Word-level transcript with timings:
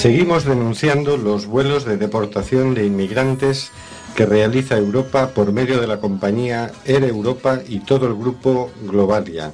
Seguimos 0.00 0.44
denunciando 0.46 1.18
los 1.18 1.44
vuelos 1.44 1.84
de 1.84 1.98
deportación 1.98 2.72
de 2.72 2.86
inmigrantes 2.86 3.70
que 4.16 4.24
realiza 4.24 4.78
Europa 4.78 5.32
por 5.34 5.52
medio 5.52 5.78
de 5.78 5.86
la 5.86 6.00
compañía 6.00 6.72
Air 6.86 7.04
Europa 7.04 7.60
y 7.68 7.80
todo 7.80 8.06
el 8.06 8.14
grupo 8.14 8.70
Globalia. 8.84 9.52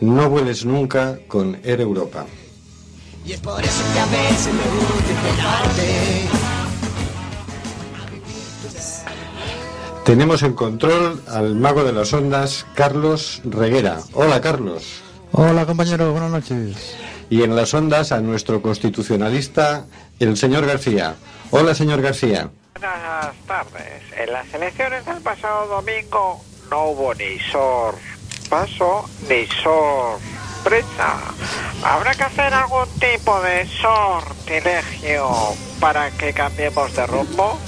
No 0.00 0.30
vueles 0.30 0.64
nunca 0.64 1.18
con 1.28 1.58
Air 1.62 1.82
Europa. 1.82 2.24
Y 3.26 3.32
es 3.32 3.40
por 3.40 3.62
eso 3.62 3.82
que 3.92 4.00
a 4.00 4.06
veces 4.06 4.54
me 4.54 4.64
gusta 4.80 5.12
esperarte. 5.12 6.28
Tenemos 10.06 10.42
en 10.42 10.54
control 10.54 11.20
al 11.28 11.54
mago 11.54 11.84
de 11.84 11.92
las 11.92 12.14
ondas, 12.14 12.64
Carlos 12.74 13.42
Reguera. 13.44 14.00
Hola, 14.14 14.40
Carlos. 14.40 15.02
Hola 15.32 15.66
compañero, 15.66 16.12
buenas 16.12 16.30
noches. 16.30 16.96
Y 17.32 17.42
en 17.44 17.56
las 17.56 17.72
ondas 17.72 18.12
a 18.12 18.20
nuestro 18.20 18.60
constitucionalista, 18.60 19.86
el 20.20 20.36
señor 20.36 20.66
García. 20.66 21.14
Hola, 21.50 21.74
señor 21.74 22.02
García. 22.02 22.50
Buenas 22.78 23.34
tardes. 23.46 24.02
En 24.18 24.34
las 24.34 24.52
elecciones 24.52 25.06
del 25.06 25.16
pasado 25.22 25.66
domingo 25.66 26.44
no 26.70 26.88
hubo 26.88 27.14
ni 27.14 27.38
sorpaso 27.50 29.08
ni 29.30 29.46
sorpresa. 29.62 31.20
Habrá 31.82 32.14
que 32.14 32.24
hacer 32.24 32.52
algún 32.52 32.86
tipo 33.00 33.40
de 33.40 33.66
sortilegio 33.80 35.30
para 35.80 36.10
que 36.10 36.34
cambiemos 36.34 36.94
de 36.94 37.06
rumbo. 37.06 37.58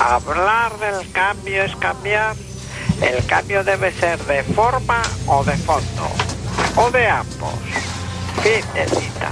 Hablar 0.00 0.78
del 0.78 1.12
cambio 1.12 1.64
es 1.64 1.76
cambiar. 1.76 2.34
El 3.02 3.26
cambio 3.26 3.62
debe 3.62 3.92
ser 3.92 4.18
de 4.20 4.42
forma 4.42 5.02
o 5.26 5.44
de 5.44 5.58
fondo. 5.58 6.08
O 6.76 6.90
de 6.90 7.06
ambos. 7.08 7.52
Cita. 8.42 9.30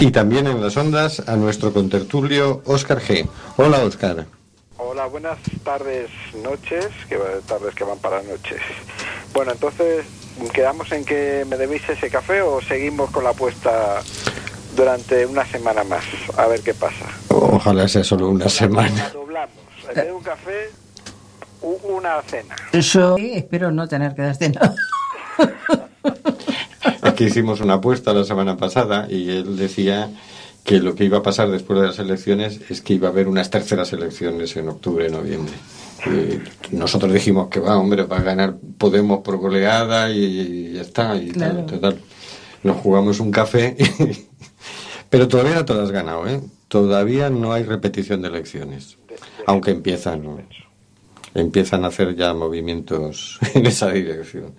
Y 0.00 0.10
también 0.10 0.46
en 0.46 0.60
las 0.62 0.76
ondas 0.76 1.22
a 1.26 1.34
nuestro 1.36 1.72
contertulio, 1.72 2.62
Óscar 2.66 3.00
G. 3.00 3.26
Hola, 3.56 3.78
Óscar. 3.84 4.26
Hola, 4.76 5.06
buenas 5.06 5.38
tardes, 5.64 6.10
noches, 6.42 6.86
que 7.08 7.16
va- 7.16 7.40
tardes 7.46 7.74
que 7.74 7.84
van 7.84 7.98
para 7.98 8.22
noches. 8.22 8.60
Bueno, 9.32 9.52
entonces, 9.52 10.04
¿quedamos 10.52 10.92
en 10.92 11.04
que 11.04 11.44
me 11.48 11.56
debéis 11.56 11.88
ese 11.88 12.10
café 12.10 12.42
o 12.42 12.60
seguimos 12.60 13.10
con 13.10 13.24
la 13.24 13.30
apuesta 13.30 14.02
durante 14.76 15.24
una 15.26 15.44
semana 15.46 15.82
más? 15.84 16.04
A 16.36 16.46
ver 16.46 16.60
qué 16.60 16.74
pasa. 16.74 17.06
Ojalá 17.28 17.88
sea 17.88 18.04
solo 18.04 18.28
una 18.28 18.48
semana. 18.48 19.08
doblamos. 19.14 19.56
En 19.88 19.94
vez 19.94 20.04
de 20.04 20.12
un 20.12 20.22
café, 20.22 20.70
una 21.62 22.20
cena. 22.22 22.54
Yo 22.72 23.16
espero 23.18 23.70
no 23.72 23.88
tener 23.88 24.14
que 24.14 24.22
darte 24.22 24.50
nada. 24.50 24.74
Aquí 27.18 27.24
hicimos 27.24 27.60
una 27.60 27.74
apuesta 27.74 28.14
la 28.14 28.22
semana 28.22 28.56
pasada 28.56 29.08
y 29.10 29.28
él 29.30 29.56
decía 29.56 30.08
que 30.62 30.78
lo 30.78 30.94
que 30.94 31.02
iba 31.02 31.18
a 31.18 31.22
pasar 31.24 31.50
después 31.50 31.80
de 31.80 31.88
las 31.88 31.98
elecciones 31.98 32.60
es 32.70 32.80
que 32.80 32.94
iba 32.94 33.08
a 33.08 33.10
haber 33.10 33.26
unas 33.26 33.50
terceras 33.50 33.92
elecciones 33.92 34.56
en 34.56 34.68
octubre, 34.68 35.10
noviembre. 35.10 35.52
Y 36.06 36.76
nosotros 36.76 37.12
dijimos 37.12 37.48
que 37.48 37.58
va, 37.58 37.76
hombre, 37.76 38.04
va 38.04 38.18
a 38.18 38.22
ganar 38.22 38.54
Podemos 38.78 39.24
por 39.24 39.36
goleada 39.38 40.12
y, 40.12 40.20
y 40.26 40.72
ya 40.74 40.82
está. 40.82 41.16
Y 41.16 41.30
Claro. 41.30 41.64
tal. 41.64 41.98
Nos 42.62 42.76
jugamos 42.76 43.18
un 43.18 43.32
café, 43.32 43.76
pero 45.10 45.26
todavía 45.26 45.64
no 45.68 45.74
lo 45.74 45.82
has 45.82 45.90
ganado, 45.90 46.28
¿eh? 46.28 46.40
Todavía 46.68 47.30
no 47.30 47.52
hay 47.52 47.64
repetición 47.64 48.22
de 48.22 48.28
elecciones, 48.28 48.96
aunque 49.44 49.72
empiezan, 49.72 50.22
¿no? 50.22 50.38
empiezan 51.34 51.84
a 51.84 51.88
hacer 51.88 52.14
ya 52.14 52.32
movimientos 52.32 53.40
en 53.54 53.66
esa 53.66 53.90
dirección. 53.90 54.54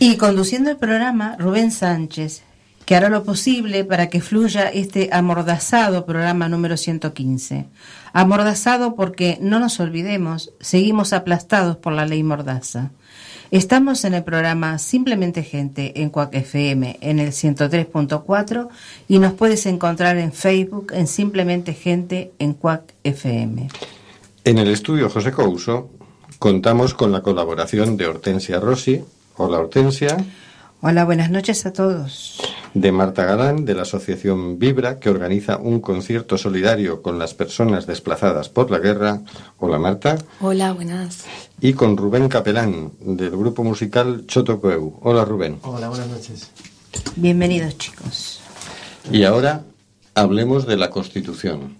Y 0.00 0.16
conduciendo 0.16 0.70
el 0.70 0.76
programa, 0.76 1.36
Rubén 1.38 1.72
Sánchez, 1.72 2.42
que 2.86 2.94
hará 2.94 3.08
lo 3.08 3.24
posible 3.24 3.84
para 3.84 4.08
que 4.08 4.20
fluya 4.20 4.68
este 4.68 5.10
amordazado 5.12 6.06
programa 6.06 6.48
número 6.48 6.76
115. 6.76 7.66
Amordazado 8.12 8.94
porque, 8.94 9.38
no 9.40 9.58
nos 9.58 9.80
olvidemos, 9.80 10.52
seguimos 10.60 11.12
aplastados 11.12 11.76
por 11.76 11.92
la 11.92 12.06
ley 12.06 12.22
Mordaza. 12.22 12.92
Estamos 13.50 14.04
en 14.04 14.14
el 14.14 14.22
programa 14.22 14.78
Simplemente 14.78 15.42
Gente 15.42 16.00
en 16.00 16.10
Cuac 16.10 16.34
FM 16.34 16.98
en 17.00 17.18
el 17.18 17.30
103.4 17.30 18.68
y 19.08 19.18
nos 19.18 19.32
puedes 19.32 19.66
encontrar 19.66 20.16
en 20.18 20.32
Facebook 20.32 20.92
en 20.94 21.06
Simplemente 21.06 21.74
Gente 21.74 22.32
en 22.38 22.52
Cuac 22.52 22.94
FM. 23.02 23.68
En 24.44 24.58
el 24.58 24.68
estudio 24.68 25.10
José 25.10 25.32
Couso 25.32 25.90
contamos 26.38 26.94
con 26.94 27.10
la 27.10 27.22
colaboración 27.22 27.96
de 27.96 28.06
Hortensia 28.06 28.60
Rossi, 28.60 29.02
hola 29.38 29.58
Hortensia, 29.58 30.16
Hola, 30.80 31.04
buenas 31.04 31.28
noches 31.32 31.66
a 31.66 31.72
todos. 31.72 32.40
de 32.72 32.92
Marta 32.92 33.24
Galán 33.24 33.64
de 33.64 33.74
la 33.74 33.82
Asociación 33.82 34.60
Vibra, 34.60 35.00
que 35.00 35.10
organiza 35.10 35.56
un 35.56 35.80
concierto 35.80 36.38
solidario 36.38 37.02
con 37.02 37.18
las 37.18 37.34
personas 37.34 37.86
desplazadas 37.88 38.48
por 38.48 38.70
la 38.70 38.78
guerra, 38.78 39.20
hola 39.58 39.78
Marta, 39.80 40.18
Hola, 40.40 40.72
buenas. 40.72 41.24
y 41.60 41.72
con 41.72 41.96
Rubén 41.96 42.28
Capelán 42.28 42.92
del 43.00 43.30
grupo 43.30 43.64
musical 43.64 44.24
Chotocoeu, 44.28 45.00
hola 45.02 45.24
Rubén. 45.24 45.58
Hola, 45.62 45.88
buenas 45.88 46.06
noches. 46.08 46.50
Bienvenidos 47.16 47.76
chicos. 47.78 48.40
Y 49.10 49.24
ahora 49.24 49.62
hablemos 50.14 50.64
de 50.66 50.76
la 50.76 50.90
Constitución. 50.90 51.76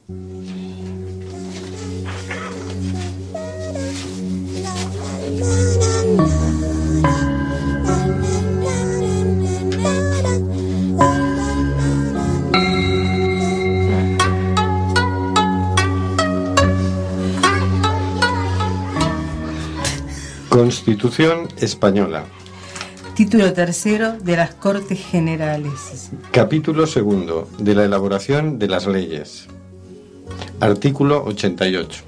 Constitución 20.49 21.49
Española. 21.59 22.25
Título 23.15 23.53
tercero 23.53 24.15
de 24.19 24.37
las 24.37 24.55
Cortes 24.55 24.99
Generales. 24.99 26.11
Capítulo 26.31 26.87
segundo 26.87 27.49
de 27.59 27.75
la 27.75 27.85
elaboración 27.85 28.59
de 28.59 28.69
las 28.69 28.87
leyes. 28.87 29.47
Artículo 30.59 31.23
88. 31.25 32.03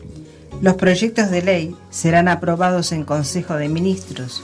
Los 0.63 0.75
proyectos 0.75 1.31
de 1.31 1.43
ley 1.43 1.77
serán 1.91 2.29
aprobados 2.29 2.93
en 2.93 3.05
Consejo 3.05 3.57
de 3.57 3.69
Ministros, 3.69 4.43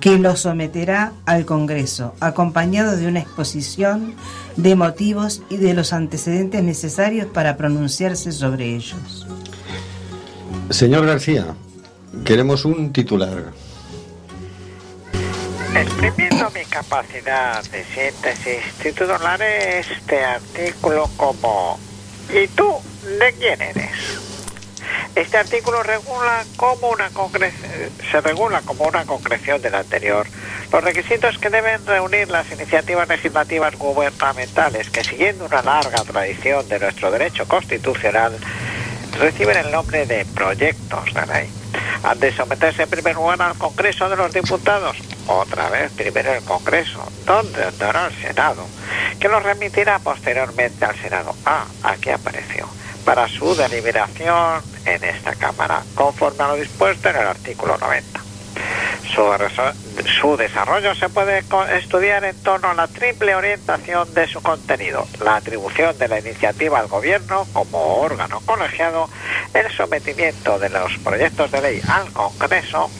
que 0.00 0.18
los 0.18 0.40
someterá 0.40 1.12
al 1.26 1.44
Congreso, 1.44 2.14
acompañado 2.20 2.96
de 2.96 3.08
una 3.08 3.20
exposición 3.20 4.14
de 4.56 4.74
motivos 4.74 5.42
y 5.50 5.58
de 5.58 5.74
los 5.74 5.92
antecedentes 5.92 6.62
necesarios 6.62 7.26
para 7.26 7.58
pronunciarse 7.58 8.32
sobre 8.32 8.74
ellos. 8.74 9.26
Señor 10.70 11.04
García, 11.04 11.54
queremos 12.24 12.64
un 12.64 12.92
titular. 12.92 13.52
Exprimiendo 15.74 16.50
mi 16.50 16.64
capacidad 16.66 17.62
de 17.64 17.84
síntesis, 17.84 18.62
titularé 18.82 19.80
este 19.80 20.24
artículo 20.24 21.10
como 21.16 21.78
¿Y 22.32 22.46
tú 22.48 22.68
de 23.18 23.32
quién 23.38 23.60
eres? 23.60 23.90
Este 25.14 25.36
artículo 25.36 25.82
regula 25.82 26.44
como 26.56 26.88
una 26.90 27.10
concre- 27.10 27.52
se 28.10 28.20
regula 28.20 28.62
como 28.62 28.84
una 28.84 29.04
concreción 29.04 29.60
del 29.62 29.74
anterior 29.74 30.26
los 30.72 30.82
requisitos 30.82 31.38
que 31.38 31.50
deben 31.50 31.84
reunir 31.86 32.28
las 32.30 32.50
iniciativas 32.50 33.08
legislativas 33.08 33.76
gubernamentales 33.76 34.90
que 34.90 35.04
siguiendo 35.04 35.44
una 35.44 35.62
larga 35.62 36.02
tradición 36.02 36.68
de 36.68 36.80
nuestro 36.80 37.10
derecho 37.12 37.46
constitucional 37.46 38.36
reciben 39.20 39.56
el 39.56 39.70
nombre 39.70 40.04
de 40.06 40.24
proyectos 40.24 41.14
de 41.14 41.26
ley. 41.26 41.50
Han 42.02 42.20
de 42.20 42.32
someterse 42.32 42.82
en 42.82 42.90
primer 42.90 43.14
lugar 43.14 43.40
al 43.42 43.56
Congreso 43.56 44.08
de 44.08 44.16
los 44.16 44.32
Diputados, 44.32 44.96
otra 45.26 45.68
vez 45.70 45.92
primero 45.92 46.32
el 46.32 46.44
Congreso, 46.44 47.06
donde 47.24 47.64
andará 47.64 48.06
el 48.06 48.14
Senado, 48.14 48.66
que 49.18 49.28
los 49.28 49.42
remitirá 49.42 49.98
posteriormente 49.98 50.84
al 50.84 50.96
Senado. 50.96 51.34
Ah, 51.46 51.64
aquí 51.82 52.10
apareció. 52.10 52.68
Para 53.04 53.28
su 53.28 53.54
deliberación 53.54 54.62
en 54.86 55.04
esta 55.04 55.34
Cámara, 55.34 55.82
conforme 55.94 56.44
a 56.44 56.48
lo 56.48 56.54
dispuesto 56.56 57.10
en 57.10 57.16
el 57.16 57.26
artículo 57.26 57.76
90. 57.78 58.20
Su 59.14 59.22
Su 60.20 60.36
desarrollo 60.36 60.94
se 60.94 61.08
puede 61.08 61.44
estudiar 61.78 62.24
en 62.24 62.36
torno 62.42 62.68
a 62.70 62.74
la 62.74 62.88
triple 62.88 63.34
orientación 63.34 64.12
de 64.12 64.26
su 64.26 64.42
contenido, 64.42 65.06
la 65.22 65.36
atribución 65.36 65.96
de 65.98 66.08
la 66.08 66.18
iniciativa 66.18 66.78
al 66.78 66.88
gobierno 66.88 67.46
como 67.52 67.98
órgano 68.00 68.40
colegiado, 68.44 69.08
el 69.54 69.70
sometimiento 69.72 70.58
de 70.58 70.70
los 70.70 70.98
proyectos 70.98 71.50
de 71.50 71.62
ley 71.62 71.82
al 71.88 72.12
Congreso 72.12 72.90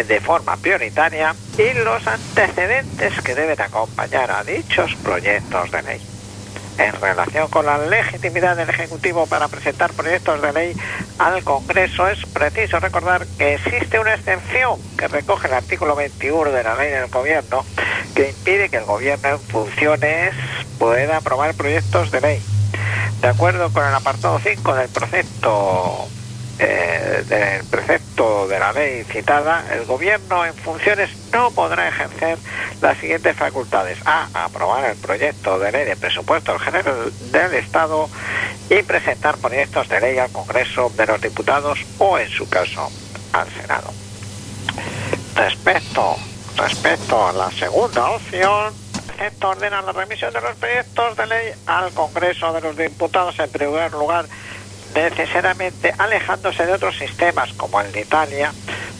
de 0.00 0.20
forma 0.20 0.56
prioritaria 0.56 1.34
y 1.58 1.74
los 1.74 2.06
antecedentes 2.06 3.20
que 3.20 3.34
deben 3.34 3.60
acompañar 3.60 4.30
a 4.30 4.42
dichos 4.42 4.94
proyectos 5.02 5.70
de 5.70 5.82
ley. 5.82 6.11
En 6.82 7.00
relación 7.00 7.46
con 7.48 7.64
la 7.64 7.78
legitimidad 7.78 8.56
del 8.56 8.68
Ejecutivo 8.68 9.28
para 9.28 9.46
presentar 9.46 9.92
proyectos 9.92 10.42
de 10.42 10.52
ley 10.52 10.76
al 11.16 11.44
Congreso, 11.44 12.08
es 12.08 12.26
preciso 12.26 12.80
recordar 12.80 13.24
que 13.38 13.54
existe 13.54 14.00
una 14.00 14.14
excepción 14.14 14.80
que 14.98 15.06
recoge 15.06 15.46
el 15.46 15.54
artículo 15.54 15.94
21 15.94 16.50
de 16.50 16.64
la 16.64 16.74
ley 16.74 16.90
del 16.90 17.06
Gobierno 17.06 17.64
que 18.16 18.30
impide 18.30 18.68
que 18.68 18.78
el 18.78 18.84
Gobierno 18.84 19.28
en 19.28 19.38
funciones 19.38 20.34
pueda 20.80 21.18
aprobar 21.18 21.54
proyectos 21.54 22.10
de 22.10 22.20
ley. 22.20 22.42
De 23.20 23.28
acuerdo 23.28 23.72
con 23.72 23.86
el 23.86 23.94
apartado 23.94 24.40
5 24.40 24.74
del 24.74 24.88
precepto 24.88 26.08
eh, 26.64 27.24
del 27.28 27.64
precepto 27.64 28.46
de 28.46 28.56
la 28.56 28.72
ley 28.72 29.02
citada, 29.02 29.64
el 29.72 29.84
gobierno 29.84 30.46
en 30.46 30.54
funciones 30.54 31.10
no 31.32 31.50
podrá 31.50 31.88
ejercer 31.88 32.38
las 32.80 32.98
siguientes 32.98 33.36
facultades. 33.36 33.98
A. 34.04 34.28
Aprobar 34.32 34.84
el 34.84 34.96
proyecto 34.96 35.58
de 35.58 35.72
ley 35.72 35.84
de 35.84 35.96
presupuesto 35.96 36.56
general 36.60 37.12
del 37.32 37.54
Estado 37.54 38.08
y 38.70 38.80
presentar 38.82 39.38
proyectos 39.38 39.88
de 39.88 40.00
ley 40.00 40.18
al 40.18 40.30
Congreso 40.30 40.92
de 40.96 41.06
los 41.06 41.20
Diputados 41.20 41.80
o, 41.98 42.16
en 42.18 42.28
su 42.30 42.48
caso, 42.48 42.88
al 43.32 43.48
Senado. 43.50 43.92
Respecto, 45.34 46.16
respecto 46.56 47.26
a 47.26 47.32
la 47.32 47.50
segunda 47.50 48.08
opción, 48.10 48.72
precepto 49.08 49.48
ordena 49.48 49.82
la 49.82 49.92
remisión 49.92 50.32
de 50.32 50.40
los 50.40 50.54
proyectos 50.56 51.16
de 51.16 51.26
ley 51.26 51.52
al 51.66 51.90
Congreso 51.92 52.52
de 52.52 52.60
los 52.60 52.76
Diputados 52.76 53.36
en 53.40 53.50
primer 53.50 53.90
lugar 53.92 54.26
necesariamente 54.94 55.92
alejándose 55.98 56.66
de 56.66 56.72
otros 56.72 56.96
sistemas 56.98 57.52
como 57.54 57.80
el 57.80 57.92
de 57.92 58.00
Italia, 58.00 58.52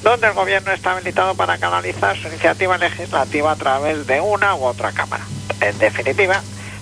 donde 0.03 0.27
el 0.27 0.33
gobierno 0.33 0.73
está 0.73 0.93
habilitado 0.93 1.35
para 1.35 1.59
canalizar 1.59 2.17
su 2.17 2.29
iniciativa 2.29 2.79
legislativa 2.79 3.53
a 3.53 3.57
través 3.57 4.07
de 4.07 4.21
una 4.21 4.55
u 4.55 4.65
otra 4.65 4.93
cámara. 4.93 5.25
En 5.61 5.79
definitiva, 5.79 6.41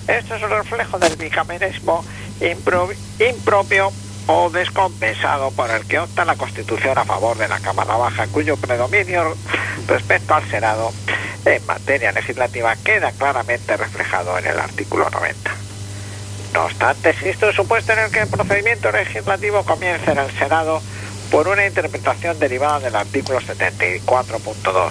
esto 0.08 0.34
es 0.34 0.42
un 0.42 0.50
reflejo 0.50 0.98
del 0.98 1.16
bicameralismo 1.16 2.04
impro- 2.40 2.94
impropio 3.18 3.92
o 4.26 4.48
descompensado 4.50 5.50
por 5.50 5.70
el 5.70 5.84
que 5.86 5.98
opta 5.98 6.24
la 6.24 6.36
Constitución 6.36 6.96
a 6.96 7.04
favor 7.04 7.36
de 7.36 7.48
la 7.48 7.58
Cámara 7.60 7.96
Baja, 7.96 8.26
cuyo 8.28 8.56
predominio 8.56 9.36
respecto 9.86 10.34
al 10.34 10.48
Senado 10.48 10.92
en 11.44 11.64
materia 11.66 12.12
legislativa 12.12 12.76
queda 12.76 13.12
claramente 13.12 13.76
reflejado 13.76 14.38
en 14.38 14.46
el 14.46 14.58
artículo 14.60 15.08
90. 15.10 15.50
No 16.52 16.64
obstante, 16.64 17.10
existe 17.10 17.46
un 17.46 17.52
supuesto 17.52 17.92
en 17.92 18.00
el 18.00 18.10
que 18.10 18.20
el 18.20 18.28
procedimiento 18.28 18.90
legislativo 18.90 19.64
comienza 19.64 20.12
en 20.12 20.18
el 20.18 20.30
Senado 20.36 20.82
por 21.30 21.46
una 21.46 21.64
interpretación 21.66 22.38
derivada 22.40 22.80
del 22.80 22.96
artículo 22.96 23.40
74.2. 23.40 24.90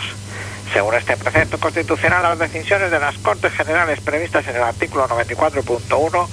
Según 0.73 0.93
este 0.95 1.17
precepto 1.17 1.59
constitucional, 1.59 2.21
las 2.23 2.39
decisiones 2.39 2.91
de 2.91 2.99
las 2.99 3.17
Cortes 3.17 3.51
Generales 3.53 3.99
previstas 4.01 4.47
en 4.47 4.55
el 4.55 4.63
artículo 4.63 5.07
94.1, 5.09 6.27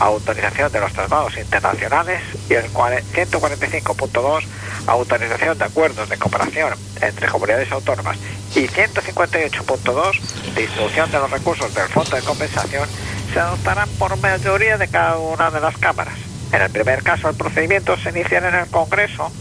autorización 0.00 0.72
de 0.72 0.80
los 0.80 0.92
tratados 0.92 1.36
internacionales, 1.36 2.20
y 2.48 2.54
el 2.54 2.64
cuare- 2.72 3.04
145.2, 3.12 4.44
autorización 4.86 5.56
de 5.58 5.64
acuerdos 5.64 6.08
de 6.08 6.16
cooperación 6.18 6.72
entre 7.00 7.28
comunidades 7.28 7.70
autónomas, 7.70 8.16
y 8.54 8.66
158.2, 8.66 10.20
distribución 10.56 11.10
de 11.12 11.18
los 11.18 11.30
recursos 11.30 11.72
del 11.74 11.88
Fondo 11.88 12.16
de 12.16 12.22
Compensación, 12.22 12.88
se 13.32 13.40
adoptarán 13.40 13.88
por 13.98 14.16
mayoría 14.18 14.76
de 14.78 14.88
cada 14.88 15.18
una 15.18 15.50
de 15.50 15.60
las 15.60 15.76
cámaras. 15.78 16.14
En 16.52 16.62
el 16.62 16.70
primer 16.70 17.02
caso, 17.02 17.28
el 17.28 17.36
procedimiento 17.36 17.96
se 17.96 18.10
iniciará 18.10 18.48
en 18.48 18.54
el 18.54 18.66
Congreso 18.70 19.32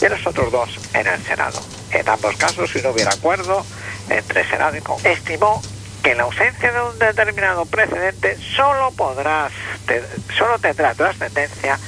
y 0.00 0.04
en 0.04 0.12
los 0.12 0.26
otros 0.26 0.50
dos 0.50 0.80
en 0.94 1.06
el 1.06 1.22
Senado. 1.24 1.60
En 1.92 2.08
ambos 2.08 2.36
casos, 2.36 2.70
si 2.72 2.80
no 2.82 2.90
hubiera 2.90 3.12
acuerdo 3.12 3.64
entre 4.10 4.48
Senado 4.48 4.76
y 4.76 4.80
Congreso, 4.80 5.16
estimó 5.16 5.62
que 6.02 6.14
la 6.14 6.24
ausencia 6.24 6.72
de 6.72 6.80
un 6.82 6.98
determinado 6.98 7.66
precedente 7.66 8.36
solo 8.56 8.90
podrá, 8.92 9.48
te- 9.86 10.02
solo 10.36 10.58
tendrá 10.58 10.94
trascendencia 10.94 11.78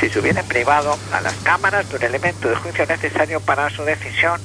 si 0.00 0.08
se 0.08 0.18
hubiera 0.20 0.42
privado 0.44 0.96
a 1.12 1.20
las 1.20 1.34
cámaras 1.38 1.88
de 1.88 1.96
un 1.96 2.02
elemento 2.02 2.48
de 2.48 2.56
juicio 2.56 2.86
necesario 2.86 3.40
para 3.40 3.70
su 3.70 3.84
decisión, 3.84 4.40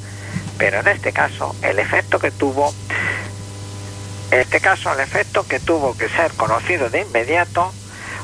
pero 0.58 0.80
en 0.80 0.88
este 0.88 1.14
caso 1.14 1.56
el 1.62 1.78
efecto 1.80 2.18
que 2.20 2.32
tuvo 2.32 2.74
en 4.34 4.40
este 4.40 4.62
caso, 4.62 4.92
el 4.92 5.00
efecto 5.00 5.46
que 5.46 5.60
tuvo 5.60 5.96
que 5.96 6.10
ser 6.10 6.32
conocido 6.32 6.90
de 6.90 7.02
inmediato 7.02 7.72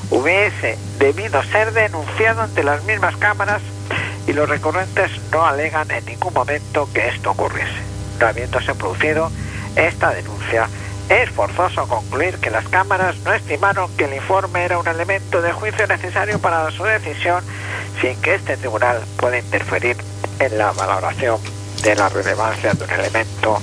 hubiese 0.10 0.76
debido 0.98 1.44
ser 1.44 1.72
denunciado 1.72 2.42
ante 2.42 2.64
las 2.64 2.84
mismas 2.86 3.16
cámaras 3.18 3.62
y 4.26 4.34
los 4.34 4.50
recurrentes 4.50 5.12
no 5.32 5.46
alegan 5.46 5.92
en 5.92 6.04
ningún 6.06 6.34
momento 6.34 6.90
que 6.96 7.10
esto 7.10 7.30
ocurriese. 7.30 7.84
No 8.20 8.26
habiéndose 8.26 8.74
producido 8.74 9.30
esta 9.76 10.10
denuncia, 10.10 10.68
es 11.10 11.30
forzoso 11.30 11.88
concluir 11.88 12.40
que 12.40 12.50
las 12.50 12.68
cámaras 12.70 13.16
no 13.20 13.32
estimaron 13.32 13.96
que 13.96 14.06
el 14.06 14.16
informe 14.16 14.66
era 14.66 14.80
un 14.80 14.88
elemento 14.88 15.44
de 15.44 15.52
juicio 15.52 15.86
necesario 15.86 16.40
para 16.40 16.72
su 16.72 16.86
decisión 16.86 17.44
sin 18.02 18.20
que 18.20 18.34
este 18.34 18.58
tribunal 18.58 19.04
pueda 19.16 19.38
interferir 19.38 19.96
en 20.40 20.58
la 20.58 20.72
valoración 20.72 21.40
de 21.84 21.94
la 21.94 22.10
relevancia 22.10 22.74
de 22.74 22.84
un 22.84 22.90
elemento 22.90 23.62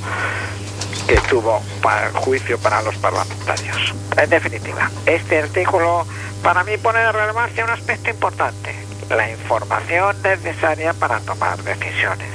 que 1.06 1.16
tuvo 1.28 1.62
para 1.82 2.10
juicio 2.12 2.58
para 2.58 2.82
los 2.82 2.96
parlamentarios. 2.96 3.94
En 4.16 4.28
definitiva, 4.28 4.90
este 5.06 5.38
artículo 5.38 6.06
para 6.42 6.64
mí 6.64 6.76
pone 6.78 6.98
de 6.98 7.12
relevancia 7.12 7.64
un 7.64 7.70
aspecto 7.70 8.10
importante, 8.10 8.74
la 9.08 9.30
información 9.30 10.20
necesaria 10.22 10.92
para 10.94 11.20
tomar 11.20 11.62
decisiones. 11.62 12.28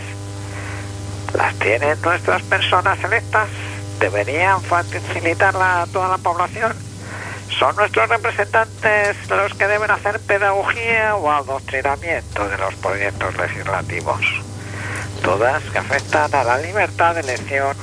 ¿Las 1.33 1.55
tienen 1.55 2.01
nuestras 2.01 2.41
personas 2.43 3.03
electas? 3.03 3.47
¿Deberían 3.99 4.61
facilitarla 4.61 5.83
a 5.83 5.87
toda 5.87 6.07
la 6.09 6.17
población? 6.17 6.73
¿Son 7.59 7.75
nuestros 7.75 8.09
representantes 8.09 9.17
los 9.29 9.53
que 9.53 9.67
deben 9.67 9.91
hacer 9.91 10.19
pedagogía 10.21 11.15
o 11.15 11.29
adoctrinamiento 11.29 12.47
de 12.47 12.57
los 12.57 12.73
proyectos 12.75 13.35
legislativos? 13.37 14.21
Todas 15.21 15.61
que 15.63 15.77
afectan 15.77 16.33
a 16.33 16.43
la 16.43 16.57
libertad 16.57 17.15
de 17.15 17.21
elección 17.21 17.75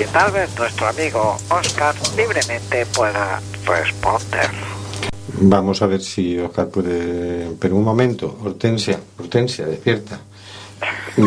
que 0.00 0.06
tal 0.06 0.32
vez 0.32 0.48
nuestro 0.58 0.86
amigo 0.88 1.36
Oscar 1.50 1.94
libremente 2.16 2.86
pueda 2.86 3.38
responder. 3.66 4.48
Vamos 5.42 5.82
a 5.82 5.86
ver 5.88 6.00
si 6.00 6.38
Oscar 6.38 6.68
puede. 6.68 7.50
Pero 7.60 7.76
un 7.76 7.84
momento, 7.84 8.38
Hortensia, 8.42 8.98
Hortensia, 9.18 9.66
despierta. 9.66 10.18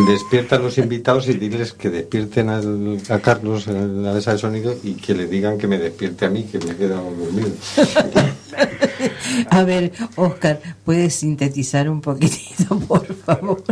Despierta 0.08 0.56
a 0.56 0.60
los 0.60 0.80
invitados 0.80 1.28
y 1.28 1.34
diles 1.34 1.74
que 1.74 1.92
despierten 1.92 2.50
al- 2.50 3.00
a 3.10 3.20
Carlos 3.20 3.68
en 3.68 4.02
la 4.02 4.12
mesa 4.14 4.32
de 4.34 4.40
sonido 4.40 4.76
y 4.82 4.96
que 4.96 5.14
le 5.14 5.28
digan 5.28 5.60
que 5.60 5.68
me 5.68 5.78
despierte 5.78 6.26
a 6.26 6.30
mí, 6.32 6.46
que 6.46 6.58
me 6.58 6.72
he 6.72 6.76
quedado 6.76 7.12
dormido. 7.12 7.52
A 9.52 9.64
ver, 9.64 9.92
Oscar, 10.16 10.60
¿puedes 10.84 11.14
sintetizar 11.14 11.88
un 11.90 12.02
poquitito, 12.02 12.80
por 12.80 13.06
favor? 13.14 13.64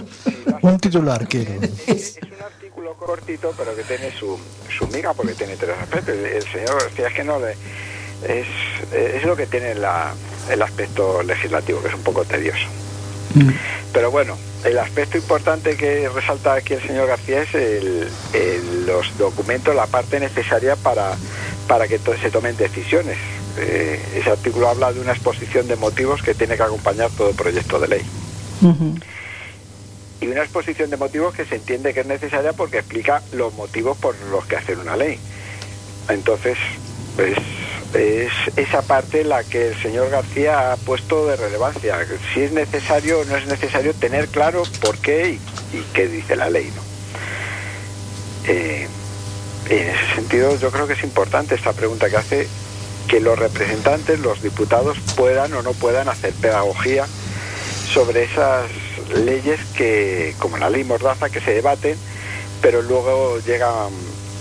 Un 0.62 0.79
titular 0.79 1.27
quiero. 1.27 1.53
Es 1.88 2.20
un 2.22 2.29
cortito, 2.95 3.53
pero 3.57 3.75
que 3.75 3.83
tiene 3.83 4.12
su, 4.12 4.39
su 4.77 4.88
miga, 4.88 5.13
porque 5.13 5.33
tiene 5.36 5.55
tres 5.57 5.75
aspectos. 5.81 6.15
El, 6.15 6.25
el 6.25 6.51
señor 6.51 6.81
García 6.83 7.07
es 7.07 7.13
que 7.13 7.24
no 7.24 7.39
le. 7.39 7.51
Es, 8.27 8.48
es 8.93 9.24
lo 9.24 9.36
que 9.36 9.48
tiene 9.48 9.74
la- 9.75 10.13
el 10.50 10.62
aspecto 10.62 11.24
legislativo, 11.24 11.81
que 11.81 11.88
es 11.89 11.93
un 11.93 12.03
poco 12.03 12.24
tedioso. 12.25 12.67
Pero 13.93 14.12
bueno, 14.12 14.38
el 14.65 14.77
aspecto 14.77 15.17
importante 15.17 15.75
que 15.77 16.07
resalta 16.10 16.53
aquí 16.55 16.74
el 16.74 16.81
señor 16.86 17.07
García 17.07 17.41
es 17.43 17.53
el, 17.55 18.07
el- 18.33 18.86
los 18.86 19.17
documentos, 19.17 19.75
la 19.75 19.88
parte 19.88 20.19
necesaria 20.19 20.75
para, 20.75 21.15
para 21.67 21.88
que 21.88 21.98
to- 22.00 22.17
se 22.17 22.29
tomen 22.29 22.55
decisiones. 22.57 23.17
Eh, 23.57 24.00
ese 24.15 24.29
artículo 24.29 24.69
habla 24.69 24.93
de 24.93 25.00
una 25.01 25.12
exposición 25.13 25.67
de 25.67 25.75
motivos 25.75 26.21
que 26.21 26.33
tiene 26.33 26.55
que 26.57 26.63
acompañar 26.63 27.10
todo 27.12 27.31
proyecto 27.31 27.79
de 27.79 27.88
ley. 27.88 28.01
Y 30.21 30.27
una 30.27 30.43
exposición 30.43 30.89
de 30.89 30.97
motivos 30.97 31.33
que 31.33 31.45
se 31.45 31.55
entiende 31.55 31.93
que 31.93 32.01
es 32.01 32.05
necesaria 32.05 32.53
porque 32.53 32.77
explica 32.77 33.21
los 33.33 33.53
motivos 33.55 33.97
por 33.97 34.15
los 34.31 34.45
que 34.45 34.55
hacer 34.55 34.77
una 34.77 34.95
ley. 34.95 35.19
Entonces, 36.09 36.57
pues 37.15 37.37
es 37.93 38.31
esa 38.55 38.81
parte 38.81 39.23
la 39.23 39.43
que 39.43 39.69
el 39.69 39.81
señor 39.81 40.09
García 40.09 40.71
ha 40.71 40.77
puesto 40.77 41.27
de 41.27 41.35
relevancia. 41.35 41.97
Si 42.33 42.41
es 42.41 42.51
necesario 42.51 43.19
o 43.19 43.25
no 43.25 43.35
es 43.35 43.47
necesario 43.47 43.93
tener 43.93 44.27
claro 44.27 44.63
por 44.81 44.97
qué 44.97 45.39
y, 45.73 45.81
qué 45.93 46.07
dice 46.07 46.35
la 46.35 46.49
ley. 46.49 46.71
¿no? 46.75 46.81
Eh, 48.47 48.87
en 49.69 49.87
ese 49.89 50.15
sentido, 50.15 50.57
yo 50.57 50.71
creo 50.71 50.87
que 50.87 50.93
es 50.93 51.03
importante 51.03 51.55
esta 51.55 51.73
pregunta 51.73 52.09
que 52.09 52.17
hace 52.17 52.47
que 53.07 53.19
los 53.19 53.37
representantes, 53.37 54.19
los 54.19 54.41
diputados, 54.41 54.97
puedan 55.15 55.53
o 55.53 55.61
no 55.61 55.73
puedan 55.73 56.07
hacer 56.07 56.33
pedagogía 56.33 57.05
sobre 57.93 58.23
esas 58.23 58.69
leyes 59.10 59.60
que, 59.77 60.36
como 60.39 60.58
la 60.58 60.70
ley 60.70 60.84
Mordaza, 60.84 61.29
que 61.29 61.41
se 61.41 61.51
debaten, 61.51 61.98
pero 62.62 62.81
luego 62.81 63.39
llega, 63.39 63.72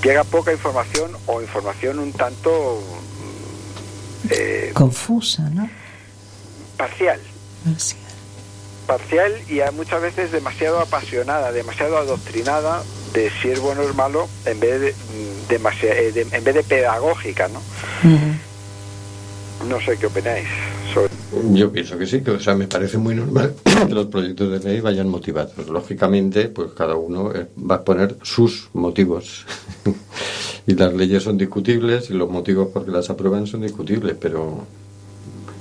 llega 0.03 0.25
poca 0.25 0.53
información 0.53 1.13
o 1.27 1.41
información 1.43 1.99
un 1.99 2.13
tanto 2.13 2.83
eh, 4.31 4.71
Confusa, 4.75 5.49
¿no? 5.51 5.69
parcial. 6.77 7.21
Parcial 8.87 9.33
y 9.49 9.61
a 9.61 9.71
muchas 9.71 10.01
veces 10.03 10.33
demasiado 10.33 10.81
apasionada, 10.81 11.53
demasiado 11.53 11.97
adoctrinada 11.99 12.83
de 13.13 13.31
si 13.41 13.51
es 13.51 13.59
bueno 13.61 13.83
o 13.83 13.89
es 13.89 13.95
malo 13.95 14.29
en 14.47 14.59
vez 14.61 14.81
de, 14.81 14.93
mm, 14.93 15.53
eh, 15.83 16.13
de- 16.13 16.27
en 16.37 16.45
vez 16.45 16.55
de 16.55 16.63
pedagógica, 16.63 17.49
¿no? 17.49 17.61
No 19.69 19.81
sé 19.81 19.97
qué 19.99 20.07
opináis 20.07 20.49
Yo 21.53 21.71
pienso 21.71 21.97
que 21.97 22.07
sí, 22.07 22.23
que 22.23 22.33
o 22.33 22.41
sea, 22.41 22.57
me 22.57 22.67
parece 22.67 22.99
muy 22.99 23.15
normal 23.15 23.55
que 23.87 23.95
los 23.95 24.07
proyectos 24.07 24.51
de 24.51 24.69
ley 24.69 24.81
vayan 24.81 25.09
motivados. 25.09 25.69
Lógicamente, 25.69 26.49
pues 26.49 26.73
cada 26.73 26.97
uno 26.97 27.33
eh, 27.33 27.47
va 27.71 27.77
a 27.77 27.85
poner 27.85 28.17
sus 28.23 28.69
motivos. 28.73 29.47
y 30.67 30.75
las 30.75 30.93
leyes 30.93 31.23
son 31.23 31.39
discutibles 31.39 32.11
y 32.11 32.15
los 32.15 32.29
motivos 32.29 32.69
por 32.69 32.85
que 32.85 32.91
las 32.91 33.11
aprueban 33.11 33.47
son 33.47 33.63
discutibles, 33.63 34.17
pero 34.21 34.65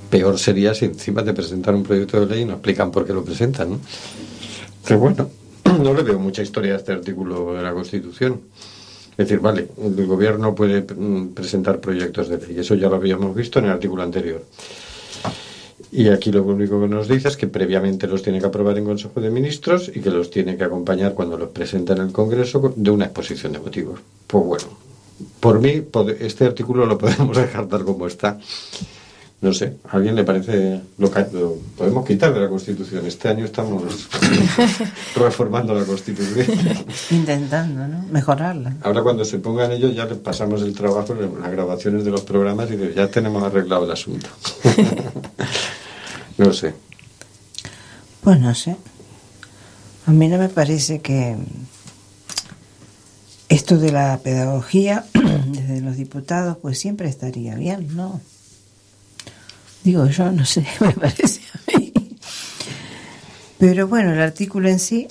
peor 0.10 0.40
sería 0.40 0.74
si 0.74 0.86
encima 0.86 1.24
te 1.24 1.34
presentan 1.34 1.76
un 1.76 1.84
proyecto 1.84 2.26
de 2.26 2.36
ley 2.36 2.46
no 2.46 2.54
explican 2.54 2.90
por 2.90 3.06
qué 3.06 3.14
lo 3.14 3.24
presentan, 3.24 3.72
¿no? 3.72 3.80
Pero 4.86 5.00
bueno, 5.00 5.30
no 5.84 5.94
le 5.94 6.02
veo 6.02 6.18
mucha 6.18 6.42
historia 6.42 6.74
a 6.74 6.78
este 6.78 6.94
artículo 6.94 7.54
de 7.54 7.62
la 7.62 7.74
Constitución. 7.74 8.42
Es 9.12 9.28
decir, 9.28 9.40
vale, 9.40 9.68
el 9.78 10.08
gobierno 10.08 10.56
puede 10.56 10.82
mm, 10.82 11.34
presentar 11.36 11.80
proyectos 11.80 12.28
de 12.30 12.38
ley, 12.38 12.58
eso 12.58 12.74
ya 12.74 12.90
lo 12.90 12.96
habíamos 12.96 13.36
visto 13.36 13.60
en 13.60 13.66
el 13.66 13.72
artículo 13.72 14.02
anterior. 14.02 14.44
Y 15.92 16.10
aquí 16.10 16.32
lo 16.32 16.44
único 16.44 16.80
que 16.80 16.88
nos 16.88 17.08
dice 17.08 17.30
es 17.30 17.38
que 17.38 17.48
previamente 17.48 18.08
los 18.08 18.22
tiene 18.22 18.40
que 18.40 18.46
aprobar 18.46 18.78
en 18.78 18.86
Consejo 18.86 19.20
de 19.22 19.32
Ministros 19.32 19.92
y 19.94 20.02
que 20.02 20.12
los 20.12 20.30
tiene 20.30 20.56
que 20.56 20.64
acompañar 20.64 21.14
cuando 21.16 21.38
los 21.38 21.50
presenta 21.50 21.94
en 21.94 22.02
el 22.02 22.12
Congreso 22.12 22.74
de 22.76 22.92
una 22.92 23.06
exposición 23.06 23.54
de 23.54 23.60
motivos. 23.60 24.00
Pues 24.28 24.46
bueno, 24.46 24.66
por 25.40 25.60
mí 25.60 25.84
este 26.20 26.46
artículo 26.46 26.86
lo 26.86 26.98
podemos 26.98 27.36
dejar 27.38 27.68
tal 27.68 27.86
como 27.86 28.06
está. 28.06 28.40
No 29.42 29.54
sé, 29.54 29.78
¿a 29.90 29.96
alguien 29.96 30.16
le 30.16 30.26
parece 30.26 30.82
lo, 30.98 31.10
lo 31.32 31.56
podemos 31.78 32.06
quitar 32.06 32.34
de 32.34 32.42
la 32.42 32.50
Constitución? 32.50 33.06
Este 33.06 33.30
año 33.30 33.46
estamos 33.46 33.84
reformando 35.16 35.74
la 35.74 35.86
Constitución. 35.86 36.46
Intentando, 37.12 37.88
¿no? 37.88 38.04
Mejorarla. 38.12 38.76
Ahora 38.82 39.02
cuando 39.02 39.24
se 39.24 39.40
pongan 39.40 39.72
ellos 39.72 39.96
ya 39.96 40.04
les 40.04 40.18
pasamos 40.18 40.62
el 40.62 40.74
trabajo, 40.74 41.16
las 41.16 41.52
grabaciones 41.52 42.04
de 42.04 42.12
los 42.12 42.22
programas 42.22 42.70
y 42.70 42.94
ya 42.94 43.08
tenemos 43.08 43.42
arreglado 43.42 43.86
el 43.86 43.92
asunto. 43.92 44.28
no 46.38 46.52
sé. 46.52 46.74
Pues 48.22 48.42
no 48.42 48.54
sé. 48.54 48.76
A 50.06 50.12
mí 50.12 50.28
no 50.28 50.38
me 50.38 50.50
parece 50.50 51.00
que 51.00 51.38
esto 53.48 53.78
de 53.78 53.94
la 53.94 54.20
pedagogía 54.22 55.06
desde 55.48 55.80
los 55.80 55.96
diputados 55.96 56.58
pues 56.58 56.78
siempre 56.78 57.08
estaría 57.08 57.56
bien, 57.56 57.96
¿no? 57.96 58.20
Digo 59.84 60.06
yo, 60.08 60.32
no 60.32 60.46
sé, 60.46 60.66
me 60.80 60.92
parece 60.92 61.42
a 61.54 61.78
mí. 61.78 61.94
Pero 63.58 63.88
bueno, 63.88 64.14
el 64.14 64.22
artículo 64.22 64.70
en 64.70 64.80
sí 64.80 65.08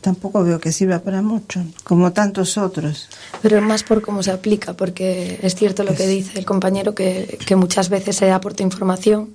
tampoco 0.00 0.44
veo 0.44 0.60
que 0.60 0.70
sirva 0.72 1.00
para 1.00 1.22
mucho, 1.22 1.64
como 1.84 2.12
tantos 2.12 2.56
otros. 2.56 3.08
Pero 3.42 3.60
más 3.60 3.82
por 3.82 4.00
cómo 4.02 4.22
se 4.22 4.30
aplica, 4.30 4.74
porque 4.74 5.38
es 5.42 5.54
cierto 5.56 5.82
lo 5.82 5.94
que 5.94 6.06
dice 6.06 6.38
el 6.38 6.44
compañero, 6.44 6.94
que, 6.94 7.38
que 7.44 7.56
muchas 7.56 7.88
veces 7.88 8.16
se 8.16 8.30
aporta 8.30 8.62
información, 8.62 9.30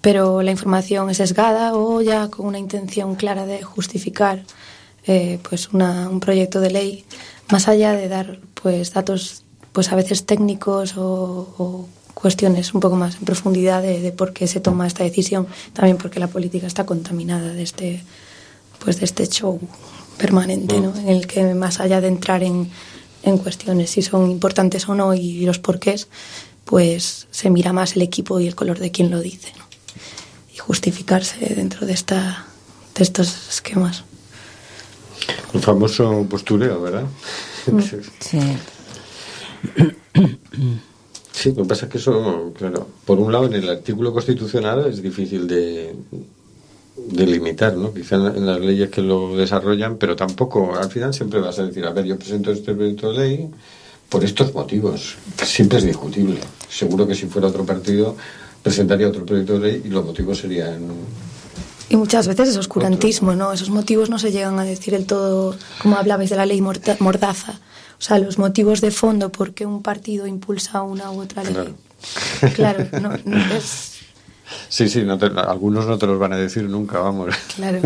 pero 0.00 0.42
la 0.42 0.50
información 0.50 1.10
es 1.10 1.18
sesgada 1.18 1.74
o 1.74 2.02
ya 2.02 2.28
con 2.28 2.46
una 2.46 2.58
intención 2.58 3.14
clara 3.14 3.46
de 3.46 3.62
justificar 3.62 4.42
eh, 5.06 5.38
pues 5.48 5.68
una- 5.72 6.08
un 6.08 6.20
proyecto 6.20 6.60
de 6.60 6.70
ley, 6.70 7.04
más 7.50 7.68
allá 7.68 7.92
de 7.92 8.08
dar 8.08 8.40
pues 8.60 8.92
datos 8.92 9.44
pues 9.72 9.92
a 9.92 9.96
veces 9.96 10.26
técnicos 10.26 10.96
o, 10.96 11.54
o 11.58 11.88
cuestiones 12.20 12.74
un 12.74 12.80
poco 12.80 12.96
más 12.96 13.16
en 13.16 13.24
profundidad 13.24 13.82
de, 13.82 14.00
de 14.00 14.12
por 14.12 14.32
qué 14.32 14.46
se 14.46 14.60
toma 14.60 14.86
esta 14.86 15.04
decisión, 15.04 15.46
también 15.72 15.96
porque 15.96 16.20
la 16.20 16.28
política 16.28 16.66
está 16.66 16.84
contaminada 16.86 17.52
de 17.52 17.62
este 17.62 18.02
pues 18.78 18.98
de 18.98 19.04
este 19.04 19.26
show 19.28 19.60
permanente, 20.18 20.80
¿no? 20.80 20.94
En 20.96 21.08
el 21.08 21.26
que 21.26 21.54
más 21.54 21.80
allá 21.80 22.00
de 22.00 22.08
entrar 22.08 22.42
en, 22.42 22.70
en 23.22 23.38
cuestiones 23.38 23.90
si 23.90 24.02
son 24.02 24.30
importantes 24.30 24.88
o 24.88 24.94
no 24.94 25.14
y 25.14 25.44
los 25.44 25.58
porqués, 25.58 26.08
pues 26.64 27.26
se 27.30 27.50
mira 27.50 27.72
más 27.72 27.96
el 27.96 28.02
equipo 28.02 28.40
y 28.40 28.46
el 28.46 28.54
color 28.54 28.78
de 28.78 28.90
quien 28.90 29.10
lo 29.10 29.20
dice, 29.20 29.52
¿no? 29.58 29.64
Y 30.54 30.58
justificarse 30.58 31.54
dentro 31.54 31.86
de 31.86 31.92
esta 31.92 32.46
de 32.94 33.02
estos 33.02 33.48
esquemas. 33.48 34.04
El 35.54 35.60
famoso 35.60 36.26
postureo, 36.28 36.80
¿verdad? 36.80 37.06
Sí. 38.20 38.38
Sí, 41.32 41.50
lo 41.50 41.62
que 41.62 41.68
pasa 41.68 41.86
es 41.86 41.92
que 41.92 41.98
eso, 41.98 42.52
claro, 42.56 42.86
por 43.06 43.18
un 43.18 43.32
lado 43.32 43.46
en 43.46 43.54
el 43.54 43.68
artículo 43.68 44.12
constitucional 44.12 44.86
es 44.86 45.00
difícil 45.02 45.46
de, 45.46 45.94
de 46.96 47.26
limitar, 47.26 47.76
¿no? 47.76 47.94
Quizá 47.94 48.16
en, 48.16 48.44
las 48.46 48.60
leyes 48.60 48.90
que 48.90 49.00
lo 49.00 49.36
desarrollan, 49.36 49.96
pero 49.96 50.16
tampoco, 50.16 50.74
al 50.76 50.90
final 50.90 51.14
siempre 51.14 51.40
vas 51.40 51.58
a 51.58 51.64
decir, 51.64 51.84
a 51.86 51.92
ver, 51.92 52.04
yo 52.04 52.16
presento 52.18 52.50
este 52.50 52.74
proyecto 52.74 53.12
de 53.12 53.18
ley 53.18 53.50
por 54.08 54.24
estos 54.24 54.52
motivos. 54.54 55.16
Siempre 55.44 55.78
es 55.78 55.84
discutible. 55.84 56.40
Seguro 56.68 57.06
que 57.06 57.14
si 57.14 57.26
fuera 57.26 57.48
otro 57.48 57.64
partido 57.64 58.16
presentaría 58.62 59.08
otro 59.08 59.24
proyecto 59.24 59.58
de 59.58 59.60
ley 59.72 59.82
y 59.84 59.88
los 59.88 60.04
motivos 60.04 60.38
serían... 60.38 60.82
Y 61.88 61.96
muchas 61.96 62.28
veces 62.28 62.50
es 62.50 62.56
oscurantismo, 62.56 63.34
¿no? 63.34 63.52
Esos 63.52 63.70
motivos 63.70 64.10
no 64.10 64.18
se 64.18 64.30
llegan 64.30 64.58
a 64.58 64.64
decir 64.64 64.94
el 64.94 65.06
todo, 65.06 65.56
como 65.82 65.96
hablabais 65.96 66.30
de 66.30 66.36
la 66.36 66.46
ley 66.46 66.60
morta- 66.60 66.96
mordaza. 67.00 67.58
O 68.00 68.02
sea, 68.02 68.18
los 68.18 68.38
motivos 68.38 68.80
de 68.80 68.90
fondo, 68.90 69.30
por 69.30 69.52
qué 69.52 69.66
un 69.66 69.82
partido 69.82 70.26
impulsa 70.26 70.82
una 70.82 71.10
u 71.10 71.20
otra 71.20 71.44
ley. 71.44 71.52
Claro. 71.52 71.74
Claro, 72.54 72.86
no, 73.00 73.10
no 73.26 73.54
es, 73.54 73.92
Sí, 74.68 74.88
sí, 74.88 75.02
no 75.04 75.16
te- 75.18 75.26
algunos 75.26 75.86
no 75.86 75.96
te 75.98 76.06
los 76.06 76.18
van 76.18 76.32
a 76.32 76.36
decir 76.36 76.64
nunca, 76.64 76.98
vamos. 76.98 77.34
claro, 77.54 77.80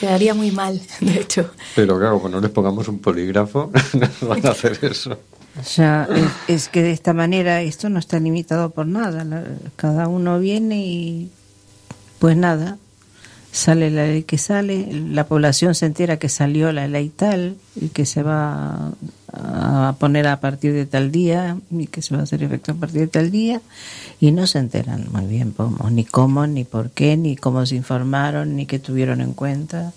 quedaría 0.00 0.34
muy 0.34 0.50
mal, 0.50 0.80
de 1.00 1.20
hecho. 1.20 1.50
Pero 1.76 1.98
claro, 1.98 2.18
cuando 2.20 2.38
no 2.38 2.42
les 2.46 2.50
pongamos 2.50 2.88
un 2.88 2.98
polígrafo, 3.00 3.70
no 4.22 4.28
van 4.28 4.44
a 4.46 4.50
hacer 4.50 4.78
eso. 4.82 5.16
O 5.60 5.62
sea, 5.62 6.08
es, 6.10 6.24
es 6.48 6.68
que 6.68 6.82
de 6.82 6.90
esta 6.90 7.12
manera 7.12 7.60
esto 7.62 7.88
no 7.90 8.00
está 8.00 8.18
limitado 8.18 8.70
por 8.70 8.86
nada. 8.86 9.22
La- 9.24 9.44
cada 9.76 10.08
uno 10.08 10.40
viene 10.40 10.84
y 10.84 11.30
pues 12.18 12.36
nada, 12.36 12.76
sale 13.54 13.88
la 13.88 14.04
ley 14.06 14.24
que 14.24 14.36
sale, 14.36 14.88
la 14.92 15.28
población 15.28 15.76
se 15.76 15.86
entera 15.86 16.18
que 16.18 16.28
salió 16.28 16.72
la 16.72 16.88
ley 16.88 17.08
tal 17.08 17.56
y 17.76 17.90
que 17.90 18.04
se 18.04 18.24
va 18.24 18.90
a 19.32 19.94
poner 20.00 20.26
a 20.26 20.40
partir 20.40 20.72
de 20.72 20.86
tal 20.86 21.12
día 21.12 21.56
y 21.70 21.86
que 21.86 22.02
se 22.02 22.14
va 22.14 22.20
a 22.20 22.24
hacer 22.24 22.42
efecto 22.42 22.72
a 22.72 22.74
partir 22.74 23.02
de 23.02 23.06
tal 23.06 23.30
día 23.30 23.62
y 24.18 24.32
no 24.32 24.48
se 24.48 24.58
enteran 24.58 25.06
muy 25.12 25.26
bien 25.26 25.52
cómo, 25.52 25.88
ni 25.88 26.04
cómo, 26.04 26.48
ni 26.48 26.64
por 26.64 26.90
qué, 26.90 27.16
ni 27.16 27.36
cómo 27.36 27.64
se 27.64 27.76
informaron, 27.76 28.56
ni 28.56 28.66
qué 28.66 28.80
tuvieron 28.80 29.20
en 29.20 29.34
cuenta. 29.34 29.92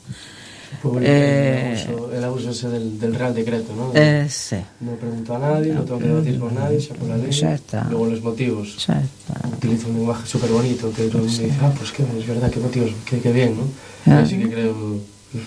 Eh, 1.01 1.75
el, 1.87 1.89
abuso, 1.93 2.11
el 2.13 2.23
abuso 2.23 2.49
ese 2.51 2.69
del, 2.69 2.99
del 2.99 3.15
Real 3.15 3.33
Decreto, 3.33 3.73
¿no? 3.75 3.91
Eh, 3.95 4.27
sí, 4.29 4.57
No 4.81 4.91
pregunto 4.93 5.35
a 5.35 5.39
nadie, 5.39 5.73
no 5.73 5.81
tengo 5.83 5.99
que 5.99 6.05
debatir 6.07 6.39
con 6.39 6.55
nadie, 6.55 6.79
saco 6.81 7.07
la 7.07 7.17
ley. 7.17 7.31
Ya 7.31 7.53
está. 7.53 7.87
Luego 7.89 8.05
los 8.07 8.21
motivos. 8.21 8.85
ya 8.87 9.01
está. 9.01 9.47
Utilizo 9.47 9.87
un 9.89 9.95
lenguaje 9.97 10.27
súper 10.27 10.49
bonito 10.51 10.89
que 10.91 11.03
todo 11.07 11.21
el 11.23 11.27
mundo 11.27 11.41
dice, 11.43 11.51
ah, 11.61 11.71
pues 11.77 11.91
qué, 11.91 12.03
es 12.19 12.27
verdad, 12.27 12.49
qué 12.51 12.59
motivos, 12.59 12.91
qué, 13.05 13.19
qué 13.19 13.31
bien, 13.31 13.55
¿no? 13.57 13.63
Ah. 14.13 14.19
Así 14.19 14.37
que 14.37 14.49
creo, 14.49 14.75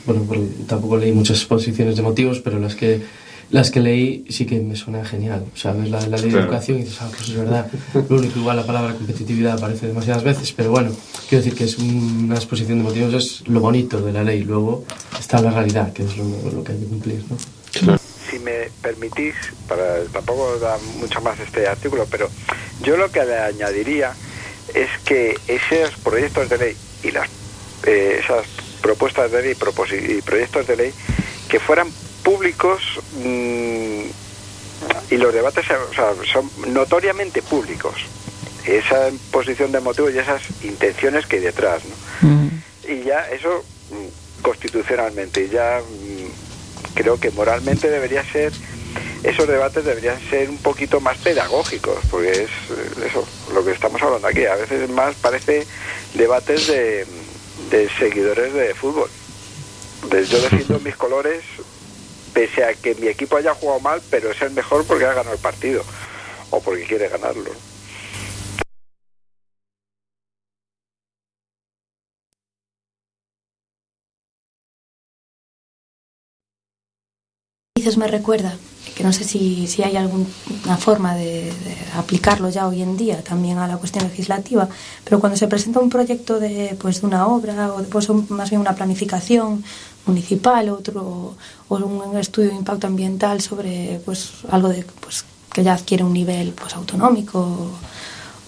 bueno, 0.07 0.23
por- 0.25 0.39
tampoco 0.67 0.97
leí 0.97 1.13
muchas 1.13 1.39
exposiciones 1.39 1.97
de 1.97 2.03
motivos, 2.03 2.41
pero 2.41 2.59
las 2.59 2.75
que 2.75 3.03
las 3.51 3.71
que 3.71 3.81
leí 3.81 4.25
sí 4.29 4.47
que 4.47 4.61
me 4.61 4.77
suenan 4.77 5.05
genial. 5.05 5.45
O 5.53 5.57
sea, 5.57 5.73
ves 5.73 5.91
la, 5.91 6.01
la 6.07 6.17
ley 6.19 6.31
de 6.31 6.39
educación 6.41 6.79
y 6.79 6.83
dices, 6.85 6.99
ah, 7.03 7.09
pues 7.11 7.29
es 7.31 7.37
verdad. 7.37 7.67
Lo 8.09 8.17
único, 8.17 8.39
igual 8.39 8.57
la 8.57 8.67
palabra 8.67 8.95
competitividad 8.95 9.55
aparece 9.59 9.89
demasiadas 9.89 10.23
veces, 10.23 10.53
pero 10.53 10.71
bueno, 10.71 10.91
quiero 11.29 11.43
decir 11.45 11.59
que 11.59 11.65
es 11.65 11.77
un- 11.79 12.25
una 12.27 12.37
exposición 12.37 12.79
de 12.79 12.85
motivos, 12.85 13.15
es 13.15 13.49
lo 13.49 13.61
bonito 13.61 14.01
de 14.01 14.13
la 14.13 14.23
ley. 14.23 14.43
Luego 14.45 14.85
está 15.19 15.41
la 15.41 15.51
realidad, 15.51 15.93
que 15.93 16.05
es 16.05 16.17
lo, 16.17 16.25
lo 16.53 16.63
que 16.65 16.73
hay 16.73 16.79
que 16.79 16.87
cumplir, 16.87 17.25
¿no? 17.29 17.37
si 18.31 18.39
me 18.39 18.69
permitís, 18.81 19.35
para 19.67 20.05
tampoco 20.13 20.57
da 20.61 20.77
mucho 21.01 21.21
más 21.21 21.39
este 21.41 21.67
artículo, 21.67 22.07
pero 22.09 22.29
yo 22.85 22.97
lo 22.97 23.11
que 23.11 23.25
le 23.25 23.37
añadiría 23.37 24.13
es 24.73 24.89
que 25.05 25.37
esos 25.49 25.91
proyectos 26.05 26.49
de 26.49 26.59
ley 26.59 26.77
y 27.03 27.11
las 27.11 27.29
eh, 27.87 28.21
esas 28.23 28.47
propuestas 28.83 29.33
de 29.33 29.43
ley 29.43 29.53
y 29.53 30.23
proyectos 30.23 30.67
de 30.69 30.77
ley 30.77 30.93
que 31.49 31.59
fueran 31.59 31.89
públicos 32.23 32.81
mm, 33.23 34.03
y 35.11 35.17
los 35.17 35.33
debates 35.35 35.65
o 35.71 35.95
sea, 35.95 36.13
son 36.33 36.51
notoriamente 36.73 37.43
públicos. 37.43 37.95
Esa 38.67 39.09
posición 39.31 39.73
de 39.73 39.81
motivos 39.81 40.13
y 40.15 40.19
esas 40.19 40.43
intenciones 40.63 41.27
que 41.27 41.37
hay 41.37 41.43
detrás, 41.43 41.83
¿no? 42.23 42.29
Mm. 42.29 42.49
y 42.89 43.03
ya 43.05 43.29
eso 43.31 43.65
mm, 43.91 44.43
constitucionalmente 44.43 45.49
ya 45.49 45.81
mm, 45.81 46.95
creo 46.95 47.19
que 47.19 47.31
moralmente 47.31 47.89
debería 47.91 48.23
ser 48.25 48.53
esos 49.23 49.47
debates 49.47 49.85
deberían 49.85 50.19
ser 50.31 50.49
un 50.49 50.57
poquito 50.59 51.01
más 51.01 51.19
pedagógicos 51.19 51.99
porque 52.11 52.31
es 52.31 52.39
eh, 52.71 53.07
eso 53.07 53.27
lo 53.55 53.65
que 53.65 53.73
estamos 53.73 54.01
hablando 54.03 54.27
aquí 54.29 54.45
a 54.47 54.57
veces 54.57 54.89
más 54.91 55.15
parece 55.17 55.67
debates 56.15 56.67
de, 56.67 57.07
de 57.71 57.89
seguidores 57.99 58.53
de 58.55 58.75
fútbol 58.75 59.09
De- 60.11 60.25
yo 60.27 60.41
defiendo 60.43 60.81
mis 60.81 60.97
colores 60.97 61.43
pese 62.33 62.65
a 62.65 62.75
que 62.75 62.95
mi 62.97 63.09
equipo 63.09 63.37
haya 63.37 63.55
jugado 63.55 63.81
mal, 63.81 64.01
pero 64.11 64.31
es 64.31 64.41
el 64.43 64.51
mejor 64.53 64.87
porque 64.87 65.05
ha 65.05 65.15
ganado 65.15 65.35
el 65.35 65.41
partido 65.41 65.83
o 66.51 66.61
porque 66.61 66.85
quiere 66.85 67.09
ganarlo. 67.09 67.51
dices 77.81 77.97
me 77.97 78.07
recuerda, 78.07 78.55
que 78.95 79.03
no 79.03 79.13
sé 79.13 79.25
si, 79.25 79.67
si 79.67 79.83
hay 79.83 79.97
alguna 79.97 80.77
forma 80.79 81.15
de, 81.15 81.45
de, 81.45 81.77
aplicarlo 81.95 82.51
ya 82.51 82.69
hoy 82.69 82.83
en 82.83 82.97
día 82.97 83.25
también 83.25 83.57
a 83.57 83.67
la 83.67 83.79
cuestión 83.79 84.05
legislativa, 84.05 84.69
pero 85.03 85.19
cuando 85.19 85.39
se 85.39 85.49
presenta 85.49 85.81
un 85.81 85.89
proyecto 85.89 86.39
de, 86.39 86.77
pues, 86.79 87.01
de 87.01 87.07
una 87.07 87.27
obra 87.27 87.73
o 87.73 87.81
después 87.81 88.09
más 88.29 88.51
bien 88.51 88.61
una 88.61 88.75
planificación 88.75 89.65
municipal 90.07 90.69
otro, 90.71 91.37
o 91.69 91.77
un 91.77 92.19
estudio 92.19 92.51
de 92.51 92.57
impacto 92.57 92.87
ambiental 92.87 93.41
sobre 93.41 94.01
pues, 94.05 94.31
algo 94.51 94.69
de, 94.69 94.85
pues, 95.01 95.25
que 95.53 95.63
ya 95.63 95.75
adquiere 95.75 96.05
un 96.05 96.13
nivel 96.13 96.53
pues, 96.53 96.75
autonómico 96.75 97.71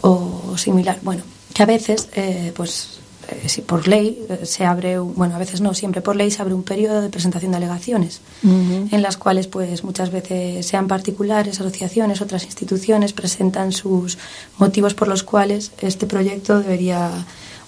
o, 0.00 0.50
o 0.50 0.58
similar, 0.58 0.98
bueno, 1.02 1.22
que 1.52 1.62
a 1.62 1.66
veces 1.66 2.08
eh, 2.14 2.52
pues 2.54 3.00
eh, 3.28 3.48
si 3.48 3.62
por 3.62 3.86
ley 3.86 4.26
eh, 4.28 4.40
se 4.44 4.64
abre, 4.64 4.98
un, 4.98 5.14
bueno, 5.14 5.36
a 5.36 5.38
veces 5.38 5.60
no, 5.60 5.74
siempre 5.74 6.00
por 6.00 6.16
ley 6.16 6.30
se 6.30 6.42
abre 6.42 6.54
un 6.54 6.62
periodo 6.62 7.00
de 7.00 7.08
presentación 7.08 7.52
de 7.52 7.58
alegaciones, 7.58 8.20
uh 8.42 8.48
-huh. 8.48 8.88
en 8.92 9.02
las 9.02 9.16
cuales, 9.16 9.46
pues, 9.46 9.84
muchas 9.84 10.10
veces 10.10 10.66
sean 10.66 10.88
particulares, 10.88 11.60
asociaciones, 11.60 12.20
otras 12.20 12.44
instituciones 12.44 13.12
presentan 13.12 13.72
sus 13.72 14.18
motivos 14.58 14.94
por 14.94 15.08
los 15.08 15.22
cuales 15.22 15.72
este 15.80 16.06
proyecto 16.06 16.58
debería 16.58 17.10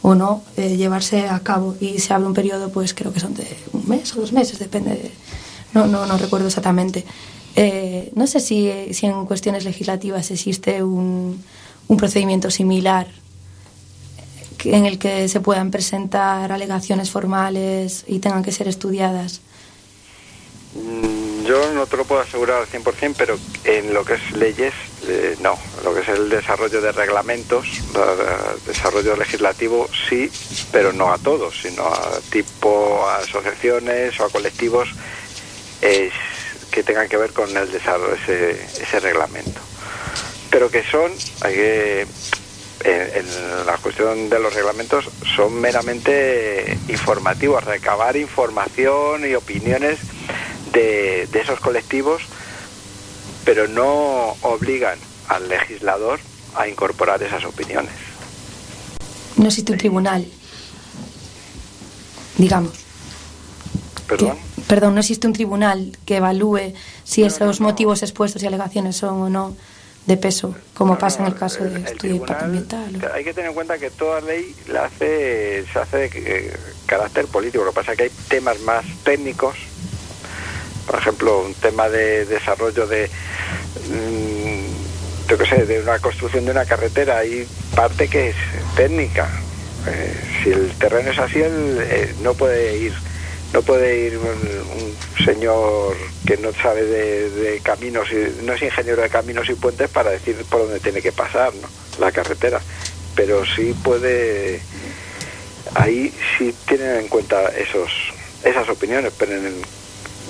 o 0.06 0.14
no 0.14 0.42
eh, 0.58 0.76
llevarse 0.76 1.28
a 1.28 1.40
cabo 1.40 1.76
y 1.80 1.98
se 1.98 2.12
abre 2.12 2.26
un 2.26 2.34
periodo, 2.34 2.68
pues, 2.68 2.92
creo 2.92 3.10
que 3.10 3.20
son 3.20 3.32
de 3.32 3.46
un 3.72 3.88
mes 3.88 4.14
o 4.14 4.20
dos 4.20 4.32
meses, 4.32 4.58
depende, 4.58 4.90
de, 4.90 5.10
no, 5.72 5.86
no, 5.86 6.04
no 6.04 6.18
recuerdo 6.18 6.46
exactamente. 6.46 7.06
Eh, 7.56 8.12
no 8.14 8.26
sé 8.26 8.40
si, 8.40 8.70
si 8.92 9.06
en 9.06 9.24
cuestiones 9.24 9.64
legislativas 9.64 10.30
existe 10.30 10.82
un, 10.82 11.42
un 11.88 11.96
procedimiento 11.96 12.50
similar 12.50 13.06
en 14.64 14.84
el 14.84 14.98
que 14.98 15.26
se 15.28 15.40
puedan 15.40 15.70
presentar 15.70 16.52
alegaciones 16.52 17.10
formales 17.10 18.04
y 18.06 18.18
tengan 18.18 18.42
que 18.42 18.52
ser 18.52 18.68
estudiadas? 18.68 19.40
Yo 21.44 21.72
no 21.72 21.86
te 21.86 21.96
lo 21.96 22.04
puedo 22.04 22.22
asegurar 22.22 22.62
al 22.62 22.68
100%, 22.68 23.14
pero 23.18 23.38
en 23.64 23.92
lo 23.92 24.04
que 24.04 24.14
es 24.14 24.32
leyes, 24.32 24.72
eh, 25.06 25.36
no. 25.40 25.58
Lo 25.84 25.94
que 25.94 26.00
es 26.00 26.08
el 26.08 26.30
desarrollo 26.30 26.80
de 26.80 26.92
reglamentos, 26.92 27.66
desarrollo 28.66 29.16
legislativo, 29.16 29.88
sí, 30.08 30.30
pero 30.72 30.92
no 30.92 31.12
a 31.12 31.18
todos, 31.18 31.60
sino 31.60 31.86
a 31.86 32.18
tipo 32.30 33.06
a 33.06 33.18
asociaciones 33.18 34.18
o 34.20 34.24
a 34.24 34.30
colectivos 34.30 34.88
que 35.80 36.82
tengan 36.82 37.08
que 37.08 37.18
ver 37.18 37.32
con 37.32 37.54
el 37.54 37.70
desarrollo 37.70 38.14
ese, 38.14 38.52
ese 38.52 39.00
reglamento. 39.00 39.60
Pero 40.50 40.70
que 40.70 40.82
son, 40.82 41.12
hay 41.42 41.54
que 41.54 42.06
en, 42.84 43.66
la 43.66 43.76
cuestión 43.78 44.28
de 44.28 44.38
los 44.38 44.54
reglamentos 44.54 45.08
son 45.36 45.60
meramente 45.60 46.78
informativos, 46.88 47.64
recabar 47.64 48.16
información 48.16 49.28
y 49.28 49.34
opiniones 49.34 49.98
de, 50.74 51.26
de, 51.30 51.40
esos 51.40 51.60
colectivos, 51.60 52.22
pero 53.44 53.68
no 53.68 54.36
obligan 54.42 54.98
al 55.28 55.48
legislador 55.48 56.20
a 56.54 56.68
incorporar 56.68 57.22
esas 57.22 57.44
opiniones. 57.44 57.92
No 59.36 59.46
existe 59.46 59.72
un 59.72 59.78
tribunal, 59.78 60.26
digamos. 62.36 62.72
¿Perdón? 64.06 64.36
Que, 64.36 64.62
perdón, 64.62 64.94
no 64.94 65.00
existe 65.00 65.26
un 65.26 65.32
tribunal 65.32 65.96
que 66.04 66.16
evalúe 66.16 66.74
si 67.04 67.22
no, 67.22 67.28
esos 67.28 67.60
no, 67.60 67.66
no. 67.66 67.72
motivos 67.72 68.02
expuestos 68.02 68.42
y 68.42 68.46
alegaciones 68.46 68.96
son 68.96 69.22
o 69.22 69.30
no 69.30 69.56
de 70.06 70.16
peso, 70.18 70.54
como 70.74 70.98
pasa 70.98 71.20
en 71.20 71.26
el 71.28 71.34
caso 71.34 71.64
estudio 71.64 72.14
de 72.14 72.16
impacto 72.16 72.44
ambiental. 72.44 73.10
Hay 73.14 73.24
que 73.24 73.32
tener 73.32 73.48
en 73.48 73.54
cuenta 73.54 73.78
que 73.78 73.90
toda 73.90 74.20
ley 74.20 74.54
la 74.68 74.84
hace, 74.84 75.64
se 75.72 75.78
hace 75.78 75.96
de 75.96 76.10
eh, 76.14 76.56
carácter 76.84 77.26
político. 77.26 77.64
Lo 77.64 77.70
que 77.70 77.76
pasa 77.76 77.92
es 77.92 77.96
que 77.96 78.02
hay 78.04 78.10
temas 78.28 78.60
más 78.60 78.84
técnicos, 79.02 79.56
por 80.86 80.98
ejemplo, 80.98 81.40
un 81.40 81.54
tema 81.54 81.88
de 81.88 82.24
desarrollo 82.26 82.86
de, 82.86 83.10
yo 85.28 85.38
qué 85.38 85.46
sé, 85.46 85.66
de 85.66 85.80
una 85.80 85.98
construcción 85.98 86.44
de 86.44 86.50
una 86.50 86.64
carretera. 86.64 87.18
Hay 87.18 87.46
parte 87.74 88.08
que 88.08 88.30
es 88.30 88.36
técnica. 88.76 89.28
Eh, 89.86 90.14
si 90.42 90.50
el 90.50 90.70
terreno 90.78 91.10
es 91.10 91.18
así, 91.18 91.40
él 91.40 91.78
eh, 91.80 92.14
no 92.22 92.34
puede 92.34 92.76
ir 92.76 92.92
no 93.52 93.62
puede 93.62 94.06
ir 94.06 94.18
un, 94.18 94.26
un 94.26 95.24
señor 95.24 95.96
que 96.26 96.36
no 96.38 96.52
sabe 96.52 96.82
de, 96.82 97.30
de, 97.30 97.60
caminos 97.60 98.08
no 98.42 98.52
es 98.52 98.62
ingeniero 98.62 99.00
de 99.00 99.08
caminos 99.08 99.48
y 99.48 99.54
puentes 99.54 99.88
para 99.90 100.10
decir 100.10 100.34
por 100.50 100.62
dónde 100.62 100.80
tiene 100.80 101.00
que 101.00 101.12
pasar 101.12 101.54
¿no? 101.54 101.68
la 102.00 102.10
carretera 102.10 102.60
pero 103.14 103.46
sí 103.46 103.72
puede 103.84 104.60
ahí 105.76 106.12
sí 106.36 106.52
tienen 106.66 106.96
en 106.96 107.08
cuenta 107.08 107.46
esos 107.56 107.92
esas 108.42 108.68
opiniones 108.68 109.12
pero 109.16 109.30
en 109.30 109.46
el, 109.46 109.62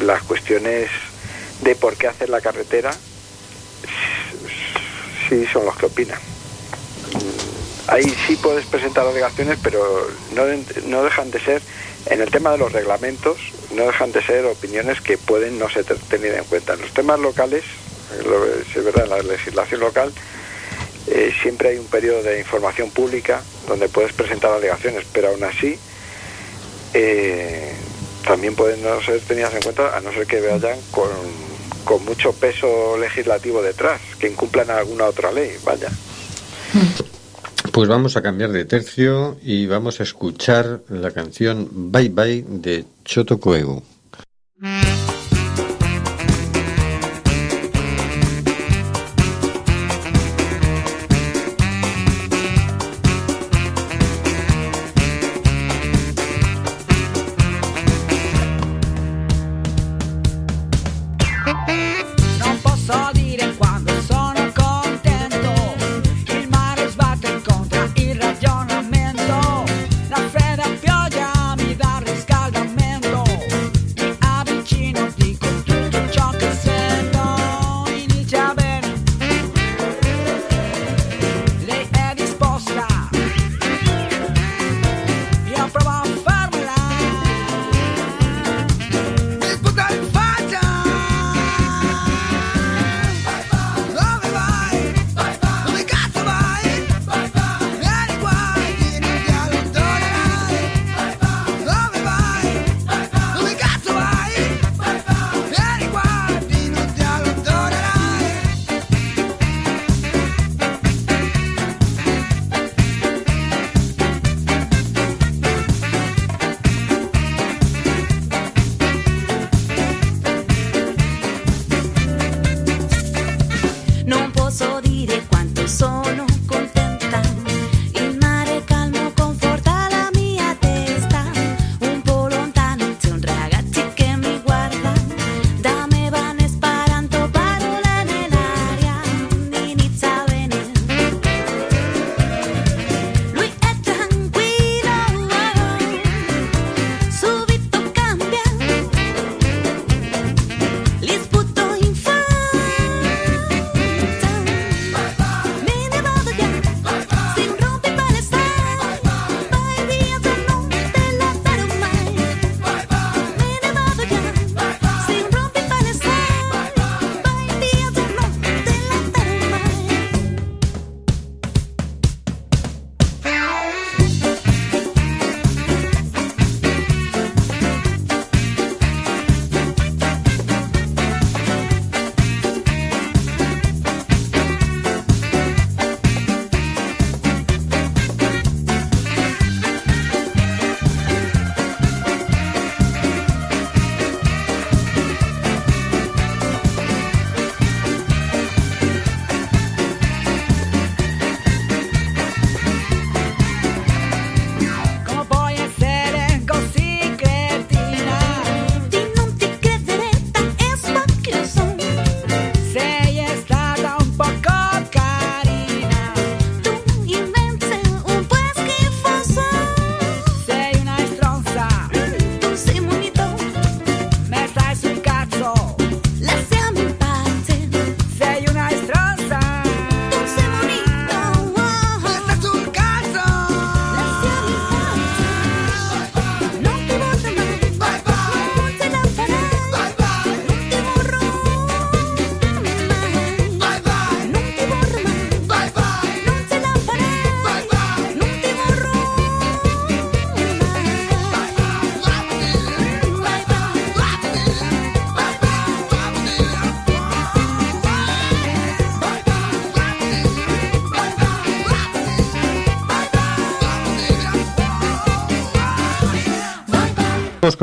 las 0.00 0.22
cuestiones 0.22 0.90
de 1.62 1.74
por 1.76 1.96
qué 1.96 2.08
hacer 2.08 2.28
la 2.28 2.40
carretera 2.40 2.92
sí 5.28 5.46
son 5.52 5.64
los 5.64 5.76
que 5.76 5.86
opinan 5.86 6.18
ahí 7.86 8.14
sí 8.26 8.36
puedes 8.36 8.66
presentar 8.66 9.06
alegaciones 9.06 9.58
pero 9.62 10.08
no, 10.34 10.42
no 10.86 11.04
dejan 11.04 11.30
de 11.30 11.40
ser 11.40 11.62
en 12.06 12.20
el 12.20 12.30
tema 12.30 12.52
de 12.52 12.58
los 12.58 12.72
reglamentos 12.72 13.38
no 13.74 13.86
dejan 13.86 14.12
de 14.12 14.22
ser 14.22 14.44
opiniones 14.46 15.00
que 15.00 15.18
pueden 15.18 15.58
no 15.58 15.68
ser 15.68 15.84
tenidas 15.84 16.38
en 16.38 16.44
cuenta. 16.44 16.74
En 16.74 16.80
los 16.80 16.92
temas 16.92 17.18
locales, 17.18 17.64
es 18.18 18.84
verdad, 18.84 19.04
en 19.04 19.10
la 19.10 19.22
legislación 19.22 19.80
local, 19.80 20.12
eh, 21.06 21.32
siempre 21.42 21.70
hay 21.70 21.78
un 21.78 21.86
periodo 21.86 22.22
de 22.22 22.38
información 22.38 22.90
pública 22.90 23.42
donde 23.68 23.88
puedes 23.88 24.12
presentar 24.12 24.52
alegaciones, 24.52 25.04
pero 25.12 25.28
aún 25.28 25.44
así 25.44 25.78
eh, 26.94 27.72
también 28.26 28.54
pueden 28.54 28.82
no 28.82 29.00
ser 29.02 29.20
tenidas 29.20 29.54
en 29.54 29.62
cuenta 29.62 29.96
a 29.96 30.00
no 30.00 30.12
ser 30.12 30.26
que 30.26 30.40
vayan 30.40 30.78
con, 30.90 31.08
con 31.84 32.04
mucho 32.04 32.32
peso 32.32 32.96
legislativo 32.98 33.62
detrás, 33.62 34.00
que 34.18 34.28
incumplan 34.28 34.70
alguna 34.70 35.04
otra 35.04 35.30
ley, 35.32 35.52
vaya. 35.64 35.88
Pues 37.72 37.88
vamos 37.88 38.16
a 38.16 38.22
cambiar 38.22 38.50
de 38.52 38.64
tercio 38.64 39.36
y 39.42 39.66
vamos 39.66 40.00
a 40.00 40.04
escuchar 40.04 40.80
la 40.88 41.10
canción 41.10 41.68
Bye 41.90 42.08
Bye 42.10 42.44
de 42.46 42.84
Choto 43.04 43.40
Coego. 43.40 43.82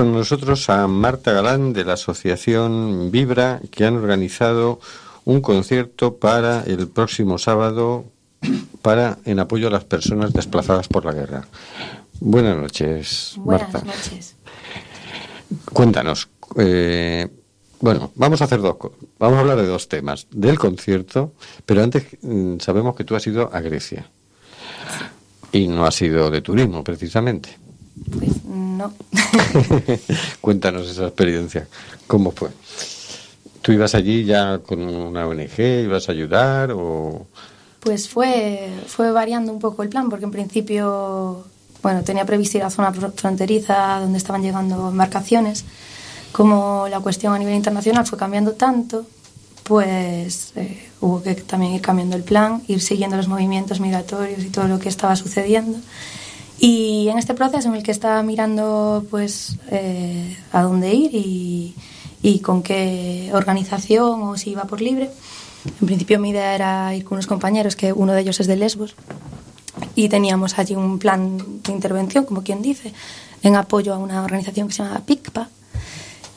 Con 0.02 0.14
nosotros 0.14 0.68
a 0.72 0.88
Marta 0.88 1.32
Galán 1.32 1.74
de 1.74 1.86
la 1.86 1.94
Asociación 1.94 3.12
Vibra, 3.12 3.62
que 3.70 3.86
han 3.86 3.98
organizado 3.98 4.80
un 5.26 5.42
concierto 5.42 6.16
para 6.16 6.64
el 6.64 6.88
próximo 6.88 7.38
sábado 7.38 8.06
para 8.82 9.20
en 9.26 9.40
apoyo 9.40 9.68
a 9.68 9.70
las 9.70 9.84
personas 9.84 10.34
desplazadas 10.34 10.88
por 10.88 11.06
la 11.06 11.14
guerra. 11.14 11.46
Buenas 12.20 12.58
noches, 12.58 13.34
Buenas 13.38 13.72
Marta. 13.72 13.86
noches. 13.86 14.36
Cuéntanos. 15.72 16.30
eh, 16.56 17.28
bueno, 17.80 18.12
vamos 18.16 18.42
a 18.42 18.46
hacer 18.46 18.60
dos. 18.60 18.78
Vamos 19.20 19.38
a 19.38 19.42
hablar 19.42 19.58
de 19.58 19.68
dos 19.68 19.88
temas. 19.88 20.26
Del 20.32 20.58
concierto, 20.58 21.34
pero 21.68 21.84
antes 21.84 22.08
mm, 22.24 22.58
sabemos 22.58 22.96
que 22.96 23.04
tú 23.04 23.16
has 23.16 23.28
ido 23.28 23.52
a 23.54 23.62
Grecia. 23.62 24.10
Y 25.52 25.68
no 25.68 25.86
has 25.86 26.02
ido 26.02 26.32
de 26.32 26.42
turismo, 26.42 26.84
precisamente. 26.84 27.60
Pues 28.18 28.44
no. 28.46 28.94
Cuéntanos 30.42 30.90
esa 30.90 31.08
experiencia. 31.08 31.68
¿Cómo 32.08 32.32
fue? 32.32 32.50
¿Tú 33.62 33.72
ibas 33.72 33.94
allí 33.96 34.26
ya 34.26 34.60
con 34.60 34.82
una 34.82 35.28
ONG? 35.28 35.60
¿Ibas 35.86 36.10
a 36.10 36.12
ayudar? 36.14 36.72
o 36.74 37.28
Pues 37.80 38.10
fue, 38.10 38.70
fue 38.88 39.12
variando 39.12 39.52
un 39.52 39.60
poco 39.60 39.84
el 39.84 39.90
plan, 39.90 40.10
porque 40.10 40.26
en 40.26 40.32
principio, 40.32 41.46
bueno, 41.84 42.04
tenía 42.04 42.26
previsto 42.26 42.58
ir 42.58 42.64
a 42.64 42.68
la 42.68 42.72
zona 42.72 42.92
fro- 42.94 43.14
fronteriza 43.14 44.00
donde 44.00 44.18
estaban 44.18 44.42
llegando 44.42 44.90
embarcaciones. 44.90 45.66
Como 46.32 46.88
la 46.90 47.02
cuestión 47.02 47.34
a 47.34 47.40
nivel 47.40 47.56
internacional 47.56 48.06
fue 48.08 48.18
cambiando 48.18 48.54
tanto, 48.54 49.06
pues 49.64 50.54
eh, 50.56 50.90
hubo 51.02 51.22
que 51.22 51.36
también 51.36 51.74
ir 51.74 51.82
cambiando 51.82 52.16
el 52.16 52.24
plan, 52.24 52.64
ir 52.68 52.82
siguiendo 52.82 53.16
los 53.18 53.28
movimientos 53.28 53.80
migratorios 53.80 54.44
y 54.44 54.50
todo 54.50 54.68
lo 54.68 54.80
que 54.80 54.90
estaba 54.90 55.16
sucediendo. 55.16 55.78
Y 56.64 57.08
en 57.10 57.18
este 57.18 57.34
proceso 57.34 57.70
en 57.70 57.76
el 57.76 57.82
que 57.82 57.90
estaba 57.90 58.22
mirando 58.22 59.04
pues 59.10 59.58
eh, 59.72 60.38
a 60.52 60.62
dónde 60.62 60.94
ir 60.94 61.10
y, 61.16 61.74
y 62.22 62.38
con 62.40 62.62
qué 62.62 63.32
organización 63.34 64.22
o 64.22 64.38
si 64.38 64.52
iba 64.52 64.66
por 64.66 64.80
libre, 64.80 65.10
en 65.66 65.88
principio 65.88 66.20
mi 66.20 66.30
idea 66.30 66.54
era 66.54 66.96
ir 66.96 67.04
con 67.04 67.16
unos 67.16 67.26
compañeros, 67.26 67.76
que 67.76 67.92
uno 67.92 68.14
de 68.14 68.22
ellos 68.22 68.40
es 68.40 68.46
de 68.46 68.58
Lesbos, 68.58 68.94
y 69.96 70.08
teníamos 70.08 70.60
allí 70.60 70.76
un 70.76 71.00
plan 71.00 71.40
de 71.64 71.72
intervención, 71.72 72.26
como 72.26 72.44
quien 72.44 72.62
dice, 72.62 72.94
en 73.42 73.56
apoyo 73.56 73.96
a 73.96 73.98
una 73.98 74.24
organización 74.24 74.68
que 74.68 74.76
se 74.76 74.84
llama 74.84 75.02
PICPA. 75.04 75.50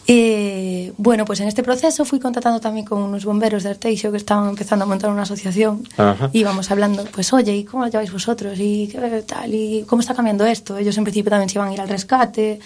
Y, 0.06 0.92
bueno, 0.98 1.24
pues 1.24 1.40
en 1.40 1.48
este 1.48 1.62
proceso 1.62 2.04
fui 2.04 2.20
contactando 2.20 2.60
también 2.60 2.84
con 2.84 3.00
unos 3.00 3.24
bomberos 3.24 3.62
de 3.62 3.70
Arteixo 3.70 4.10
que 4.10 4.18
estaban 4.18 4.50
empezando 4.50 4.84
a 4.84 4.86
montar 4.86 5.10
una 5.10 5.22
asociación 5.22 5.88
Ajá. 5.96 6.28
íbamos 6.34 6.70
hablando, 6.70 7.04
pues 7.06 7.32
oye, 7.32 7.56
¿y 7.56 7.64
cómo 7.64 7.84
lo 7.84 7.90
lleváis 7.90 8.12
vosotros? 8.12 8.58
¿Y 8.58 8.88
qué 8.88 9.24
tal? 9.26 9.54
¿Y 9.54 9.84
cómo 9.88 10.00
está 10.00 10.14
cambiando 10.14 10.44
esto? 10.44 10.76
Ellos 10.76 10.98
en 10.98 11.04
principio 11.04 11.30
también 11.30 11.48
se 11.48 11.56
iban 11.58 11.68
a 11.68 11.72
ir 11.72 11.80
al 11.80 11.88
rescate. 11.88 12.60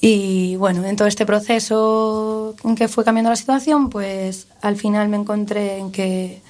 Y 0.00 0.56
bueno, 0.56 0.84
en 0.84 0.96
todo 0.96 1.08
este 1.08 1.26
proceso 1.26 2.54
en 2.64 2.74
que 2.76 2.88
fue 2.88 3.04
cambiando 3.04 3.30
la 3.30 3.36
situación, 3.36 3.90
pues 3.90 4.46
al 4.62 4.76
final 4.76 5.08
me 5.08 5.16
encontré 5.16 5.78
en 5.78 5.90
que 5.90 6.40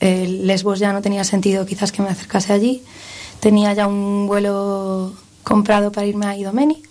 eh, 0.00 0.26
Lesbos 0.26 0.78
ya 0.78 0.92
no 0.92 1.02
tenía 1.02 1.24
sentido 1.24 1.66
quizás 1.66 1.90
que 1.90 2.00
me 2.00 2.08
acercase 2.08 2.52
allí. 2.52 2.82
Tenía 3.40 3.72
ya 3.74 3.88
un 3.88 4.26
vuelo 4.26 5.12
comprado 5.42 5.90
para 5.92 6.06
irme 6.06 6.26
a 6.26 6.36
Idomeni. 6.36 6.82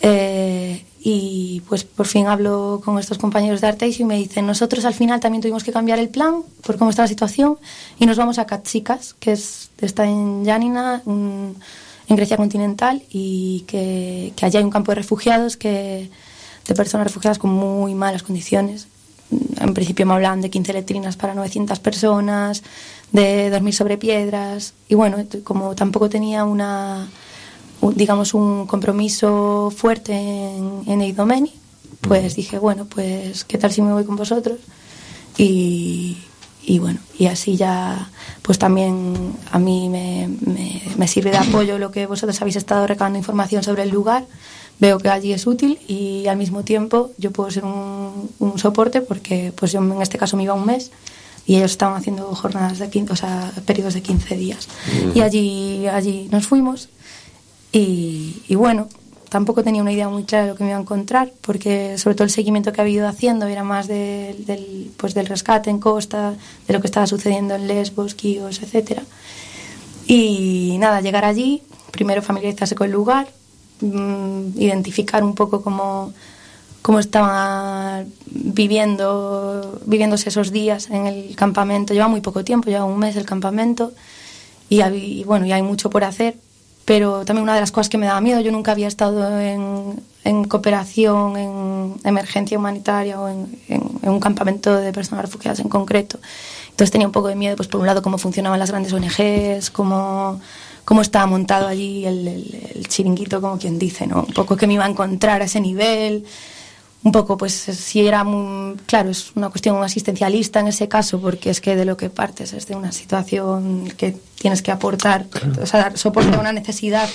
Eh, 0.00 0.84
y 1.00 1.62
pues 1.68 1.84
por 1.84 2.06
fin 2.06 2.26
hablo 2.26 2.80
con 2.84 2.98
estos 2.98 3.18
compañeros 3.18 3.60
de 3.60 3.68
Arteis 3.68 4.00
y 4.00 4.04
me 4.04 4.16
dicen, 4.16 4.46
nosotros 4.46 4.84
al 4.84 4.94
final 4.94 5.20
también 5.20 5.40
tuvimos 5.42 5.62
que 5.64 5.72
cambiar 5.72 5.98
el 5.98 6.08
plan 6.08 6.42
por 6.62 6.76
cómo 6.76 6.90
está 6.90 7.02
la 7.02 7.08
situación 7.08 7.56
y 7.98 8.06
nos 8.06 8.16
vamos 8.16 8.38
a 8.38 8.46
Katsikas, 8.46 9.14
que 9.14 9.32
es, 9.32 9.70
está 9.80 10.06
en 10.06 10.44
Yanina, 10.44 11.02
en 11.06 11.54
Grecia 12.16 12.36
continental, 12.36 13.02
y 13.10 13.64
que, 13.66 14.32
que 14.34 14.46
allí 14.46 14.56
hay 14.58 14.64
un 14.64 14.70
campo 14.70 14.90
de 14.92 14.96
refugiados 14.96 15.56
que, 15.56 16.10
de 16.66 16.74
personas 16.74 17.06
refugiadas 17.06 17.38
con 17.38 17.50
muy 17.50 17.94
malas 17.94 18.22
condiciones. 18.22 18.88
En 19.60 19.74
principio 19.74 20.06
me 20.06 20.14
hablaban 20.14 20.40
de 20.40 20.48
15 20.48 20.72
letrinas 20.72 21.16
para 21.16 21.34
900 21.34 21.78
personas, 21.80 22.62
de 23.12 23.50
dormir 23.50 23.74
sobre 23.74 23.98
piedras, 23.98 24.72
y 24.88 24.94
bueno, 24.94 25.18
como 25.44 25.74
tampoco 25.74 26.08
tenía 26.08 26.44
una 26.44 27.06
un- 27.06 27.27
digamos, 27.94 28.34
un 28.34 28.66
compromiso 28.66 29.72
fuerte 29.76 30.12
en, 30.12 30.82
en 30.86 31.00
Eidomeni, 31.00 31.52
pues 32.00 32.34
dije, 32.36 32.58
bueno, 32.58 32.86
pues, 32.86 33.44
¿qué 33.44 33.58
tal 33.58 33.72
si 33.72 33.82
me 33.82 33.92
voy 33.92 34.04
con 34.04 34.16
vosotros? 34.16 34.58
Y, 35.36 36.16
y 36.64 36.78
bueno, 36.78 37.00
y 37.18 37.26
así 37.26 37.56
ya, 37.56 38.10
pues 38.42 38.58
también 38.58 39.14
a 39.52 39.58
mí 39.58 39.88
me, 39.88 40.28
me- 40.40 40.82
me 40.96 41.08
sirve 41.08 41.30
de 41.30 41.38
apoyo 41.38 41.78
lo 41.78 41.90
que 41.90 42.06
vosotros 42.06 42.40
habéis 42.40 42.56
estado 42.56 42.86
recabando 42.86 43.18
información 43.18 43.62
sobre 43.62 43.82
el 43.84 43.90
lugar. 43.90 44.26
Veo 44.80 44.98
que 44.98 45.08
allí 45.08 45.32
es 45.32 45.46
útil 45.46 45.78
y 45.88 46.26
al 46.28 46.36
mismo 46.36 46.62
tiempo 46.62 47.10
yo 47.18 47.32
puedo 47.32 47.50
ser 47.50 47.64
un, 47.64 48.30
un 48.38 48.58
soporte 48.58 49.00
porque 49.00 49.52
pues 49.56 49.72
yo 49.72 49.80
en 49.80 50.00
este 50.02 50.18
caso 50.18 50.36
me 50.36 50.44
iba 50.44 50.54
un 50.54 50.66
mes 50.66 50.92
y 51.46 51.56
ellos 51.56 51.72
estaban 51.72 51.96
haciendo 51.96 52.32
jornadas 52.34 52.78
de 52.78 52.88
15, 52.88 53.12
o 53.12 53.16
sea, 53.16 53.52
periodos 53.66 53.94
de 53.94 54.02
15 54.02 54.36
días. 54.36 54.68
Y 55.14 55.20
allí, 55.22 55.86
allí 55.88 56.28
nos 56.30 56.46
fuimos 56.46 56.90
y, 57.72 58.54
bueno, 58.54 58.88
tampoco 59.28 59.62
tenía 59.62 59.82
una 59.82 59.92
idea 59.92 60.08
muy 60.08 60.24
clara 60.24 60.44
de 60.44 60.50
lo 60.50 60.56
que 60.56 60.64
me 60.64 60.70
iba 60.70 60.78
a 60.78 60.82
encontrar, 60.82 61.32
porque 61.42 61.98
sobre 61.98 62.14
todo 62.14 62.24
el 62.24 62.30
seguimiento 62.30 62.72
que 62.72 62.80
había 62.80 62.94
ido 62.94 63.08
haciendo 63.08 63.46
era 63.46 63.62
más 63.62 63.86
del, 63.86 64.46
del, 64.46 64.90
pues 64.96 65.14
del 65.14 65.26
rescate 65.26 65.70
en 65.70 65.78
costa, 65.78 66.34
de 66.66 66.74
lo 66.74 66.80
que 66.80 66.86
estaba 66.86 67.06
sucediendo 67.06 67.54
en 67.54 67.68
Lesbos, 67.68 68.14
Quíos, 68.14 68.62
etcétera. 68.62 69.02
Y 70.06 70.76
nada, 70.78 71.02
llegar 71.02 71.26
allí, 71.26 71.62
primero 71.90 72.22
familiarizarse 72.22 72.74
con 72.74 72.86
el 72.86 72.92
lugar, 72.92 73.28
mm, 73.80 74.58
identificar 74.58 75.22
un 75.22 75.34
poco 75.34 75.60
cómo, 75.60 76.14
cómo 76.80 76.98
estaba 76.98 78.04
viviendo, 78.26 79.78
viviéndose 79.84 80.30
esos 80.30 80.50
días 80.50 80.88
en 80.88 81.06
el 81.06 81.36
campamento. 81.36 81.92
Lleva 81.92 82.08
muy 82.08 82.22
poco 82.22 82.44
tiempo, 82.44 82.70
lleva 82.70 82.84
un 82.84 82.98
mes 82.98 83.16
el 83.16 83.26
campamento 83.26 83.92
y, 84.70 84.82
y 84.82 85.24
bueno, 85.24 85.44
y 85.44 85.52
hay 85.52 85.62
mucho 85.62 85.90
por 85.90 86.04
hacer. 86.04 86.36
Pero 86.88 87.26
también 87.26 87.42
una 87.42 87.54
de 87.54 87.60
las 87.60 87.70
cosas 87.70 87.90
que 87.90 87.98
me 87.98 88.06
daba 88.06 88.22
miedo, 88.22 88.40
yo 88.40 88.50
nunca 88.50 88.72
había 88.72 88.88
estado 88.88 89.38
en, 89.38 90.00
en 90.24 90.44
cooperación, 90.44 91.36
en 91.36 91.94
emergencia 92.02 92.56
humanitaria 92.56 93.20
o 93.20 93.28
en, 93.28 93.46
un 94.00 94.20
campamento 94.20 94.74
de 94.74 94.90
personas 94.94 95.26
refugiadas 95.26 95.60
en 95.60 95.68
concreto. 95.68 96.18
Entonces 96.70 96.90
tenía 96.90 97.06
un 97.06 97.12
poco 97.12 97.28
de 97.28 97.36
miedo, 97.36 97.56
pues 97.56 97.68
por 97.68 97.78
un 97.82 97.86
lado, 97.86 98.00
cómo 98.00 98.16
funcionaban 98.16 98.58
las 98.58 98.70
grandes 98.70 98.94
ONGs, 98.94 99.68
cómo, 99.68 100.40
cómo 100.86 101.02
estaba 101.02 101.26
montado 101.26 101.68
allí 101.68 102.06
el 102.06 102.86
chiringuito, 102.88 103.42
como 103.42 103.58
quien 103.58 103.78
dice, 103.78 104.06
¿no? 104.06 104.24
Un 104.26 104.32
poco 104.32 104.56
que 104.56 104.66
me 104.66 104.72
iba 104.72 104.86
a 104.86 104.88
encontrar 104.88 105.42
a 105.42 105.44
ese 105.44 105.60
nivel, 105.60 106.24
un 107.04 107.12
poco, 107.12 107.36
pues 107.36 107.52
si 107.54 108.06
era, 108.06 108.24
muy- 108.24 108.76
claro, 108.86 109.08
es 109.10 109.32
una 109.36 109.50
cuestión 109.50 109.82
asistencialista 109.82 110.60
en 110.60 110.68
ese 110.68 110.88
caso, 110.88 111.20
porque 111.20 111.50
es 111.50 111.60
que 111.60 111.76
de 111.76 111.84
lo 111.84 111.96
que 111.96 112.10
partes 112.10 112.52
es 112.52 112.66
de 112.66 112.74
una 112.74 112.90
situación 112.92 113.88
que 113.96 114.16
tienes 114.40 114.62
que 114.62 114.72
aportar, 114.72 115.26
o 115.62 115.66
sea, 115.66 115.80
dar 115.80 115.98
soporte 115.98 116.34
a 116.36 116.40
una 116.40 116.52
necesidad 116.52 117.08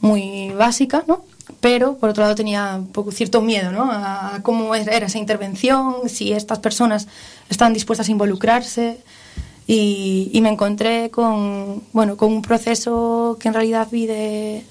muy 0.00 0.50
básica, 0.50 1.02
¿no? 1.08 1.24
Pero 1.60 1.96
por 1.96 2.10
otro 2.10 2.22
lado 2.22 2.34
tenía 2.36 2.76
un 2.76 2.86
poco 2.88 3.10
cierto 3.10 3.40
miedo, 3.40 3.72
¿no? 3.72 3.88
A 3.90 4.38
cómo 4.42 4.74
era 4.74 5.06
esa 5.06 5.18
intervención, 5.18 6.08
si 6.08 6.32
estas 6.32 6.60
personas 6.60 7.08
estaban 7.48 7.72
dispuestas 7.74 8.08
a 8.08 8.12
involucrarse 8.12 8.98
y, 9.66 10.30
y 10.32 10.40
me 10.40 10.50
encontré 10.50 11.10
con, 11.10 11.82
bueno, 11.92 12.16
con 12.16 12.32
un 12.32 12.42
proceso 12.42 13.36
que 13.40 13.48
en 13.48 13.54
realidad 13.54 13.88
vi 13.90 14.06
de, 14.06 14.64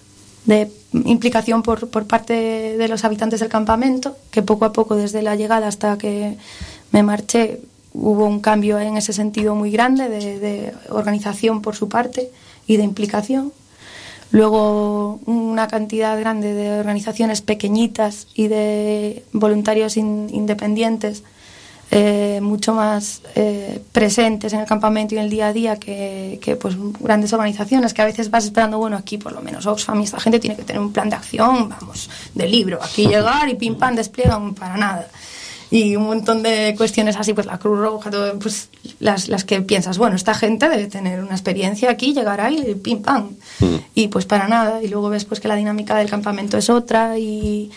de 0.47 0.71
implicación 1.05 1.61
por, 1.61 1.89
por 1.89 2.07
parte 2.07 2.33
de 2.77 2.87
los 2.87 3.03
habitantes 3.05 3.41
del 3.41 3.49
campamento, 3.49 4.17
que 4.31 4.41
poco 4.41 4.65
a 4.65 4.73
poco 4.73 4.95
desde 4.95 5.21
la 5.21 5.35
llegada 5.35 5.67
hasta 5.67 5.97
que 5.97 6.37
me 6.91 7.03
marché 7.03 7.59
hubo 7.93 8.25
un 8.25 8.39
cambio 8.39 8.79
en 8.79 8.95
ese 8.97 9.11
sentido 9.13 9.53
muy 9.55 9.71
grande 9.71 10.09
de, 10.09 10.73
organización 10.89 11.61
por 11.61 11.75
su 11.75 11.89
parte 11.89 12.31
y 12.65 12.77
de 12.77 12.83
implicación. 12.83 13.51
Luego 14.31 15.19
una 15.25 15.67
cantidad 15.67 16.19
grande 16.19 16.53
de 16.53 16.79
organizaciones 16.79 17.41
pequeñitas 17.41 18.27
y 18.33 18.47
de 18.47 19.23
voluntarios 19.33 19.95
in- 19.97 20.29
independientes 20.31 21.23
eh, 21.89 22.39
mucho 22.41 22.73
más 22.73 23.21
eh, 23.35 23.81
presentes 23.93 24.51
en 24.51 24.59
el 24.59 24.65
campamento 24.65 25.15
y 25.15 25.19
en 25.19 25.23
el 25.23 25.29
día 25.29 25.47
a 25.47 25.53
día 25.53 25.77
que, 25.77 26.37
que, 26.41 26.57
pues 26.57 26.75
grandes 26.99 27.31
organizaciones 27.31 27.93
que 27.93 28.01
a 28.01 28.05
veces 28.05 28.29
vas 28.29 28.43
esperando 28.43 28.77
bueno 28.77 28.97
aquí 28.97 29.17
por 29.17 29.31
lo 29.31 29.39
menos 29.39 29.65
Oxfam 29.65 30.01
y 30.01 30.03
esta 30.03 30.19
gente 30.19 30.39
tiene 30.39 30.57
que 30.57 30.63
tener 30.63 30.81
un 30.81 30.91
plan 30.91 31.09
de 31.09 31.15
acción 31.15 31.69
vamos 31.69 32.09
de 32.35 32.47
libro. 32.47 32.79
Aquí 32.83 33.07
llegar 33.07 33.47
y 33.47 33.55
pim 33.55 33.75
pam 33.75 33.95
despliegan 33.95 34.53
para 34.53 34.75
nada. 34.75 35.07
Y 35.69 35.95
un 35.95 36.03
montón 36.03 36.43
de 36.43 36.75
cuestiones 36.77 37.15
así 37.15 37.33
pues 37.33 37.45
la 37.45 37.57
Cruz 37.57 37.79
Roja 37.79 38.11
todo, 38.11 38.37
pues 38.37 38.69
las, 38.99 39.29
las 39.29 39.45
que 39.45 39.61
piensas 39.61 39.97
bueno 39.97 40.15
esta 40.15 40.33
gente 40.33 40.67
debe 40.67 40.87
tener 40.87 41.21
una 41.21 41.33
experiencia 41.33 41.89
aquí 41.91 42.13
llegará 42.13 42.51
y 42.51 42.75
pim 42.75 43.01
pam. 43.01 43.29
Y 43.95 44.09
pues 44.09 44.25
para 44.25 44.49
nada. 44.49 44.83
Y 44.83 44.89
luego 44.89 45.07
ves 45.07 45.23
pues 45.23 45.39
que 45.39 45.47
la 45.47 45.55
dinámica 45.55 45.95
del 45.95 46.09
campamento 46.09 46.57
es 46.57 46.69
otra 46.69 47.17
y 47.17 47.71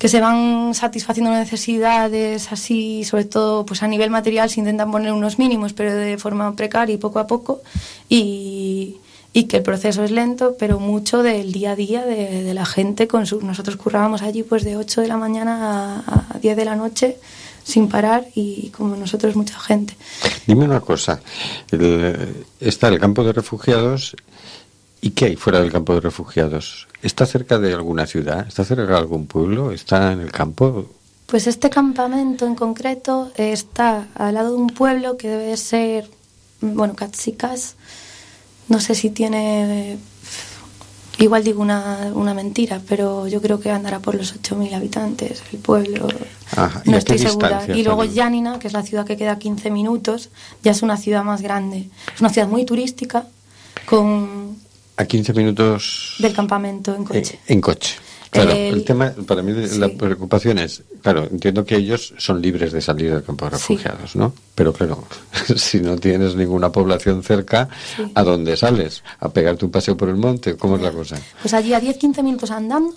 que 0.00 0.08
se 0.08 0.18
van 0.18 0.72
satisfaciendo 0.72 1.30
necesidades 1.30 2.52
así, 2.52 3.04
sobre 3.04 3.26
todo 3.26 3.66
pues 3.66 3.82
a 3.82 3.86
nivel 3.86 4.08
material 4.08 4.48
se 4.48 4.58
intentan 4.58 4.90
poner 4.90 5.12
unos 5.12 5.38
mínimos, 5.38 5.74
pero 5.74 5.94
de 5.94 6.16
forma 6.16 6.56
precaria 6.56 6.94
y 6.94 6.96
poco 6.96 7.18
a 7.18 7.26
poco. 7.26 7.60
Y, 8.08 8.96
y 9.34 9.44
que 9.44 9.58
el 9.58 9.62
proceso 9.62 10.02
es 10.02 10.10
lento, 10.10 10.56
pero 10.58 10.80
mucho 10.80 11.22
del 11.22 11.52
día 11.52 11.72
a 11.72 11.76
día 11.76 12.06
de, 12.06 12.42
de 12.42 12.54
la 12.54 12.64
gente. 12.64 13.06
Con 13.08 13.26
su, 13.26 13.42
nosotros 13.42 13.76
currábamos 13.76 14.22
allí 14.22 14.42
pues 14.42 14.64
de 14.64 14.78
8 14.78 15.02
de 15.02 15.08
la 15.08 15.18
mañana 15.18 16.02
a, 16.06 16.34
a 16.34 16.38
10 16.38 16.56
de 16.56 16.64
la 16.64 16.76
noche 16.76 17.18
sin 17.62 17.90
parar 17.90 18.26
y 18.34 18.70
como 18.70 18.96
nosotros 18.96 19.36
mucha 19.36 19.60
gente. 19.60 19.94
Dime 20.46 20.64
una 20.64 20.80
cosa, 20.80 21.20
está 22.58 22.88
el 22.88 22.98
campo 22.98 23.22
de 23.22 23.34
refugiados 23.34 24.16
y 25.00 25.10
¿qué 25.10 25.26
hay 25.26 25.36
fuera 25.36 25.60
del 25.60 25.72
campo 25.72 25.94
de 25.94 26.00
refugiados? 26.00 26.88
¿Está 27.02 27.26
cerca 27.26 27.58
de 27.58 27.72
alguna 27.72 28.06
ciudad? 28.06 28.46
¿Está 28.46 28.64
cerca 28.64 28.86
de 28.86 28.96
algún 28.96 29.26
pueblo? 29.26 29.72
¿Está 29.72 30.12
en 30.12 30.20
el 30.20 30.30
campo? 30.30 30.86
Pues 31.26 31.46
este 31.46 31.70
campamento 31.70 32.46
en 32.46 32.54
concreto 32.54 33.30
está 33.36 34.08
al 34.14 34.34
lado 34.34 34.50
de 34.50 34.56
un 34.56 34.66
pueblo 34.66 35.16
que 35.16 35.28
debe 35.28 35.56
ser, 35.56 36.10
bueno, 36.60 36.94
Catsicas. 36.94 37.76
No 38.68 38.80
sé 38.80 38.94
si 38.94 39.10
tiene, 39.10 39.98
igual 41.18 41.44
digo 41.44 41.62
una, 41.62 42.10
una 42.14 42.34
mentira, 42.34 42.80
pero 42.88 43.26
yo 43.26 43.40
creo 43.40 43.58
que 43.60 43.70
andará 43.70 44.00
por 44.00 44.16
los 44.16 44.34
8.000 44.34 44.74
habitantes 44.74 45.42
el 45.52 45.60
pueblo. 45.60 46.08
Ajá, 46.56 46.82
¿y 46.84 46.90
No 46.90 46.96
estoy 46.96 47.18
segura. 47.18 47.64
Y 47.74 47.84
luego? 47.84 48.04
Yanina, 48.04 48.58
que 48.58 48.66
es 48.66 48.72
la 48.72 48.82
ciudad 48.82 49.06
que 49.06 49.16
queda 49.16 49.32
a 49.32 49.38
15 49.38 49.70
minutos, 49.70 50.30
ya 50.62 50.72
es 50.72 50.82
una 50.82 50.96
ciudad 50.96 51.24
más 51.24 51.42
grande. 51.42 51.88
Es 52.14 52.20
una 52.20 52.30
ciudad 52.30 52.48
muy 52.48 52.64
turística 52.64 53.26
con 53.86 54.56
A 55.00 55.06
15 55.06 55.32
minutos 55.32 56.16
del 56.18 56.34
campamento 56.34 56.94
en 56.94 57.04
coche. 57.04 57.38
en, 57.46 57.54
en 57.54 57.60
coche. 57.62 57.94
Claro, 58.30 58.52
el, 58.52 58.74
El- 58.74 58.84
tema, 58.84 59.12
para 59.26 59.42
mí 59.42 59.50
la 59.52 59.88
Sí. 59.88 59.94
preocupación 59.96 60.58
es, 60.58 60.82
claro, 61.02 61.24
entiendo 61.24 61.64
que 61.64 61.74
ellos 61.76 62.12
son 62.18 62.40
libres 62.40 62.70
de 62.70 62.80
salir 62.80 63.10
del 63.12 63.24
campo 63.24 63.46
de 63.46 63.52
Sí. 63.56 63.74
refugiados, 63.76 64.14
¿no? 64.14 64.32
Pero 64.54 64.72
claro, 64.72 65.02
si 65.56 65.80
no 65.80 65.96
tienes 65.96 66.36
ninguna 66.36 66.70
población 66.70 67.22
cerca, 67.24 67.68
Sí. 67.96 68.04
¿a 68.14 68.22
dónde 68.22 68.56
sales? 68.56 69.02
¿A 69.20 69.30
pegarte 69.30 69.64
un 69.64 69.70
paseo 69.70 69.96
por 69.96 70.10
el 70.10 70.16
monte? 70.16 70.56
¿Cómo 70.56 70.76
es 70.76 70.82
la 70.82 70.92
cosa? 70.92 71.18
Pues 71.42 71.54
allí 71.54 71.72
a 71.74 71.80
10-15 71.80 72.22
minutos 72.22 72.50
andando, 72.50 72.94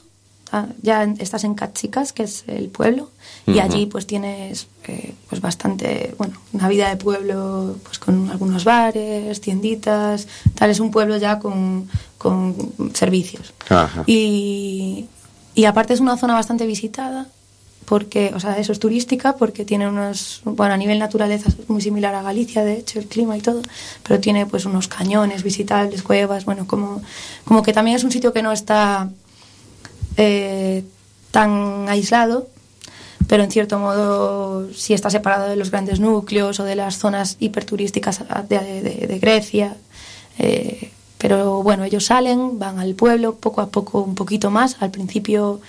ah, 0.54 0.68
ya 0.82 1.04
estás 1.20 1.44
en 1.44 1.56
Cachicas, 1.56 2.14
que 2.14 2.24
es 2.24 2.46
el 2.48 2.70
pueblo, 2.70 3.10
y 3.46 3.58
Ujú. 3.58 3.62
allí 3.62 3.86
pues 3.88 4.08
tienes 4.08 4.68
eh, 4.88 5.14
pues 5.28 5.42
bastante, 5.42 6.16
bueno, 6.18 6.36
una 6.54 6.70
vida 6.70 6.88
de 6.88 6.96
pueblo 6.96 7.76
pues 7.84 8.00
con 8.00 8.30
algunos 8.30 8.64
bares, 8.64 9.42
tienditas, 9.42 10.28
tal, 10.56 10.70
es 10.70 10.80
un 10.80 10.92
pueblo 10.92 11.18
ya 11.18 11.40
con, 11.40 11.90
con 12.18 12.56
servicios. 12.94 13.54
Ajá. 13.68 14.04
Y, 14.08 15.08
y 15.56 15.66
aparte 15.66 15.94
es 15.94 16.00
una 16.00 16.16
zona 16.16 16.36
bastante 16.36 16.66
visitada, 16.66 17.28
porque, 17.86 18.32
o 18.34 18.40
sea, 18.40 18.58
eso 18.58 18.72
es 18.72 18.80
turística, 18.80 19.36
porque 19.36 19.66
tiene 19.66 19.88
unos, 19.88 20.42
bueno, 20.46 20.74
a 20.74 20.78
nivel 20.78 21.00
naturaleza 21.00 21.50
es 21.50 21.70
muy 21.70 21.82
similar 21.82 22.16
a 22.16 22.22
Galicia, 22.22 22.64
de 22.64 22.78
hecho, 22.78 23.00
el 23.00 23.08
clima 23.08 23.38
y 23.38 23.42
todo, 23.42 23.62
pero 24.08 24.22
tiene 24.22 24.46
pues 24.46 24.66
unos 24.66 24.88
cañones 24.88 25.44
visitables, 25.44 26.02
cuevas, 26.02 26.46
bueno, 26.46 26.66
como, 26.66 27.02
como 27.44 27.62
que 27.62 27.74
también 27.74 27.98
es 27.98 28.04
un 28.06 28.12
sitio 28.12 28.32
que 28.32 28.42
no 28.42 28.54
está 28.54 29.10
eh, 30.18 30.84
tan 31.32 31.88
aislado, 31.90 32.48
pero 33.28 33.44
en 33.44 33.52
cierto 33.52 33.80
modo 33.80 34.72
sí 34.74 34.94
está 34.94 35.10
separado 35.10 35.48
de 35.50 35.56
los 35.56 35.72
grandes 35.72 36.00
núcleos 36.00 36.60
o 36.60 36.64
de 36.64 36.76
las 36.76 36.98
zonas 36.98 37.38
hiperturísticas 37.40 38.22
de, 38.50 38.60
de- 39.08 39.20
Grecia. 39.20 39.76
Eh, 40.40 40.92
pero 41.18 41.64
bueno, 41.64 41.86
ellos 41.86 42.06
salen, 42.06 42.60
van 42.60 42.80
al 42.80 42.96
pueblo 42.96 43.36
poco 43.36 43.62
a 43.62 43.68
poco, 43.70 44.02
un 44.02 44.14
poquito 44.16 44.52
más. 44.52 44.76
Al 44.82 44.92
principio 44.92 45.62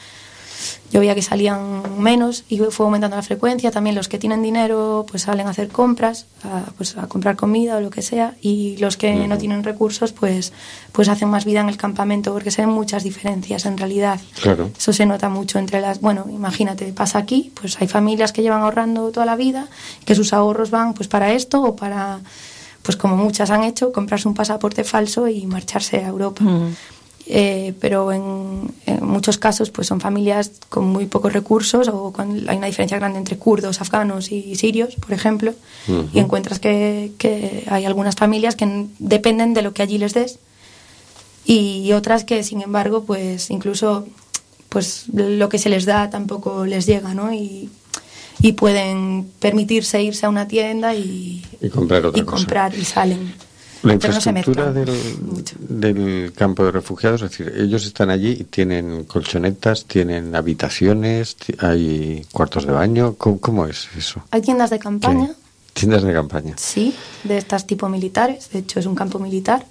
yo 0.90 1.00
veía 1.00 1.14
que 1.14 1.22
salían 1.22 1.82
menos 1.98 2.44
y 2.48 2.58
fue 2.58 2.86
aumentando 2.86 3.16
la 3.16 3.22
frecuencia. 3.22 3.70
También 3.70 3.96
los 3.96 4.08
que 4.08 4.18
tienen 4.18 4.42
dinero 4.42 5.06
pues 5.08 5.22
salen 5.22 5.46
a 5.46 5.50
hacer 5.50 5.68
compras, 5.68 6.26
a, 6.42 6.70
pues 6.76 6.96
a 6.96 7.06
comprar 7.08 7.36
comida 7.36 7.76
o 7.76 7.80
lo 7.80 7.90
que 7.90 8.02
sea. 8.02 8.34
Y 8.40 8.76
los 8.78 8.96
que 8.96 9.26
no 9.26 9.38
tienen 9.38 9.64
recursos 9.64 10.12
pues, 10.12 10.52
pues 10.92 11.08
hacen 11.08 11.28
más 11.28 11.44
vida 11.44 11.60
en 11.60 11.68
el 11.68 11.76
campamento 11.76 12.32
porque 12.32 12.50
se 12.50 12.62
ven 12.62 12.70
muchas 12.70 13.02
diferencias 13.02 13.66
en 13.66 13.78
realidad. 13.78 14.20
Claro. 14.40 14.70
Eso 14.76 14.92
se 14.92 15.06
nota 15.06 15.28
mucho 15.28 15.58
entre 15.58 15.80
las... 15.80 16.00
Bueno, 16.00 16.26
imagínate, 16.30 16.92
pasa 16.92 17.18
aquí, 17.18 17.52
pues 17.60 17.80
hay 17.80 17.88
familias 17.88 18.32
que 18.32 18.42
llevan 18.42 18.62
ahorrando 18.62 19.10
toda 19.10 19.26
la 19.26 19.36
vida, 19.36 19.68
que 20.04 20.14
sus 20.14 20.32
ahorros 20.32 20.70
van 20.70 20.94
pues 20.94 21.08
para 21.08 21.32
esto 21.32 21.62
o 21.62 21.76
para, 21.76 22.20
pues 22.82 22.96
como 22.96 23.16
muchas 23.16 23.50
han 23.50 23.64
hecho, 23.64 23.92
comprarse 23.92 24.28
un 24.28 24.34
pasaporte 24.34 24.84
falso 24.84 25.26
y 25.28 25.46
marcharse 25.46 26.04
a 26.04 26.08
Europa. 26.08 26.44
Eh, 27.26 27.72
pero 27.80 28.12
en, 28.12 28.70
en 28.84 29.02
muchos 29.06 29.38
casos 29.38 29.70
pues 29.70 29.86
son 29.86 29.98
familias 29.98 30.50
con 30.68 30.84
muy 30.86 31.06
pocos 31.06 31.32
recursos 31.32 31.88
o 31.88 32.12
con, 32.12 32.46
hay 32.50 32.58
una 32.58 32.66
diferencia 32.66 32.98
grande 32.98 33.18
entre 33.18 33.38
kurdos, 33.38 33.80
afganos 33.80 34.30
y 34.30 34.56
sirios, 34.56 34.94
por 34.96 35.12
ejemplo, 35.14 35.54
y 36.12 36.18
encuentras 36.18 36.58
que, 36.58 37.12
que 37.16 37.64
hay 37.70 37.86
algunas 37.86 38.14
familias 38.14 38.56
que 38.56 38.86
dependen 38.98 39.54
de 39.54 39.62
lo 39.62 39.72
que 39.72 39.80
allí 39.82 39.96
les 39.96 40.12
des 40.12 40.38
y 41.46 41.92
otras 41.92 42.24
que 42.24 42.42
sin 42.42 42.60
embargo 42.62 43.04
pues 43.04 43.50
incluso 43.50 44.06
pues 44.68 45.04
lo 45.12 45.48
que 45.48 45.58
se 45.58 45.68
les 45.70 45.84
da 45.86 46.10
tampoco 46.10 46.66
les 46.66 46.84
llega 46.86 47.14
no 47.14 47.32
y, 47.32 47.70
y 48.40 48.52
pueden 48.52 49.30
permitirse 49.40 50.02
irse 50.02 50.26
a 50.26 50.28
una 50.28 50.46
tienda 50.48 50.94
y, 50.94 51.42
Y 51.60 51.68
comprar 51.70 52.04
otra 52.06 52.20
y 52.20 52.24
cosa. 52.24 52.36
comprar 52.36 52.74
y 52.74 52.84
salen 52.84 53.34
La 53.84 53.88
no 53.88 53.94
infraestructura 53.94 54.70
mezclan 54.70 54.86
del, 55.68 55.82
del 55.82 56.32
campo 56.32 56.64
de 56.64 56.72
refugiados, 56.72 57.22
es 57.22 57.30
decir, 57.30 57.52
ellos 57.56 57.84
están 57.86 58.10
allí 58.10 58.36
y 58.40 58.44
tienen 58.44 59.04
colchonetas, 59.04 59.84
tienen 59.84 60.34
habitaciones, 60.34 61.36
hay 61.58 62.26
cuartos 62.32 62.66
de 62.66 62.72
baño. 62.72 63.14
¿Cómo, 63.16 63.38
cómo 63.40 63.66
es 63.66 63.88
eso? 63.96 64.22
hay 64.30 64.40
tiendas 64.40 64.70
de 64.70 64.78
campaña. 64.78 65.30
Tiendas 65.74 66.02
de 66.02 66.12
campaña. 66.12 66.54
Sí, 66.56 66.94
de 67.24 67.36
estas 67.36 67.66
tipo 67.66 67.88
militares. 67.88 68.50
De 68.50 68.60
hecho, 68.60 68.80
es 68.80 68.86
un 68.86 68.94
campo 68.94 69.18
militar. 69.18 69.66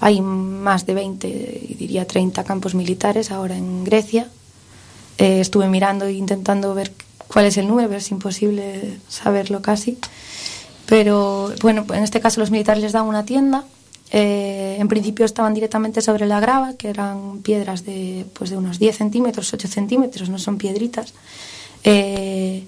Hay 0.00 0.22
más 0.22 0.86
de 0.86 0.94
20, 0.94 1.28
y 1.68 1.74
diría 1.74 2.06
30 2.06 2.42
campos 2.44 2.74
militares 2.74 3.30
ahora 3.30 3.56
en 3.56 3.84
Grecia. 3.84 4.28
Eh, 5.18 5.40
estuve 5.40 5.68
mirando 5.68 6.06
e 6.06 6.12
intentando 6.12 6.74
ver 6.74 6.92
cuál 7.28 7.44
es 7.44 7.58
el 7.58 7.68
número, 7.68 7.88
pero 7.88 7.98
es 7.98 8.10
imposible 8.10 8.98
saberlo 9.08 9.60
casi. 9.60 9.98
Pero 10.90 11.52
bueno, 11.62 11.86
en 11.94 12.02
este 12.02 12.20
caso 12.20 12.40
los 12.40 12.50
militares 12.50 12.82
les 12.82 12.92
dan 12.92 13.06
una 13.06 13.24
tienda. 13.24 13.64
Eh, 14.10 14.76
en 14.80 14.88
principio 14.88 15.24
estaban 15.24 15.54
directamente 15.54 16.00
sobre 16.02 16.26
la 16.26 16.40
grava, 16.40 16.74
que 16.74 16.88
eran 16.88 17.38
piedras 17.42 17.84
de, 17.84 18.26
pues 18.34 18.50
de 18.50 18.56
unos 18.56 18.80
10 18.80 18.96
centímetros, 18.96 19.54
8 19.54 19.68
centímetros, 19.68 20.28
no 20.28 20.38
son 20.40 20.58
piedritas. 20.58 21.14
Eh, 21.84 22.64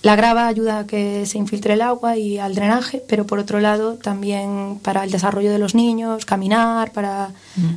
la 0.00 0.16
grava 0.16 0.46
ayuda 0.46 0.78
a 0.78 0.86
que 0.86 1.26
se 1.26 1.36
infiltre 1.36 1.74
el 1.74 1.82
agua 1.82 2.16
y 2.16 2.38
al 2.38 2.54
drenaje, 2.54 3.02
pero 3.06 3.26
por 3.26 3.38
otro 3.38 3.60
lado 3.60 3.96
también 3.96 4.78
para 4.80 5.04
el 5.04 5.10
desarrollo 5.10 5.52
de 5.52 5.58
los 5.58 5.74
niños, 5.74 6.24
caminar, 6.24 6.92
para 6.92 7.32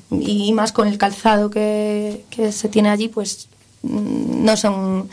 y 0.10 0.54
más 0.54 0.72
con 0.72 0.88
el 0.88 0.98
calzado 0.98 1.50
que, 1.50 2.24
que 2.30 2.54
se 2.54 2.70
tiene 2.70 2.90
allí, 2.90 3.10
pues 3.10 3.50
mm, 3.82 4.46
no 4.46 4.56
son, 4.56 5.10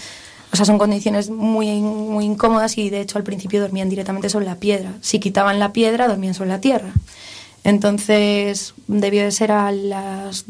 o 0.52 0.56
sea, 0.56 0.64
son 0.64 0.78
condiciones 0.78 1.30
muy 1.30 1.80
muy 1.80 2.24
incómodas 2.24 2.78
y 2.78 2.90
de 2.90 3.00
hecho 3.00 3.18
al 3.18 3.24
principio 3.24 3.60
dormían 3.60 3.88
directamente 3.88 4.30
sobre 4.30 4.46
la 4.46 4.56
piedra. 4.56 4.94
Si 5.00 5.20
quitaban 5.20 5.58
la 5.58 5.72
piedra, 5.72 6.08
dormían 6.08 6.34
sobre 6.34 6.50
la 6.50 6.60
tierra. 6.60 6.92
Entonces 7.64 8.74
debió 8.86 9.24
de 9.24 9.32
ser 9.32 9.52
a 9.52 9.70
las 9.72 10.44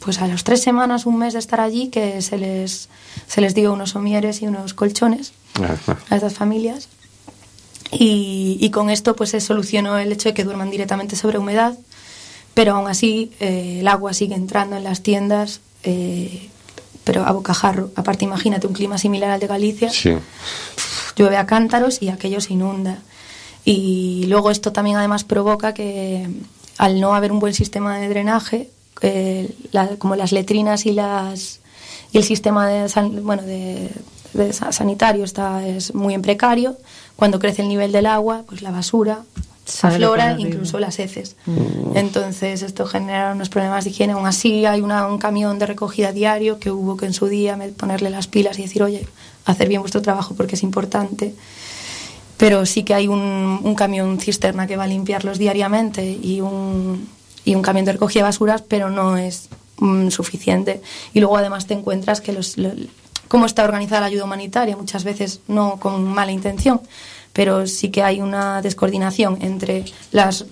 pues 0.00 0.20
a 0.20 0.26
las 0.26 0.44
tres 0.44 0.62
semanas, 0.62 1.06
un 1.06 1.18
mes 1.18 1.32
de 1.32 1.38
estar 1.38 1.60
allí, 1.60 1.88
que 1.88 2.22
se 2.22 2.38
les, 2.38 2.88
se 3.26 3.40
les 3.40 3.54
dio 3.54 3.72
unos 3.72 3.90
somieres 3.90 4.42
y 4.42 4.46
unos 4.46 4.72
colchones 4.72 5.32
Ajá. 5.54 5.98
a 6.08 6.14
estas 6.14 6.34
familias. 6.34 6.88
Y, 7.90 8.58
y 8.60 8.70
con 8.70 8.90
esto 8.90 9.16
pues 9.16 9.30
se 9.30 9.40
solucionó 9.40 9.98
el 9.98 10.12
hecho 10.12 10.28
de 10.28 10.34
que 10.34 10.44
duerman 10.44 10.70
directamente 10.70 11.16
sobre 11.16 11.38
humedad, 11.38 11.76
pero 12.54 12.74
aún 12.74 12.88
así 12.88 13.32
eh, 13.40 13.78
el 13.80 13.88
agua 13.88 14.12
sigue 14.14 14.34
entrando 14.34 14.76
en 14.76 14.84
las 14.84 15.02
tiendas, 15.02 15.60
eh, 15.84 16.48
pero 17.08 17.24
a 17.24 17.32
bocajarro. 17.32 17.90
Aparte, 17.96 18.26
imagínate 18.26 18.66
un 18.66 18.74
clima 18.74 18.98
similar 18.98 19.30
al 19.30 19.40
de 19.40 19.46
Galicia, 19.46 19.88
Sí. 19.88 20.12
llueve 21.16 21.38
a 21.38 21.46
cántaros 21.46 22.02
y 22.02 22.10
aquello 22.10 22.38
se 22.42 22.52
inunda. 22.52 22.98
Y 23.64 24.24
luego 24.28 24.50
esto 24.50 24.72
también 24.72 24.96
además 24.98 25.24
provoca 25.24 25.72
que 25.72 26.28
al 26.76 27.00
no 27.00 27.14
haber 27.14 27.32
un 27.32 27.40
buen 27.40 27.54
sistema 27.54 27.98
de 27.98 28.10
drenaje, 28.10 28.68
eh, 29.00 29.50
la- 29.72 29.96
como 29.96 30.16
las 30.16 30.32
letrinas 30.32 30.84
y 30.84 30.92
las 30.92 31.60
y 32.12 32.18
el 32.18 32.24
sistema 32.24 32.68
de, 32.68 32.88
san- 32.90 33.24
bueno, 33.24 33.42
de, 33.42 33.90
de 34.34 34.52
sa- 34.52 34.70
sanitario 34.72 35.24
está 35.24 35.66
es 35.66 35.94
muy 35.94 36.12
en 36.12 36.20
precario, 36.22 36.76
cuando 37.16 37.38
crece 37.38 37.62
el 37.62 37.68
nivel 37.68 37.90
del 37.90 38.04
agua, 38.06 38.42
pues 38.46 38.60
la 38.60 38.70
basura 38.70 39.22
aflora, 39.94 40.24
incluso 40.48 40.78
las 40.78 40.98
heces. 40.98 41.36
Entonces 41.94 42.62
esto 42.62 42.86
genera 42.86 43.32
unos 43.32 43.48
problemas 43.48 43.84
de 43.84 43.90
higiene. 43.90 44.12
Aún 44.14 44.26
así 44.26 44.64
hay 44.66 44.80
una- 44.80 45.06
un 45.06 45.18
camión 45.18 45.58
de 45.58 45.66
recogida 45.66 46.12
diario 46.12 46.58
que 46.58 46.70
hubo 46.70 46.96
que 46.96 47.06
en 47.06 47.12
su 47.14 47.26
día 47.26 47.58
ponerle 47.76 48.10
las 48.10 48.26
pilas 48.26 48.58
y 48.58 48.62
decir, 48.62 48.82
oye, 48.82 49.06
hacer 49.44 49.68
bien 49.68 49.80
vuestro 49.82 50.02
trabajo 50.02 50.34
porque 50.34 50.54
es 50.56 50.62
importante. 50.62 51.34
Pero 52.36 52.66
sí 52.66 52.84
que 52.84 52.94
hay 52.94 53.08
un, 53.08 53.60
un 53.62 53.74
camión 53.74 54.20
cisterna 54.20 54.66
que 54.66 54.76
va 54.76 54.84
a 54.84 54.86
limpiarlos 54.86 55.38
diariamente 55.38 56.04
y 56.22 56.40
un, 56.40 57.08
y 57.44 57.54
un 57.56 57.62
camión 57.62 57.84
de 57.84 57.92
recogida 57.92 58.20
de 58.22 58.28
basuras, 58.28 58.62
pero 58.62 58.90
no 58.90 59.16
es 59.16 59.48
mm, 59.78 60.10
suficiente. 60.10 60.80
Y 61.14 61.20
luego 61.20 61.36
además 61.36 61.66
te 61.66 61.74
encuentras 61.74 62.20
que 62.20 62.32
los, 62.32 62.56
lo- 62.56 62.70
cómo 63.26 63.44
está 63.44 63.64
organizada 63.64 64.02
la 64.02 64.06
ayuda 64.06 64.24
humanitaria, 64.24 64.76
muchas 64.76 65.02
veces 65.04 65.40
no 65.48 65.78
con 65.80 66.04
mala 66.04 66.30
intención, 66.32 66.80
pero 67.38 67.68
sí 67.68 67.90
que 67.90 68.02
hay 68.02 68.20
una 68.20 68.62
descoordinación 68.62 69.38
entre 69.42 69.84
las, 70.10 70.46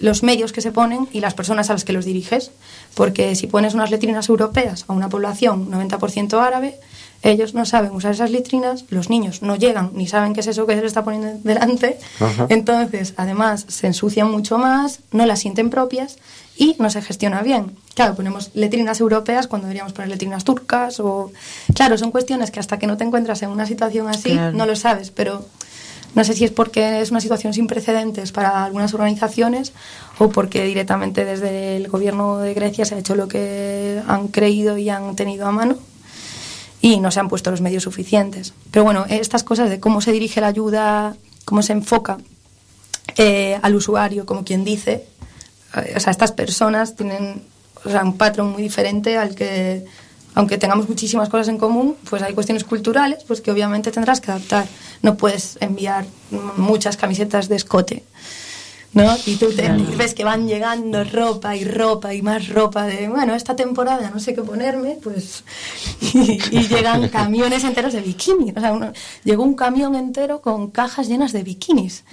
los 0.00 0.22
medios 0.22 0.50
que 0.50 0.62
se 0.62 0.72
ponen 0.72 1.06
y 1.12 1.20
las 1.20 1.34
personas 1.34 1.68
a 1.68 1.74
las 1.74 1.84
que 1.84 1.92
los 1.92 2.06
diriges, 2.06 2.52
porque 2.94 3.34
si 3.34 3.48
pones 3.48 3.74
unas 3.74 3.90
letrinas 3.90 4.30
europeas 4.30 4.86
a 4.88 4.94
una 4.94 5.10
población 5.10 5.70
90% 5.70 6.40
árabe, 6.40 6.80
ellos 7.20 7.52
no 7.52 7.66
saben 7.66 7.90
usar 7.92 8.12
esas 8.12 8.30
letrinas, 8.30 8.86
los 8.88 9.10
niños 9.10 9.42
no 9.42 9.56
llegan 9.56 9.90
ni 9.92 10.06
saben 10.08 10.32
qué 10.32 10.40
es 10.40 10.46
eso 10.46 10.64
que 10.66 10.72
se 10.74 10.80
les 10.80 10.86
está 10.86 11.04
poniendo 11.04 11.38
delante, 11.44 11.98
Ajá. 12.18 12.46
entonces 12.48 13.12
además 13.18 13.66
se 13.68 13.88
ensucian 13.88 14.30
mucho 14.30 14.56
más, 14.56 15.00
no 15.10 15.26
las 15.26 15.38
sienten 15.38 15.68
propias 15.68 16.16
y 16.56 16.76
no 16.78 16.88
se 16.88 17.02
gestiona 17.02 17.42
bien. 17.42 17.76
Claro, 17.94 18.14
ponemos 18.14 18.52
letrinas 18.54 19.00
europeas 19.00 19.48
cuando 19.48 19.66
deberíamos 19.66 19.92
poner 19.92 20.08
letrinas 20.08 20.44
turcas 20.44 20.98
o... 20.98 21.30
Claro, 21.74 21.98
son 21.98 22.10
cuestiones 22.10 22.50
que 22.50 22.58
hasta 22.58 22.78
que 22.78 22.86
no 22.86 22.96
te 22.96 23.04
encuentras 23.04 23.42
en 23.42 23.50
una 23.50 23.66
situación 23.66 24.08
así 24.08 24.30
Claro. 24.30 24.56
no 24.56 24.64
lo 24.64 24.76
sabes, 24.76 25.10
pero 25.10 25.44
no 26.14 26.24
sé 26.24 26.34
si 26.34 26.44
es 26.44 26.50
porque 26.50 27.00
es 27.00 27.10
una 27.10 27.20
situación 27.20 27.54
sin 27.54 27.66
precedentes 27.66 28.32
para 28.32 28.64
algunas 28.64 28.92
organizaciones 28.92 29.72
o 30.18 30.28
porque 30.28 30.64
directamente 30.64 31.24
desde 31.24 31.76
el 31.76 31.88
gobierno 31.88 32.38
de 32.38 32.54
Grecia 32.54 32.84
se 32.84 32.94
ha 32.94 32.98
hecho 32.98 33.14
lo 33.14 33.28
que 33.28 34.02
han 34.06 34.28
creído 34.28 34.76
y 34.76 34.90
han 34.90 35.16
tenido 35.16 35.46
a 35.46 35.52
mano 35.52 35.78
y 36.82 37.00
no 37.00 37.10
se 37.10 37.20
han 37.20 37.28
puesto 37.28 37.50
los 37.50 37.60
medios 37.60 37.84
suficientes. 37.84 38.52
Pero 38.70 38.84
bueno, 38.84 39.06
estas 39.08 39.44
cosas 39.44 39.70
de 39.70 39.80
cómo 39.80 40.00
se 40.00 40.12
dirige 40.12 40.40
la 40.40 40.48
ayuda, 40.48 41.16
cómo 41.44 41.62
se 41.62 41.72
enfoca 41.72 42.18
eh, 43.16 43.58
al 43.62 43.74
usuario, 43.74 44.26
como 44.26 44.44
quien 44.44 44.64
dice, 44.64 45.06
eh, 45.76 45.94
o 45.96 46.00
sea, 46.00 46.10
estas 46.10 46.32
personas 46.32 46.96
tienen 46.96 47.42
un 47.84 48.16
patrón 48.18 48.50
muy 48.50 48.62
diferente 48.62 49.16
al 49.16 49.34
que, 49.34 49.84
aunque 50.34 50.58
tengamos 50.58 50.88
muchísimas 50.88 51.28
cosas 51.28 51.48
en 51.48 51.58
común, 51.58 51.96
pues 52.08 52.22
hay 52.22 52.34
cuestiones 52.34 52.64
culturales 52.64 53.24
pues 53.26 53.40
que 53.40 53.50
obviamente 53.50 53.90
tendrás 53.92 54.20
que 54.20 54.30
adaptar. 54.30 54.66
No 55.02 55.16
puedes 55.16 55.58
enviar 55.60 56.06
muchas 56.56 56.96
camisetas 56.96 57.48
de 57.48 57.56
escote. 57.56 58.04
¿No? 58.94 59.16
Y 59.24 59.36
tú 59.36 59.50
te, 59.54 59.70
ves 59.96 60.12
que 60.12 60.22
van 60.22 60.46
llegando 60.46 61.02
ropa 61.04 61.56
y 61.56 61.64
ropa 61.64 62.12
y 62.12 62.20
más 62.20 62.50
ropa 62.50 62.84
de, 62.84 63.08
bueno, 63.08 63.34
esta 63.34 63.56
temporada 63.56 64.10
no 64.10 64.20
sé 64.20 64.34
qué 64.34 64.42
ponerme, 64.42 64.98
pues. 65.02 65.44
Y, 66.12 66.32
y 66.50 66.68
llegan 66.68 67.08
camiones 67.20 67.64
enteros 67.64 67.94
de 67.94 68.02
bikinis. 68.02 68.54
O 68.54 68.60
sea, 68.60 68.72
uno- 68.72 68.92
llegó 69.24 69.44
un 69.44 69.54
camión 69.54 69.94
entero 69.94 70.42
con 70.42 70.70
cajas 70.70 71.08
llenas 71.08 71.32
de 71.32 71.42
bikinis. 71.42 72.04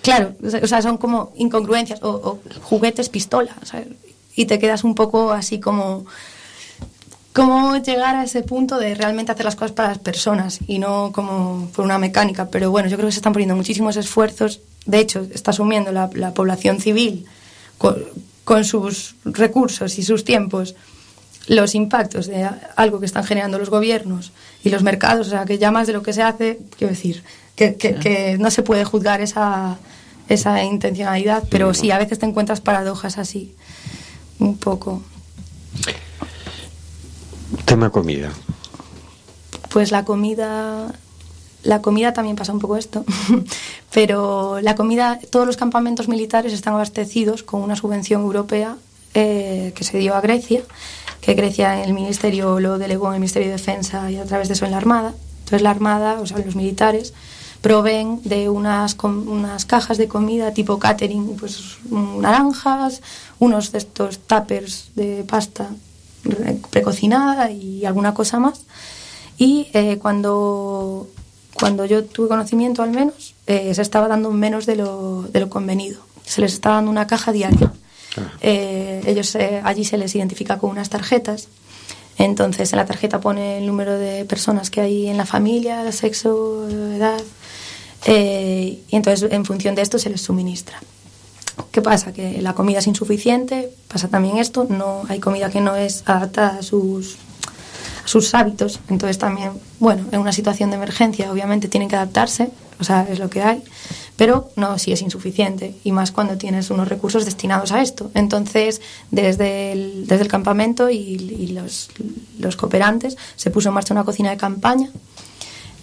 Claro, 0.00 0.32
o 0.42 0.48
sea, 0.48 0.60
o 0.62 0.66
sea, 0.66 0.80
son 0.80 0.96
como 0.96 1.32
incongruencias 1.36 2.02
o, 2.02 2.08
o 2.08 2.40
juguetes 2.62 3.10
pistola, 3.10 3.54
¿sabes? 3.64 3.88
Y 4.34 4.46
te 4.46 4.58
quedas 4.58 4.84
un 4.84 4.94
poco 4.94 5.32
así 5.32 5.60
como 5.60 6.06
cómo 7.36 7.76
llegar 7.76 8.16
a 8.16 8.24
ese 8.24 8.42
punto 8.42 8.78
de 8.78 8.94
realmente 8.94 9.30
hacer 9.30 9.44
las 9.44 9.54
cosas 9.56 9.72
para 9.72 9.90
las 9.90 9.98
personas 9.98 10.58
y 10.66 10.78
no 10.78 11.12
como 11.12 11.68
por 11.74 11.84
una 11.84 11.98
mecánica. 11.98 12.48
Pero 12.48 12.70
bueno, 12.70 12.88
yo 12.88 12.96
creo 12.96 13.08
que 13.08 13.12
se 13.12 13.18
están 13.18 13.32
poniendo 13.34 13.54
muchísimos 13.54 13.96
esfuerzos. 13.96 14.60
De 14.86 14.98
hecho, 14.98 15.26
está 15.34 15.50
asumiendo 15.50 15.92
la, 15.92 16.08
la 16.14 16.32
población 16.32 16.80
civil 16.80 17.26
con, 17.78 17.96
con 18.44 18.64
sus 18.64 19.14
recursos 19.24 19.98
y 19.98 20.02
sus 20.02 20.24
tiempos 20.24 20.74
los 21.46 21.74
impactos 21.76 22.26
de 22.26 22.48
algo 22.74 22.98
que 23.00 23.06
están 23.06 23.22
generando 23.24 23.58
los 23.58 23.70
gobiernos 23.70 24.32
y 24.64 24.70
los 24.70 24.82
mercados, 24.82 25.28
o 25.28 25.30
sea, 25.30 25.44
que 25.44 25.58
ya 25.58 25.70
más 25.70 25.86
de 25.86 25.92
lo 25.92 26.02
que 26.02 26.12
se 26.12 26.22
hace, 26.22 26.58
quiero 26.76 26.92
decir, 26.92 27.22
que, 27.54 27.76
que- 27.76 27.94
que 27.94 28.36
no 28.38 28.50
se 28.50 28.62
puede 28.62 28.84
juzgar 28.84 29.20
esa, 29.20 29.76
esa 30.28 30.64
intencionalidad, 30.64 31.44
pero 31.50 31.72
sí, 31.74 31.90
a 31.92 31.98
veces 31.98 32.18
te 32.18 32.26
encuentras 32.26 32.60
paradojas 32.60 33.16
así, 33.18 33.54
un 34.40 34.56
poco. 34.56 35.02
Tema 37.66 37.90
comida. 37.90 38.30
Pues 39.70 39.90
la 39.90 40.04
comida, 40.04 40.94
la 41.64 41.82
comida 41.82 42.12
también 42.12 42.36
pasa 42.36 42.52
un 42.52 42.60
poco 42.60 42.76
esto, 42.76 43.04
pero 43.92 44.60
la 44.60 44.76
comida, 44.76 45.18
todos 45.30 45.46
los 45.46 45.56
campamentos 45.56 46.06
militares 46.06 46.52
están 46.52 46.74
abastecidos 46.74 47.42
con 47.42 47.62
una 47.62 47.74
subvención 47.74 48.22
europea 48.22 48.76
eh, 49.14 49.72
que 49.74 49.82
se 49.82 49.98
dio 49.98 50.14
a 50.14 50.20
Grecia, 50.20 50.62
que 51.20 51.34
Grecia 51.34 51.82
en 51.82 51.88
el 51.88 51.92
ministerio 51.92 52.60
lo 52.60 52.78
delegó 52.78 53.08
en 53.08 53.14
el 53.14 53.20
Ministerio 53.20 53.48
de 53.48 53.56
Defensa 53.56 54.10
y 54.12 54.16
a 54.16 54.24
través 54.24 54.46
de 54.46 54.54
eso 54.54 54.64
en 54.64 54.70
la 54.70 54.76
Armada. 54.76 55.12
Entonces 55.40 55.62
la 55.62 55.70
Armada, 55.70 56.20
o 56.20 56.26
sea, 56.26 56.38
los 56.38 56.54
militares, 56.54 57.14
proveen 57.62 58.20
de 58.22 58.48
unas, 58.48 58.96
unas 59.02 59.66
cajas 59.66 59.98
de 59.98 60.06
comida 60.06 60.54
tipo 60.54 60.78
catering, 60.78 61.36
pues 61.36 61.78
naranjas, 61.90 63.02
unos 63.40 63.72
de 63.72 63.78
estos 63.78 64.20
tuppers 64.20 64.92
de 64.94 65.24
pasta 65.26 65.70
precocinada 66.70 67.50
y 67.50 67.84
alguna 67.84 68.14
cosa 68.14 68.38
más. 68.38 68.62
Y 69.38 69.68
eh, 69.72 69.98
cuando, 69.98 71.08
cuando 71.58 71.84
yo 71.84 72.04
tuve 72.04 72.28
conocimiento 72.28 72.82
al 72.82 72.90
menos, 72.90 73.34
eh, 73.46 73.74
se 73.74 73.82
estaba 73.82 74.08
dando 74.08 74.30
menos 74.32 74.66
de 74.66 74.76
lo, 74.76 75.22
de 75.22 75.40
lo 75.40 75.48
convenido. 75.48 76.00
Se 76.24 76.40
les 76.40 76.52
estaba 76.52 76.76
dando 76.76 76.90
una 76.90 77.06
caja 77.06 77.32
diaria. 77.32 77.72
Eh, 78.40 79.02
ellos 79.06 79.34
eh, 79.34 79.60
allí 79.62 79.84
se 79.84 79.98
les 79.98 80.14
identifica 80.14 80.58
con 80.58 80.70
unas 80.70 80.88
tarjetas. 80.88 81.48
Entonces 82.18 82.72
en 82.72 82.78
la 82.78 82.86
tarjeta 82.86 83.20
pone 83.20 83.58
el 83.58 83.66
número 83.66 83.98
de 83.98 84.24
personas 84.24 84.70
que 84.70 84.80
hay 84.80 85.06
en 85.06 85.16
la 85.18 85.26
familia, 85.26 85.90
sexo, 85.92 86.66
edad. 86.68 87.20
y 88.06 88.80
entonces 88.90 89.30
en 89.30 89.44
función 89.44 89.74
de 89.74 89.82
esto 89.82 89.98
se 89.98 90.08
les 90.08 90.22
suministra. 90.22 90.80
¿Qué 91.70 91.82
pasa? 91.82 92.12
Que 92.12 92.40
la 92.42 92.54
comida 92.54 92.78
es 92.78 92.86
insuficiente, 92.86 93.70
pasa 93.88 94.08
también 94.08 94.38
esto, 94.38 94.66
no 94.68 95.02
hay 95.08 95.20
comida 95.20 95.50
que 95.50 95.60
no 95.60 95.74
es 95.76 96.02
adaptada 96.06 96.58
a 96.58 96.62
sus, 96.62 97.16
a 98.04 98.08
sus 98.08 98.34
hábitos, 98.34 98.80
entonces 98.88 99.18
también, 99.18 99.52
bueno, 99.78 100.04
en 100.12 100.20
una 100.20 100.32
situación 100.32 100.70
de 100.70 100.76
emergencia 100.76 101.30
obviamente 101.30 101.68
tienen 101.68 101.88
que 101.88 101.96
adaptarse, 101.96 102.50
o 102.78 102.84
sea, 102.84 103.06
es 103.10 103.18
lo 103.18 103.30
que 103.30 103.42
hay, 103.42 103.62
pero 104.16 104.50
no, 104.56 104.78
sí 104.78 104.92
es 104.92 105.02
insuficiente, 105.02 105.74
y 105.84 105.92
más 105.92 106.12
cuando 106.12 106.36
tienes 106.38 106.70
unos 106.70 106.88
recursos 106.88 107.24
destinados 107.24 107.72
a 107.72 107.82
esto. 107.82 108.10
Entonces, 108.14 108.80
desde 109.10 109.72
el, 109.72 110.06
desde 110.06 110.22
el 110.22 110.28
campamento 110.28 110.88
y, 110.88 110.96
y 110.96 111.48
los, 111.48 111.90
los 112.38 112.56
cooperantes 112.56 113.16
se 113.36 113.50
puso 113.50 113.68
en 113.68 113.74
marcha 113.74 113.92
una 113.92 114.04
cocina 114.04 114.30
de 114.30 114.36
campaña 114.36 114.90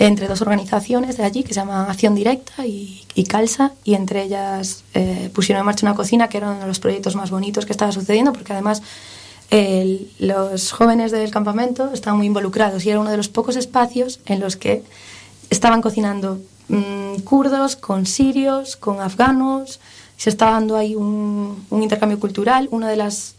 entre 0.08 0.28
dos 0.28 0.42
organizaciones 0.42 1.18
de 1.18 1.24
allí 1.24 1.44
que 1.44 1.54
se 1.54 1.62
llaman 1.62 1.90
Acción 1.90 2.14
Directa 2.14 2.66
y, 2.66 3.04
y 3.16 3.24
Calsa 3.24 3.72
y 3.84 3.94
entre 3.94 4.24
ellas 4.24 4.84
eh, 4.94 5.30
pusieron 5.34 5.62
en 5.62 5.66
marcha 5.66 5.86
una 5.86 5.96
cocina 5.96 6.28
que 6.28 6.38
era 6.38 6.52
uno 6.52 6.60
de 6.60 6.68
los 6.68 6.80
proyectos 6.80 7.16
más 7.16 7.32
bonitos 7.32 7.66
que 7.66 7.72
estaba 7.72 7.92
sucediendo 7.92 8.34
porque 8.34 8.54
además 8.54 8.82
los 10.18 10.72
jóvenes 10.72 11.12
del 11.12 11.30
campamento 11.30 11.92
estaban 11.94 12.18
muy 12.18 12.26
involucrados 12.26 12.84
y 12.86 12.90
era 12.90 13.00
uno 13.00 13.12
de 13.12 13.18
los 13.18 13.30
pocos 13.30 13.56
espacios 13.56 14.20
en 14.26 14.40
los 14.40 14.56
que 14.56 14.84
estaban 15.52 15.82
cocinando 15.82 16.40
mm, 16.70 17.20
kurdos 17.24 17.76
con 17.76 18.08
sirios, 18.08 18.76
con 18.76 19.00
afganos, 19.00 19.80
se 20.18 20.30
estaba 20.30 20.54
dando 20.54 20.76
ahí 20.76 20.96
un, 20.96 21.66
un 21.70 21.84
intercambio 21.84 22.20
cultural. 22.20 22.68
Una 22.72 22.90
de 22.90 22.96
las, 22.96 23.36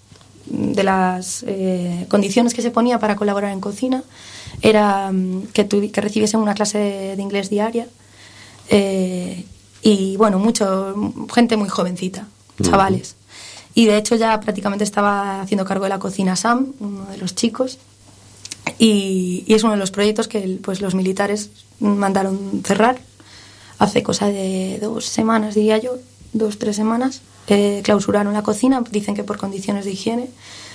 de 0.46 0.82
las 0.84 1.44
eh, 1.46 2.06
condiciones 2.08 2.54
que 2.54 2.62
se 2.62 2.70
ponía 2.70 2.98
para 2.98 3.16
colaborar 3.16 3.52
en 3.52 3.60
cocina 3.60 4.02
era 4.62 5.10
mm, 5.12 5.48
que, 5.52 5.68
tuvi- 5.68 5.90
que 5.90 6.00
recibiesen 6.00 6.40
una 6.40 6.54
clase 6.54 6.78
de, 6.78 7.16
de 7.16 7.22
inglés 7.22 7.50
diaria. 7.50 7.86
Eh, 8.68 9.44
y 9.82 10.16
bueno, 10.16 10.38
mucho, 10.38 10.94
gente 11.34 11.56
muy 11.56 11.68
jovencita, 11.68 12.26
chavales. 12.62 13.16
Y 13.74 13.86
de 13.86 13.96
hecho 13.96 14.14
ya 14.16 14.40
prácticamente 14.40 14.84
estaba 14.84 15.40
haciendo 15.40 15.64
cargo 15.64 15.84
de 15.84 15.90
la 15.90 15.98
cocina 15.98 16.36
Sam, 16.36 16.72
uno 16.80 17.06
de 17.06 17.18
los 17.18 17.34
chicos. 17.34 17.78
Y, 18.78 19.44
y 19.46 19.54
es 19.54 19.62
uno 19.62 19.72
de 19.72 19.78
los 19.78 19.90
proyectos 19.90 20.28
que 20.28 20.58
pues, 20.62 20.80
los 20.80 20.94
militares 20.94 21.50
mandaron 21.80 22.62
cerrar 22.64 22.98
hace 23.78 24.02
cosa 24.02 24.28
de 24.28 24.78
dos 24.80 25.04
semanas, 25.04 25.54
diría 25.54 25.76
yo, 25.78 25.96
dos, 26.32 26.58
tres 26.58 26.76
semanas. 26.76 27.20
Eh, 27.48 27.82
clausuraron 27.84 28.32
la 28.32 28.42
cocina, 28.42 28.82
dicen 28.90 29.14
que 29.14 29.22
por 29.24 29.36
condiciones 29.36 29.84
de 29.84 29.92
higiene, 29.92 30.30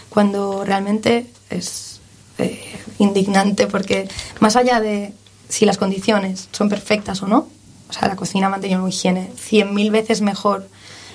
cuando 0.10 0.64
realmente 0.64 1.26
es 1.50 2.00
eh, 2.38 2.62
indignante 3.00 3.66
porque 3.68 4.08
más 4.40 4.56
allá 4.56 4.80
de 4.80 5.14
si 5.50 5.66
las 5.66 5.78
condiciones 5.78 6.48
son 6.52 6.70
perfectas 6.70 7.22
o 7.24 7.28
no, 7.28 7.48
o 7.90 7.94
sea, 7.94 8.08
la 8.08 8.16
cocina 8.16 8.48
ha 8.48 8.50
mantenido 8.52 8.82
una 8.82 8.90
higiene 8.90 9.32
cien 9.36 9.74
mil 9.74 9.90
veces 9.90 10.22
mejor 10.22 10.68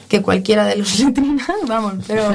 que 0.08 0.22
cualquiera 0.22 0.64
de 0.66 0.74
los 0.76 0.98
letrinas, 0.98 1.46
vamos, 1.68 1.94
pero 2.08 2.30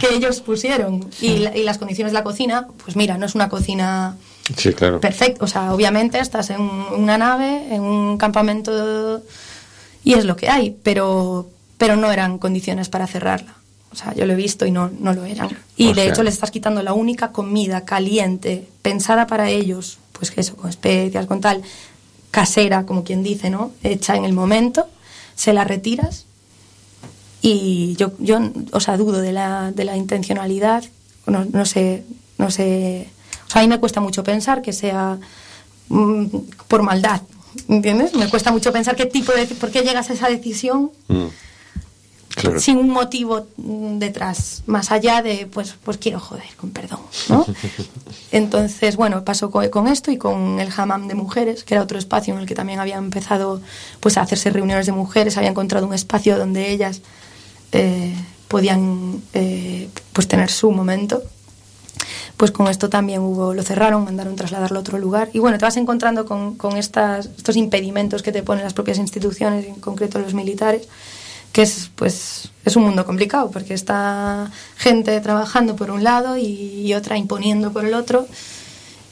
que 0.00 0.14
ellos 0.14 0.40
pusieron. 0.40 1.06
Y, 1.20 1.38
la- 1.38 1.54
y 1.56 1.62
las 1.62 1.76
condiciones 1.78 2.12
de 2.12 2.18
la 2.18 2.24
cocina, 2.24 2.66
pues 2.82 2.96
mira, 2.96 3.18
no 3.18 3.26
es 3.26 3.34
una 3.34 3.48
cocina 3.50 4.16
Sí, 4.56 4.72
claro. 4.72 4.98
perfecta. 4.98 5.44
O 5.44 5.46
sea, 5.46 5.72
obviamente 5.74 6.18
estás 6.18 6.48
en 6.50 6.60
una 6.62 7.18
nave, 7.18 7.66
en 7.74 7.82
un 7.82 8.16
campamento 8.18 9.22
y 10.04 10.14
es 10.14 10.24
lo 10.24 10.36
que 10.36 10.48
hay, 10.48 10.76
pero, 10.82 11.48
pero 11.82 11.96
no 11.96 12.12
eran 12.12 12.38
condiciones 12.38 12.88
para 12.88 13.08
cerrarla. 13.08 13.54
O 13.90 13.96
sea, 13.96 14.14
yo 14.14 14.24
lo 14.24 14.34
he 14.34 14.36
visto 14.36 14.64
y 14.66 14.70
no, 14.70 14.88
no 15.00 15.12
lo 15.14 15.24
eran. 15.24 15.48
Y 15.76 15.86
O 15.88 15.94
de 15.94 16.02
sea- 16.04 16.12
hecho 16.12 16.22
les 16.22 16.34
estás 16.34 16.52
quitando 16.52 16.80
la 16.80 16.92
única 16.92 17.32
comida 17.32 17.84
caliente, 17.84 18.68
pensada 18.82 19.26
para 19.26 19.50
ellos, 19.50 19.98
pues 20.12 20.30
que 20.30 20.42
eso, 20.42 20.54
con 20.54 20.70
especias, 20.70 21.26
con 21.26 21.40
tal, 21.40 21.60
casera, 22.30 22.86
como 22.86 23.02
quien 23.02 23.24
dice, 23.24 23.50
¿no? 23.50 23.72
Hecha 23.82 24.14
en 24.14 24.24
el 24.24 24.32
momento, 24.32 24.86
se 25.34 25.52
la 25.52 25.64
retiras 25.64 26.26
y 27.40 27.96
yo, 27.96 28.12
yo 28.20 28.38
o 28.70 28.78
sea, 28.78 28.96
dudo 28.96 29.20
de 29.20 29.32
la, 29.32 29.72
de 29.72 29.84
la 29.84 29.96
intencionalidad, 29.96 30.84
no, 31.26 31.44
no 31.46 31.66
sé, 31.66 32.04
no 32.38 32.50
sé, 32.52 33.08
o 33.48 33.50
sea, 33.50 33.60
a 33.60 33.64
mí 33.64 33.68
me 33.68 33.80
cuesta 33.80 34.00
mucho 34.00 34.22
pensar 34.22 34.62
que 34.62 34.72
sea 34.72 35.18
mm, 35.88 36.26
por 36.68 36.82
maldad, 36.84 37.22
¿Entiendes? 37.68 38.14
Me 38.14 38.30
cuesta 38.30 38.50
mucho 38.50 38.72
pensar 38.72 38.96
qué 38.96 39.04
tipo 39.04 39.30
de... 39.32 39.44
¿Por 39.44 39.70
qué 39.70 39.82
llegas 39.82 40.08
a 40.08 40.14
esa 40.14 40.28
decisión 40.30 40.90
Mm. 41.08 41.26
Claro. 42.34 42.58
sin 42.60 42.78
un 42.78 42.88
motivo 42.90 43.46
detrás? 43.56 44.62
Más 44.66 44.90
allá 44.90 45.22
de, 45.22 45.46
pues, 45.52 45.74
pues 45.84 45.98
quiero 45.98 46.18
joder, 46.18 46.44
con 46.56 46.70
perdón, 46.70 47.00
¿no? 47.28 47.44
Entonces, 48.32 48.96
bueno, 48.96 49.24
pasó 49.24 49.50
co- 49.50 49.70
con, 49.70 49.86
esto 49.88 50.10
y 50.10 50.16
con 50.16 50.58
el 50.60 50.70
hammam 50.76 51.08
de 51.08 51.14
mujeres, 51.14 51.64
que 51.64 51.74
era 51.74 51.82
otro 51.82 51.98
espacio 51.98 52.34
en 52.34 52.40
el 52.40 52.46
que 52.46 52.54
también 52.54 52.80
había 52.80 52.96
empezado 52.96 53.60
pues, 54.00 54.16
a 54.16 54.22
hacerse 54.22 54.50
reuniones 54.50 54.86
de 54.86 54.92
mujeres, 54.92 55.36
había 55.36 55.50
encontrado 55.50 55.86
un 55.86 55.94
espacio 55.94 56.38
donde 56.38 56.70
ellas 56.70 57.02
eh, 57.72 58.14
podían 58.48 59.20
eh, 59.34 59.88
pues, 60.12 60.26
tener 60.28 60.50
su 60.50 60.70
momento. 60.70 61.22
Pues 62.38 62.50
con 62.50 62.66
esto 62.66 62.88
también 62.88 63.20
hubo, 63.20 63.54
lo 63.54 63.62
cerraron, 63.62 64.04
mandaron 64.04 64.34
trasladarlo 64.34 64.78
a 64.78 64.80
otro 64.80 64.98
lugar. 64.98 65.28
Y 65.32 65.38
bueno, 65.38 65.58
te 65.58 65.64
vas 65.64 65.76
encontrando 65.76 66.24
con, 66.24 66.56
con 66.56 66.76
estas, 66.76 67.26
estos 67.36 67.56
impedimentos 67.56 68.22
que 68.22 68.32
te 68.32 68.42
ponen 68.42 68.64
las 68.64 68.72
propias 68.74 68.98
instituciones, 68.98 69.66
en 69.66 69.76
concreto 69.76 70.18
los 70.18 70.34
militares, 70.34 70.88
que 71.52 71.62
es 71.62 71.90
pues 71.94 72.50
es 72.64 72.76
un 72.76 72.84
mundo 72.84 73.04
complicado 73.04 73.50
porque 73.50 73.74
está 73.74 74.50
gente 74.76 75.20
trabajando 75.20 75.76
por 75.76 75.90
un 75.90 76.02
lado 76.02 76.36
y, 76.36 76.46
y 76.86 76.94
otra 76.94 77.18
imponiendo 77.18 77.72
por 77.72 77.84
el 77.84 77.94
otro 77.94 78.26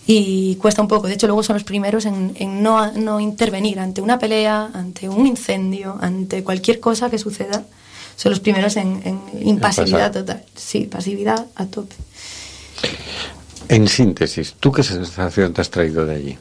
y 0.06 0.56
cuesta 0.56 0.82
un 0.82 0.88
poco. 0.88 1.06
De 1.06 1.14
hecho, 1.14 1.26
luego 1.28 1.42
son 1.42 1.54
los 1.54 1.64
primeros 1.64 2.04
en, 2.04 2.32
en 2.34 2.62
no, 2.62 2.90
no 2.92 3.20
intervenir 3.20 3.78
ante 3.78 4.00
una 4.00 4.18
pelea, 4.18 4.70
ante 4.74 5.08
un 5.08 5.26
incendio, 5.26 5.98
ante 6.00 6.42
cualquier 6.42 6.80
cosa 6.80 7.10
que 7.10 7.18
suceda. 7.18 7.62
Son 8.16 8.30
los 8.30 8.40
primeros 8.40 8.76
en, 8.76 9.00
en 9.04 9.46
impasividad 9.46 10.12
total. 10.12 10.44
Sí, 10.56 10.88
pasividad 10.90 11.46
a 11.54 11.66
tope. 11.66 11.94
En 13.68 13.86
síntesis, 13.86 14.56
¿tú 14.58 14.72
qué 14.72 14.82
sensación 14.82 15.52
te 15.52 15.60
has 15.60 15.70
traído 15.70 16.04
de 16.04 16.14
allí? 16.16 16.38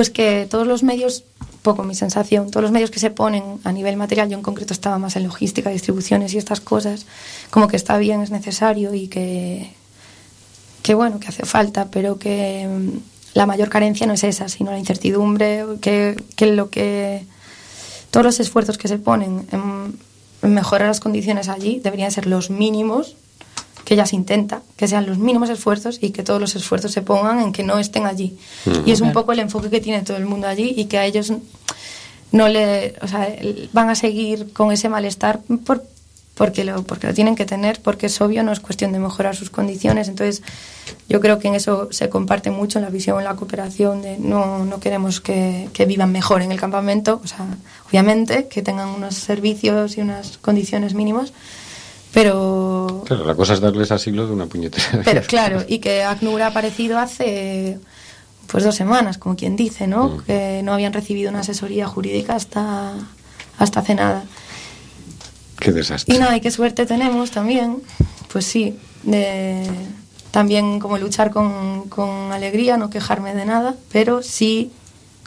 Pues 0.00 0.08
que 0.08 0.46
todos 0.48 0.66
los 0.66 0.82
medios, 0.82 1.24
poco 1.60 1.82
mi 1.82 1.94
sensación, 1.94 2.50
todos 2.50 2.62
los 2.62 2.72
medios 2.72 2.90
que 2.90 2.98
se 2.98 3.10
ponen 3.10 3.60
a 3.64 3.70
nivel 3.70 3.98
material, 3.98 4.30
yo 4.30 4.38
en 4.38 4.42
concreto 4.42 4.72
estaba 4.72 4.96
más 4.96 5.14
en 5.16 5.24
logística, 5.24 5.68
distribuciones 5.68 6.32
y 6.32 6.38
estas 6.38 6.62
cosas, 6.62 7.04
como 7.50 7.68
que 7.68 7.76
está 7.76 7.98
bien, 7.98 8.22
es 8.22 8.30
necesario 8.30 8.94
y 8.94 9.08
que, 9.08 9.74
que 10.82 10.94
bueno, 10.94 11.20
que 11.20 11.28
hace 11.28 11.44
falta, 11.44 11.90
pero 11.90 12.18
que 12.18 12.66
mm, 12.66 12.88
la 13.34 13.44
mayor 13.44 13.68
carencia 13.68 14.06
no 14.06 14.14
es 14.14 14.24
esa, 14.24 14.48
sino 14.48 14.70
la 14.70 14.78
incertidumbre, 14.78 15.66
que, 15.82 16.16
que 16.34 16.46
lo 16.46 16.70
que 16.70 17.26
todos 18.10 18.24
los 18.24 18.40
esfuerzos 18.40 18.78
que 18.78 18.88
se 18.88 18.96
ponen 18.96 19.46
en, 19.52 19.98
en 20.40 20.54
mejorar 20.54 20.88
las 20.88 21.00
condiciones 21.00 21.50
allí 21.50 21.78
deberían 21.84 22.10
ser 22.10 22.24
los 22.24 22.48
mínimos 22.48 23.16
que 23.90 23.96
ya 23.96 24.06
se 24.06 24.14
intenta, 24.14 24.62
que 24.76 24.86
sean 24.86 25.04
los 25.04 25.18
mínimos 25.18 25.50
esfuerzos 25.50 25.98
y 26.00 26.10
que 26.10 26.22
todos 26.22 26.40
los 26.40 26.54
esfuerzos 26.54 26.92
se 26.92 27.02
pongan 27.02 27.40
en 27.40 27.50
que 27.50 27.64
no 27.64 27.76
estén 27.76 28.06
allí. 28.06 28.38
Y 28.86 28.92
es 28.92 29.00
un 29.00 29.12
poco 29.12 29.32
el 29.32 29.40
enfoque 29.40 29.68
que 29.68 29.80
tiene 29.80 30.02
todo 30.02 30.16
el 30.16 30.26
mundo 30.26 30.46
allí 30.46 30.74
y 30.76 30.84
que 30.84 30.96
a 30.96 31.04
ellos 31.04 31.32
no 32.30 32.48
le, 32.48 32.94
o 33.02 33.08
sea, 33.08 33.28
van 33.72 33.90
a 33.90 33.96
seguir 33.96 34.52
con 34.52 34.70
ese 34.70 34.88
malestar 34.88 35.40
por, 35.66 35.82
porque 36.36 36.62
lo 36.62 36.84
porque 36.84 37.08
lo 37.08 37.14
tienen 37.14 37.34
que 37.34 37.46
tener, 37.46 37.80
porque 37.82 38.06
es 38.06 38.20
obvio, 38.20 38.44
no 38.44 38.52
es 38.52 38.60
cuestión 38.60 38.92
de 38.92 39.00
mejorar 39.00 39.34
sus 39.34 39.50
condiciones. 39.50 40.06
Entonces, 40.06 40.44
yo 41.08 41.18
creo 41.18 41.40
que 41.40 41.48
en 41.48 41.56
eso 41.56 41.88
se 41.90 42.08
comparte 42.08 42.52
mucho 42.52 42.78
en 42.78 42.84
la 42.84 42.90
visión, 42.90 43.18
en 43.18 43.24
la 43.24 43.34
cooperación 43.34 44.02
de 44.02 44.18
no, 44.18 44.64
no 44.66 44.78
queremos 44.78 45.20
que, 45.20 45.68
que 45.72 45.84
vivan 45.84 46.12
mejor 46.12 46.42
en 46.42 46.52
el 46.52 46.60
campamento, 46.60 47.20
o 47.24 47.26
sea, 47.26 47.44
obviamente 47.88 48.46
que 48.46 48.62
tengan 48.62 48.90
unos 48.90 49.16
servicios 49.16 49.98
y 49.98 50.00
unas 50.00 50.38
condiciones 50.38 50.94
mínimas, 50.94 51.32
pero 52.12 53.02
Claro, 53.06 53.24
la 53.24 53.34
cosa 53.34 53.54
es 53.54 53.60
darles 53.60 53.90
asilo 53.92 54.26
de 54.26 54.32
una 54.32 54.46
puñetera. 54.46 55.02
pero 55.04 55.22
claro, 55.22 55.64
y 55.66 55.78
que 55.78 56.02
ACNUR 56.04 56.42
ha 56.42 56.48
aparecido 56.48 56.98
hace 56.98 57.78
pues 58.46 58.64
dos 58.64 58.74
semanas, 58.74 59.16
como 59.16 59.36
quien 59.36 59.54
dice, 59.54 59.86
¿no? 59.86 60.22
Que 60.24 60.62
no 60.64 60.72
habían 60.72 60.92
recibido 60.92 61.30
una 61.30 61.40
asesoría 61.40 61.86
jurídica 61.86 62.34
hasta, 62.34 62.94
hasta 63.58 63.80
hace 63.80 63.94
nada. 63.94 64.24
Qué 65.60 65.70
desastre. 65.72 66.14
Y 66.14 66.18
nada, 66.18 66.36
y 66.36 66.40
qué 66.40 66.50
suerte 66.50 66.84
tenemos 66.84 67.30
también, 67.30 67.76
pues 68.32 68.46
sí, 68.46 68.76
de 69.04 69.68
también 70.32 70.78
como 70.80 70.98
luchar 70.98 71.30
con, 71.30 71.88
con 71.88 72.32
alegría, 72.32 72.76
no 72.76 72.90
quejarme 72.90 73.34
de 73.34 73.44
nada, 73.44 73.74
pero 73.92 74.22
sí 74.22 74.70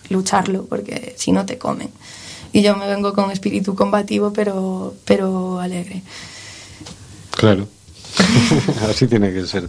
lucharlo, 0.09 0.65
porque 0.65 1.13
si 1.17 1.31
no 1.31 1.45
te 1.45 1.57
comen. 1.57 1.89
Y 2.51 2.61
yo 2.61 2.75
me 2.75 2.87
vengo 2.87 3.13
con 3.13 3.31
espíritu 3.31 3.75
combativo, 3.75 4.31
pero, 4.33 4.93
pero 5.05 5.59
alegre. 5.59 6.03
Claro. 7.43 7.67
Así 8.89 9.05
tiene 9.05 9.33
que 9.33 9.45
ser. 9.45 9.67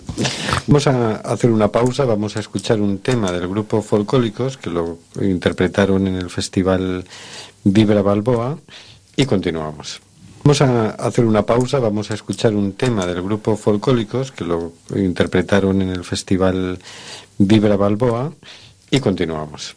Vamos 0.68 0.86
a 0.86 1.16
hacer 1.16 1.50
una 1.50 1.72
pausa, 1.72 2.04
vamos 2.04 2.36
a 2.36 2.38
escuchar 2.38 2.80
un 2.80 3.00
tema 3.00 3.32
del 3.32 3.48
grupo 3.48 3.82
Folcólicos 3.82 4.56
que 4.56 4.70
lo 4.70 4.98
interpretaron 5.20 6.06
en 6.06 6.14
el 6.14 6.30
festival 6.30 7.04
Vibra 7.64 8.00
Balboa 8.00 8.56
y 9.16 9.26
continuamos. 9.26 10.00
Vamos 10.44 10.62
a 10.62 10.90
hacer 10.90 11.24
una 11.24 11.42
pausa, 11.44 11.80
vamos 11.80 12.12
a 12.12 12.14
escuchar 12.14 12.54
un 12.54 12.74
tema 12.74 13.06
del 13.06 13.20
grupo 13.22 13.56
Folcólicos 13.56 14.30
que 14.30 14.44
lo 14.44 14.74
interpretaron 14.94 15.82
en 15.82 15.88
el 15.88 16.04
festival 16.04 16.78
Vibra 17.38 17.74
Balboa 17.74 18.32
y 18.88 19.00
continuamos. 19.00 19.74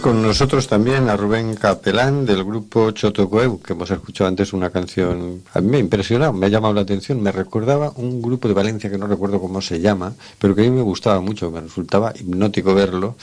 Con 0.00 0.22
nosotros 0.22 0.66
también 0.66 1.08
a 1.08 1.16
Rubén 1.16 1.54
Capelán 1.54 2.26
del 2.26 2.42
grupo 2.42 2.90
Chotocoeu, 2.90 3.60
que 3.60 3.74
hemos 3.74 3.90
escuchado 3.90 4.26
antes 4.26 4.52
una 4.52 4.70
canción. 4.70 5.42
A 5.54 5.60
mí 5.60 5.68
me 5.68 5.76
ha 5.76 5.80
impresionado, 5.80 6.32
me 6.32 6.46
ha 6.46 6.48
llamado 6.48 6.74
la 6.74 6.80
atención. 6.80 7.22
Me 7.22 7.30
recordaba 7.30 7.92
un 7.96 8.20
grupo 8.20 8.48
de 8.48 8.54
Valencia 8.54 8.90
que 8.90 8.98
no 8.98 9.06
recuerdo 9.06 9.40
cómo 9.40 9.60
se 9.60 9.80
llama, 9.80 10.12
pero 10.38 10.54
que 10.54 10.62
a 10.62 10.64
mí 10.64 10.70
me 10.70 10.82
gustaba 10.82 11.20
mucho, 11.20 11.50
me 11.50 11.60
resultaba 11.60 12.12
hipnótico 12.18 12.74
verlo. 12.74 13.16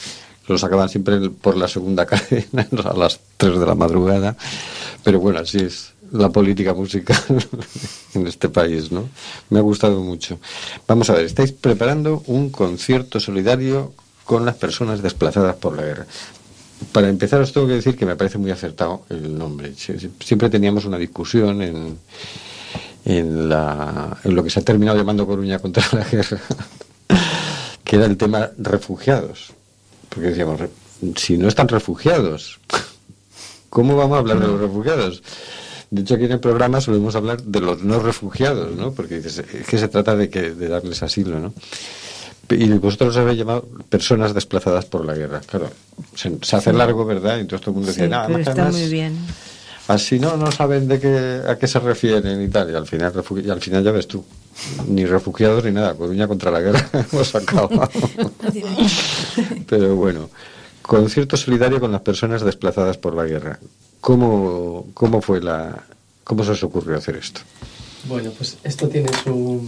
Lo 0.47 0.57
sacaban 0.57 0.89
siempre 0.89 1.29
por 1.29 1.57
la 1.57 1.67
segunda 1.67 2.05
cadena 2.07 2.67
a 2.85 2.93
las 2.93 3.19
3 3.37 3.59
de 3.59 3.65
la 3.65 3.75
madrugada. 3.75 4.37
Pero 5.03 5.19
bueno, 5.19 5.39
así 5.39 5.57
es 5.57 5.93
la 6.11 6.29
política 6.29 6.73
musical 6.73 7.17
en 8.13 8.27
este 8.27 8.47
país, 8.47 8.91
¿no? 8.91 9.09
Me 9.49 9.59
ha 9.59 9.63
gustado 9.63 10.01
mucho. 10.01 10.39
Vamos 10.87 11.09
a 11.09 11.13
ver, 11.13 11.25
estáis 11.25 11.51
preparando 11.51 12.23
un 12.27 12.49
concierto 12.51 13.19
solidario 13.19 13.91
con 14.23 14.45
las 14.45 14.55
personas 14.55 15.01
desplazadas 15.01 15.55
por 15.55 15.75
la 15.75 15.83
guerra. 15.83 16.05
Para 16.91 17.09
empezar 17.09 17.41
os 17.41 17.51
tengo 17.53 17.67
que 17.67 17.73
decir 17.73 17.95
que 17.95 18.05
me 18.05 18.15
parece 18.15 18.37
muy 18.37 18.51
acertado 18.51 19.03
el 19.09 19.37
nombre. 19.37 19.73
Sie- 19.75 19.97
sie- 19.99 20.11
Siempre 20.23 20.49
teníamos 20.49 20.85
una 20.85 20.97
discusión 20.97 21.61
en, 21.61 21.97
en, 23.05 23.49
la, 23.49 24.17
en 24.23 24.35
lo 24.35 24.43
que 24.43 24.49
se 24.49 24.59
ha 24.59 24.63
terminado 24.63 24.97
llamando 24.97 25.27
Coruña 25.27 25.59
contra 25.59 25.83
la 25.91 26.03
guerra, 26.05 26.39
que 27.83 27.95
era 27.95 28.05
el 28.05 28.17
tema 28.17 28.49
refugiados. 28.57 29.51
Porque 30.09 30.29
decíamos, 30.29 30.61
si 31.17 31.37
no 31.37 31.47
están 31.47 31.67
refugiados, 31.67 32.59
¿cómo 33.69 33.95
vamos 33.95 34.15
a 34.15 34.19
hablar 34.19 34.39
de 34.39 34.47
los 34.47 34.59
refugiados? 34.59 35.21
De 35.91 36.01
hecho, 36.01 36.15
aquí 36.15 36.25
en 36.25 36.33
el 36.33 36.39
programa 36.39 36.81
solemos 36.81 37.15
hablar 37.15 37.41
de 37.41 37.59
los 37.61 37.83
no 37.83 37.99
refugiados, 37.99 38.75
¿no? 38.75 38.91
Porque 38.93 39.17
es 39.17 39.41
que 39.67 39.77
se 39.77 39.87
trata 39.87 40.15
de, 40.15 40.29
que, 40.29 40.51
de 40.53 40.67
darles 40.67 41.01
asilo, 41.03 41.39
¿no? 41.39 41.53
Y 42.51 42.69
vosotros 42.73 43.09
os 43.15 43.17
habéis 43.17 43.37
llamado 43.39 43.67
personas 43.89 44.33
desplazadas 44.33 44.85
por 44.85 45.05
la 45.05 45.13
guerra. 45.13 45.41
Claro, 45.45 45.69
se, 46.15 46.31
se 46.41 46.55
hace 46.55 46.73
largo, 46.73 47.05
¿verdad? 47.05 47.37
Y 47.37 47.41
entonces 47.41 47.63
todo 47.63 47.71
el 47.71 47.75
mundo 47.77 47.91
Sí, 47.91 47.99
decía, 48.01 48.09
nada, 48.09 48.27
pero 48.27 48.39
más, 48.39 48.47
está 48.47 48.63
más, 48.65 48.73
muy 48.73 48.87
bien. 48.89 49.17
así 49.87 50.19
no, 50.19 50.35
no 50.37 50.51
saben 50.51 50.87
de 50.87 50.99
qué, 50.99 51.41
a 51.47 51.57
qué 51.57 51.67
se 51.67 51.79
refieren 51.79 52.41
y 52.41 52.47
tal. 52.47 52.71
Y 52.71 52.75
al 52.75 52.87
final, 52.87 53.13
y 53.45 53.49
al 53.49 53.61
final 53.61 53.83
ya 53.83 53.91
ves 53.91 54.07
tú, 54.07 54.23
ni 54.87 55.05
refugiados 55.05 55.63
ni 55.63 55.71
nada, 55.71 55.93
Coruña 55.95 56.27
contra 56.27 56.49
la 56.51 56.61
guerra 56.61 56.89
hemos 57.11 57.35
acabado. 57.35 57.89
Pero 59.67 59.95
bueno, 59.95 60.29
concierto 60.81 61.37
solidario 61.37 61.79
con 61.79 61.91
las 61.91 62.01
personas 62.01 62.41
desplazadas 62.41 62.97
por 62.97 63.15
la 63.15 63.25
guerra. 63.25 63.59
¿Cómo, 64.01 64.87
cómo 64.93 65.21
fue 65.21 65.41
la, 65.41 65.83
cómo 66.23 66.43
se 66.43 66.51
os 66.51 66.63
ocurrió 66.63 66.97
hacer 66.97 67.15
esto? 67.17 67.41
Bueno, 68.05 68.31
pues 68.37 68.57
esto 68.63 68.87
tiene 68.87 69.09
su, 69.23 69.61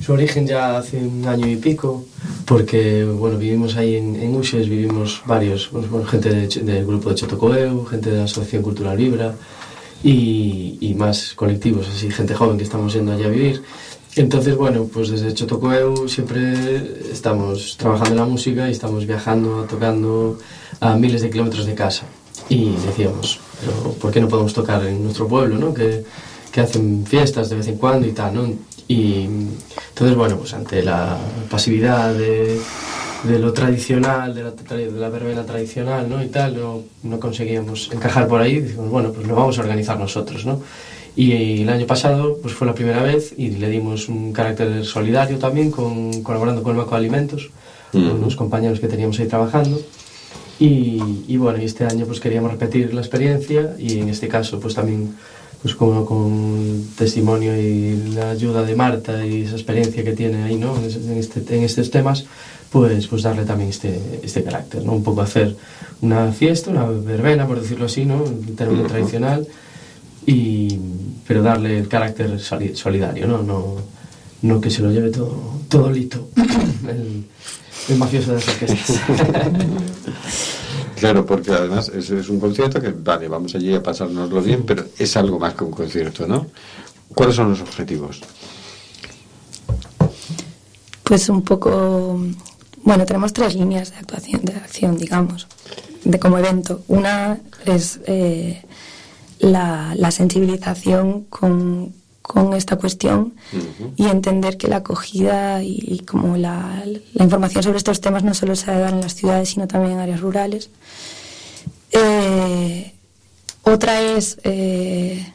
su 0.00 0.12
origen 0.12 0.46
ya 0.46 0.76
hace 0.78 0.98
un 0.98 1.26
año 1.26 1.46
y 1.48 1.56
pico, 1.56 2.04
porque 2.44 3.04
bueno, 3.04 3.38
vivimos 3.38 3.76
ahí 3.76 3.96
en, 3.96 4.16
en 4.16 4.36
Uxes, 4.36 4.68
vivimos 4.68 5.22
varios, 5.26 5.70
bueno, 5.70 6.04
gente 6.04 6.30
del 6.30 6.86
grupo 6.86 7.10
de 7.10 7.16
Chotocoeu, 7.16 7.84
gente 7.86 8.10
de 8.10 8.18
la 8.18 8.24
Asociación 8.24 8.62
Cultural 8.62 8.96
Vibra 8.96 9.34
y, 10.02 10.78
y 10.80 10.94
más 10.94 11.32
colectivos, 11.34 11.88
así, 11.88 12.10
gente 12.10 12.34
joven 12.34 12.58
que 12.58 12.64
estamos 12.64 12.92
yendo 12.92 13.12
allá 13.12 13.26
a 13.26 13.30
vivir. 13.30 13.62
Entonces, 14.16 14.56
bueno, 14.56 14.84
pues 14.84 15.10
desde 15.10 15.34
Chotocoeu 15.34 16.08
siempre 16.08 17.12
estamos 17.12 17.76
trabajando 17.76 18.12
en 18.12 18.16
la 18.16 18.24
música 18.24 18.68
y 18.68 18.72
estamos 18.72 19.06
viajando, 19.06 19.66
tocando 19.68 20.38
a 20.80 20.96
miles 20.96 21.20
de 21.20 21.30
kilómetros 21.30 21.66
de 21.66 21.74
casa. 21.74 22.06
Y 22.48 22.70
decíamos, 22.86 23.40
pero 23.60 23.92
¿por 23.94 24.12
qué 24.12 24.20
no 24.20 24.28
podemos 24.28 24.54
tocar 24.54 24.84
en 24.86 25.02
nuestro 25.02 25.26
pueblo, 25.28 25.58
no? 25.58 25.74
Que, 25.74 26.04
que 26.50 26.60
hacen 26.60 27.04
fiestas 27.06 27.50
de 27.50 27.56
vez 27.56 27.68
en 27.68 27.76
cuando 27.76 28.06
y 28.06 28.12
tal, 28.12 28.34
¿no? 28.34 28.48
Y 28.88 29.28
entonces, 29.88 30.16
bueno, 30.16 30.36
pues 30.36 30.54
ante 30.54 30.82
la 30.82 31.16
pasividad 31.50 32.14
de, 32.14 32.58
de 33.24 33.38
lo 33.38 33.52
tradicional, 33.52 34.34
de 34.34 34.44
la, 34.44 34.50
de 34.52 34.90
la 34.92 35.08
verbena 35.08 35.44
tradicional, 35.44 36.08
¿no? 36.08 36.22
Y 36.22 36.28
tal, 36.28 36.56
no, 36.56 36.82
no 37.02 37.18
conseguíamos 37.18 37.90
encajar 37.92 38.28
por 38.28 38.40
ahí, 38.40 38.60
decimos, 38.60 38.90
bueno, 38.90 39.12
pues 39.12 39.26
lo 39.26 39.34
vamos 39.34 39.58
a 39.58 39.62
organizar 39.62 39.98
nosotros, 39.98 40.46
¿no? 40.46 40.62
Y 41.16 41.62
el 41.62 41.68
año 41.70 41.86
pasado, 41.86 42.38
pues 42.42 42.52
fue 42.54 42.66
la 42.66 42.74
primera 42.74 43.02
vez 43.02 43.32
y 43.36 43.50
le 43.52 43.70
dimos 43.70 44.08
un 44.08 44.32
carácter 44.32 44.84
solidario 44.84 45.38
también, 45.38 45.70
con, 45.70 46.22
colaborando 46.22 46.62
con 46.62 46.72
el 46.72 46.78
Banco 46.78 46.90
de 46.90 46.98
Alimentos, 46.98 47.50
con 47.90 48.02
unos 48.02 48.36
compañeros 48.36 48.80
que 48.80 48.88
teníamos 48.88 49.18
ahí 49.18 49.26
trabajando. 49.26 49.80
Y, 50.60 51.24
y 51.26 51.36
bueno, 51.38 51.58
este 51.58 51.84
año 51.86 52.04
pues 52.04 52.20
queríamos 52.20 52.50
repetir 52.50 52.92
la 52.92 53.00
experiencia 53.00 53.74
y 53.78 54.00
en 54.00 54.10
este 54.10 54.28
caso 54.28 54.60
pues 54.60 54.74
también 54.74 55.14
pues 55.62 55.74
como 55.74 56.04
con 56.04 56.84
testimonio 56.96 57.56
y 57.60 58.12
la 58.14 58.30
ayuda 58.30 58.62
de 58.62 58.76
Marta 58.76 59.24
y 59.26 59.42
esa 59.42 59.54
experiencia 59.56 60.04
que 60.04 60.12
tiene 60.12 60.44
ahí 60.44 60.56
¿no? 60.56 60.76
en, 60.76 60.84
es- 60.84 60.96
en 60.96 61.16
este, 61.16 61.56
en 61.56 61.62
estos 61.64 61.90
temas 61.90 62.24
pues, 62.70 63.06
pues 63.06 63.22
darle 63.22 63.44
también 63.44 63.70
este, 63.70 63.98
este 64.22 64.42
carácter, 64.44 64.84
¿no? 64.84 64.92
un 64.92 65.02
poco 65.02 65.22
hacer 65.22 65.56
una 66.02 66.30
fiesta, 66.32 66.70
una 66.70 66.84
verbena 66.84 67.46
por 67.46 67.60
decirlo 67.60 67.86
así, 67.86 68.04
¿no? 68.04 68.24
en 68.26 68.54
término 68.54 68.86
tradicional 68.86 69.46
y, 70.26 70.78
pero 71.26 71.42
darle 71.42 71.78
el 71.78 71.88
carácter 71.88 72.38
soli- 72.40 72.74
solidario, 72.74 73.26
¿no? 73.26 73.42
No, 73.42 73.76
no 74.42 74.60
que 74.60 74.70
se 74.70 74.82
lo 74.82 74.90
lleve 74.90 75.10
todo, 75.10 75.40
todo 75.68 75.90
lito 75.90 76.28
el, 76.88 77.24
el 77.88 77.96
mafioso 77.98 78.32
de 78.32 78.34
las 78.36 78.48
orquestas. 78.48 79.00
Claro, 80.96 81.26
porque 81.26 81.52
además 81.52 81.90
es, 81.90 82.10
un 82.28 82.40
concierto 82.40 82.80
que, 82.80 82.90
vale, 82.90 83.28
vamos 83.28 83.54
allí 83.54 83.74
a 83.74 83.82
pasárnoslo 83.82 84.40
bien, 84.40 84.64
pero 84.64 84.84
es 84.98 85.16
algo 85.16 85.38
más 85.38 85.54
que 85.54 85.64
un 85.64 85.70
concierto, 85.70 86.26
¿no? 86.26 86.46
¿Cuáles 87.14 87.36
son 87.36 87.50
los 87.50 87.60
objetivos? 87.60 88.20
Pues 91.02 91.28
un 91.28 91.42
poco, 91.42 92.18
bueno, 92.82 93.04
tenemos 93.04 93.32
tres 93.32 93.54
líneas 93.54 93.90
de 93.90 93.98
actuación, 93.98 94.40
de 94.44 94.54
acción, 94.54 94.96
digamos, 94.96 95.46
de 96.02 96.18
como 96.18 96.38
evento. 96.38 96.82
Una 96.88 97.38
es 97.64 98.00
eh, 98.06 98.62
la 99.38 100.10
sensibilización 100.10 101.24
con, 101.24 101.92
con 102.26 102.54
esta 102.54 102.76
cuestión 102.76 103.34
y 103.96 104.06
entender 104.06 104.56
que 104.56 104.66
la 104.66 104.76
acogida 104.76 105.62
y, 105.62 105.78
y 105.80 106.00
como 106.00 106.36
la, 106.36 106.82
la 107.14 107.24
información 107.24 107.62
sobre 107.62 107.78
estos 107.78 108.00
temas 108.00 108.24
no 108.24 108.34
solo 108.34 108.56
se 108.56 108.72
da 108.72 108.88
en 108.88 109.00
las 109.00 109.14
ciudades, 109.14 109.50
sino 109.50 109.68
también 109.68 109.94
en 109.94 110.00
áreas 110.00 110.20
rurales. 110.20 110.70
Eh, 111.92 112.92
otra 113.62 114.00
es, 114.00 114.38
eh, 114.42 115.32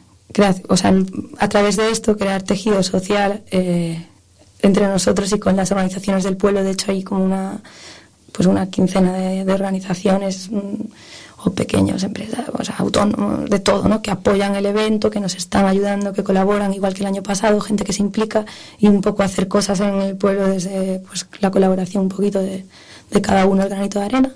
o 0.68 0.76
sea, 0.76 0.94
a 1.38 1.48
través 1.48 1.76
de 1.76 1.90
esto, 1.90 2.16
crear 2.16 2.42
tejido 2.42 2.82
social 2.82 3.42
eh, 3.50 4.06
entre 4.60 4.86
nosotros 4.86 5.32
y 5.32 5.38
con 5.38 5.56
las 5.56 5.70
organizaciones 5.72 6.24
del 6.24 6.36
pueblo. 6.36 6.62
De 6.62 6.72
hecho, 6.72 6.92
hay 6.92 7.02
como 7.02 7.24
una, 7.24 7.62
pues 8.32 8.46
una 8.46 8.68
quincena 8.70 9.14
de, 9.14 9.44
de 9.44 9.52
organizaciones 9.52 10.50
mm, 10.50 10.74
o 11.44 11.52
pequeños 11.52 12.02
empresas, 12.02 12.46
o 12.52 12.64
sea, 12.64 12.76
autónomos, 12.78 13.50
de 13.50 13.58
todo, 13.58 13.88
¿no? 13.88 14.00
que 14.00 14.10
apoyan 14.10 14.54
el 14.54 14.66
evento, 14.66 15.10
que 15.10 15.20
nos 15.20 15.34
están 15.34 15.66
ayudando, 15.66 16.12
que 16.12 16.22
colaboran, 16.22 16.72
igual 16.72 16.94
que 16.94 17.00
el 17.00 17.06
año 17.06 17.22
pasado, 17.22 17.60
gente 17.60 17.84
que 17.84 17.92
se 17.92 18.02
implica 18.02 18.44
y 18.78 18.86
un 18.86 19.00
poco 19.00 19.22
hacer 19.22 19.48
cosas 19.48 19.80
en 19.80 20.00
el 20.00 20.16
pueblo 20.16 20.46
desde 20.46 21.00
pues, 21.00 21.26
la 21.40 21.50
colaboración 21.50 22.04
un 22.04 22.08
poquito 22.08 22.38
de, 22.40 22.64
de 23.10 23.20
cada 23.20 23.46
uno, 23.46 23.62
el 23.62 23.68
granito 23.68 23.98
de 23.98 24.04
arena. 24.04 24.34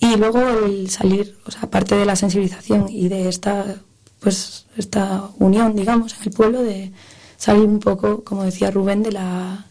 Y 0.00 0.16
luego 0.16 0.40
el 0.40 0.90
salir, 0.90 1.36
o 1.46 1.50
sea, 1.50 1.62
aparte 1.62 1.94
de 1.94 2.06
la 2.06 2.16
sensibilización 2.16 2.88
y 2.88 3.08
de 3.08 3.28
esta, 3.28 3.76
pues, 4.20 4.66
esta 4.76 5.28
unión, 5.38 5.76
digamos, 5.76 6.14
en 6.14 6.22
el 6.24 6.30
pueblo, 6.30 6.62
de 6.62 6.90
salir 7.36 7.64
un 7.64 7.80
poco, 7.80 8.24
como 8.24 8.44
decía 8.44 8.70
Rubén, 8.70 9.02
de 9.02 9.12
la, 9.12 9.66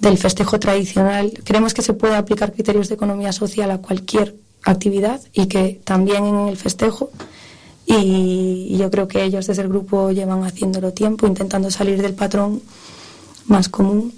del 0.00 0.18
festejo 0.18 0.58
tradicional. 0.58 1.32
Creemos 1.44 1.74
que 1.74 1.82
se 1.82 1.92
puede 1.92 2.16
aplicar 2.16 2.52
criterios 2.52 2.88
de 2.88 2.94
economía 2.94 3.32
social 3.32 3.70
a 3.70 3.78
cualquier 3.78 4.36
actividad 4.70 5.20
y 5.32 5.46
que 5.46 5.80
también 5.84 6.24
en 6.26 6.48
el 6.48 6.56
festejo. 6.56 7.10
Y, 7.86 8.76
yo 8.78 8.90
creo 8.90 9.08
que 9.08 9.24
ellos 9.24 9.46
desde 9.46 9.62
el 9.62 9.68
grupo 9.68 10.10
llevan 10.10 10.44
haciéndolo 10.44 10.92
tiempo, 10.92 11.26
intentando 11.26 11.70
salir 11.70 12.00
del 12.02 12.14
patrón 12.14 12.60
más 13.46 13.68
común. 13.68 14.12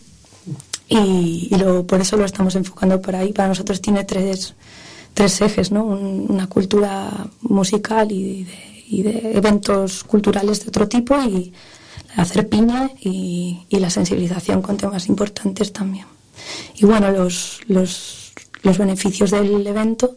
Y, 0.89 1.49
y 1.51 1.57
lo, 1.57 1.87
por 1.87 2.01
eso 2.01 2.17
lo 2.17 2.25
estamos 2.25 2.57
enfocando 2.57 3.01
por 3.01 3.15
ahí. 3.15 3.33
Para 3.33 3.49
nosotros 3.49 3.81
tiene 3.81 4.05
tres, 4.05 4.55
tres 5.15 5.41
ejes, 5.41 5.71
¿no? 5.71 5.85
Un- 5.85 6.27
una 6.29 6.49
cultura 6.49 7.29
musical 7.43 8.11
y 8.11 8.45
de, 8.45 8.85
y 8.89 9.03
de 9.03 9.33
eventos 9.37 10.03
culturales 10.03 10.61
de 10.65 10.69
otro 10.69 10.89
tipo 10.89 11.15
y 11.23 11.53
hacer 12.17 12.49
piña 12.49 12.91
y, 13.01 13.67
la 13.71 13.89
sensibilización 13.89 14.63
con 14.63 14.77
temas 14.77 15.09
importantes 15.09 15.73
también. 15.73 16.07
Y 16.77 16.87
bueno, 16.87 17.11
los, 17.13 17.61
los 17.69 18.79
beneficios 18.79 19.31
del 19.31 19.65
evento 19.67 20.17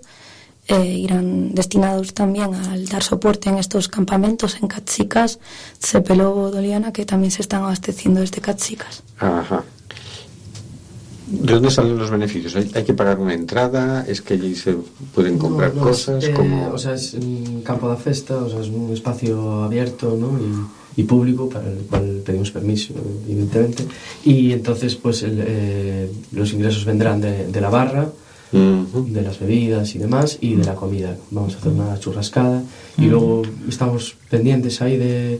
eh, 0.68 0.86
irán 0.86 1.54
destinados 1.54 2.14
también 2.14 2.54
al 2.54 2.86
dar 2.86 3.04
soporte 3.04 3.50
en 3.50 3.58
estos 3.58 3.88
campamentos 3.90 4.58
en 4.62 4.68
Catsicas, 4.68 5.40
Cepelo 5.80 6.52
Doliana, 6.52 6.94
que 6.94 7.06
también 7.06 7.32
se 7.32 7.42
están 7.42 7.64
abasteciendo 7.64 8.22
desde 8.22 8.40
Catsicas. 8.42 9.04
Ajá. 9.20 9.64
¿De 11.28 11.54
dónde 11.54 11.72
salen 11.72 11.98
los 11.98 12.12
beneficios? 12.12 12.56
¿Hay, 12.56 12.70
hay 12.76 12.84
que 12.84 12.94
pagar 12.94 13.18
una 13.20 13.34
entrada? 13.34 14.06
¿Es 14.08 14.22
que 14.22 14.36
allí 14.36 14.56
se 14.56 14.76
pueden 15.16 15.38
comprar 15.38 15.74
No, 15.74 15.82
no, 15.82 15.88
cosas? 15.88 16.24
eh, 16.24 16.32
como... 16.34 16.70
O 16.72 16.78
sea, 16.78 16.94
es 16.94 17.14
un 17.16 17.62
campo 17.64 17.90
de 17.90 17.98
festa, 17.98 18.36
o 18.38 18.50
sea, 18.50 18.60
es 18.60 18.68
un 18.68 18.92
espacio 18.94 19.64
abierto 19.64 20.16
¿no? 20.20 20.38
y, 20.38 21.02
y 21.02 21.06
público 21.06 21.50
para 21.50 21.70
el 21.70 21.78
cual 21.90 22.22
pedimos 22.26 22.52
permiso, 22.52 22.94
evidentemente. 23.26 23.86
Y 24.26 24.52
entonces, 24.52 24.96
pues 24.96 25.24
el, 25.24 25.40
eh, 25.46 26.12
los 26.34 26.52
ingresos 26.54 26.86
vendrán 26.86 27.20
de, 27.22 27.48
de 27.48 27.62
la 27.62 27.70
barra, 27.70 28.10
Ujú. 28.54 29.08
de 29.12 29.22
las 29.22 29.40
bebidas 29.40 29.96
y 29.96 30.00
demás 30.00 30.38
y 30.42 30.56
de 30.56 30.64
la 30.64 30.76
comida. 30.76 31.18
Vamos 31.32 31.56
a 31.56 31.58
hacer 31.58 31.72
una 31.72 32.00
churrascada 32.00 32.62
y 32.98 33.06
luego 33.06 33.42
estamos 33.68 34.16
pendientes 34.30 34.82
ahí 34.82 34.98
de, 34.98 35.40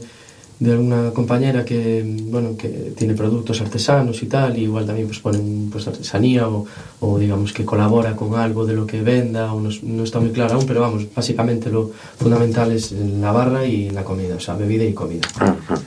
de 0.58 0.72
alguna 0.72 1.10
compañera 1.12 1.64
que 1.64 2.04
bueno 2.30 2.56
que 2.56 2.68
tiene 2.96 3.14
productos 3.14 3.60
artesanos 3.60 4.22
y 4.22 4.26
tal, 4.26 4.58
y 4.58 4.62
igual 4.62 4.86
también 4.86 5.06
pues 5.06 5.20
ponen 5.20 5.68
pues 5.70 5.86
artesanía 5.86 6.48
o, 6.48 6.66
o 7.00 7.18
digamos 7.18 7.52
que 7.52 7.64
colabora 7.64 8.16
con 8.16 8.34
algo 8.34 8.66
de 8.66 8.74
lo 8.74 8.86
que 8.86 9.02
venda 9.02 9.52
o 9.52 9.60
no, 9.60 9.70
no 9.82 10.04
está 10.04 10.18
muy 10.20 10.30
claro 10.30 10.54
aún, 10.54 10.66
pero 10.66 10.80
vamos, 10.80 11.06
básicamente 11.14 11.70
lo 11.70 11.90
fundamental 12.18 12.72
es 12.72 12.92
la 12.92 13.30
barra 13.32 13.66
y 13.66 13.90
la 13.90 14.02
comida, 14.04 14.36
o 14.36 14.40
sea, 14.40 14.54
bebida 14.56 14.84
y 14.84 14.92
comida. 14.92 15.28
Ajá. 15.38 15.80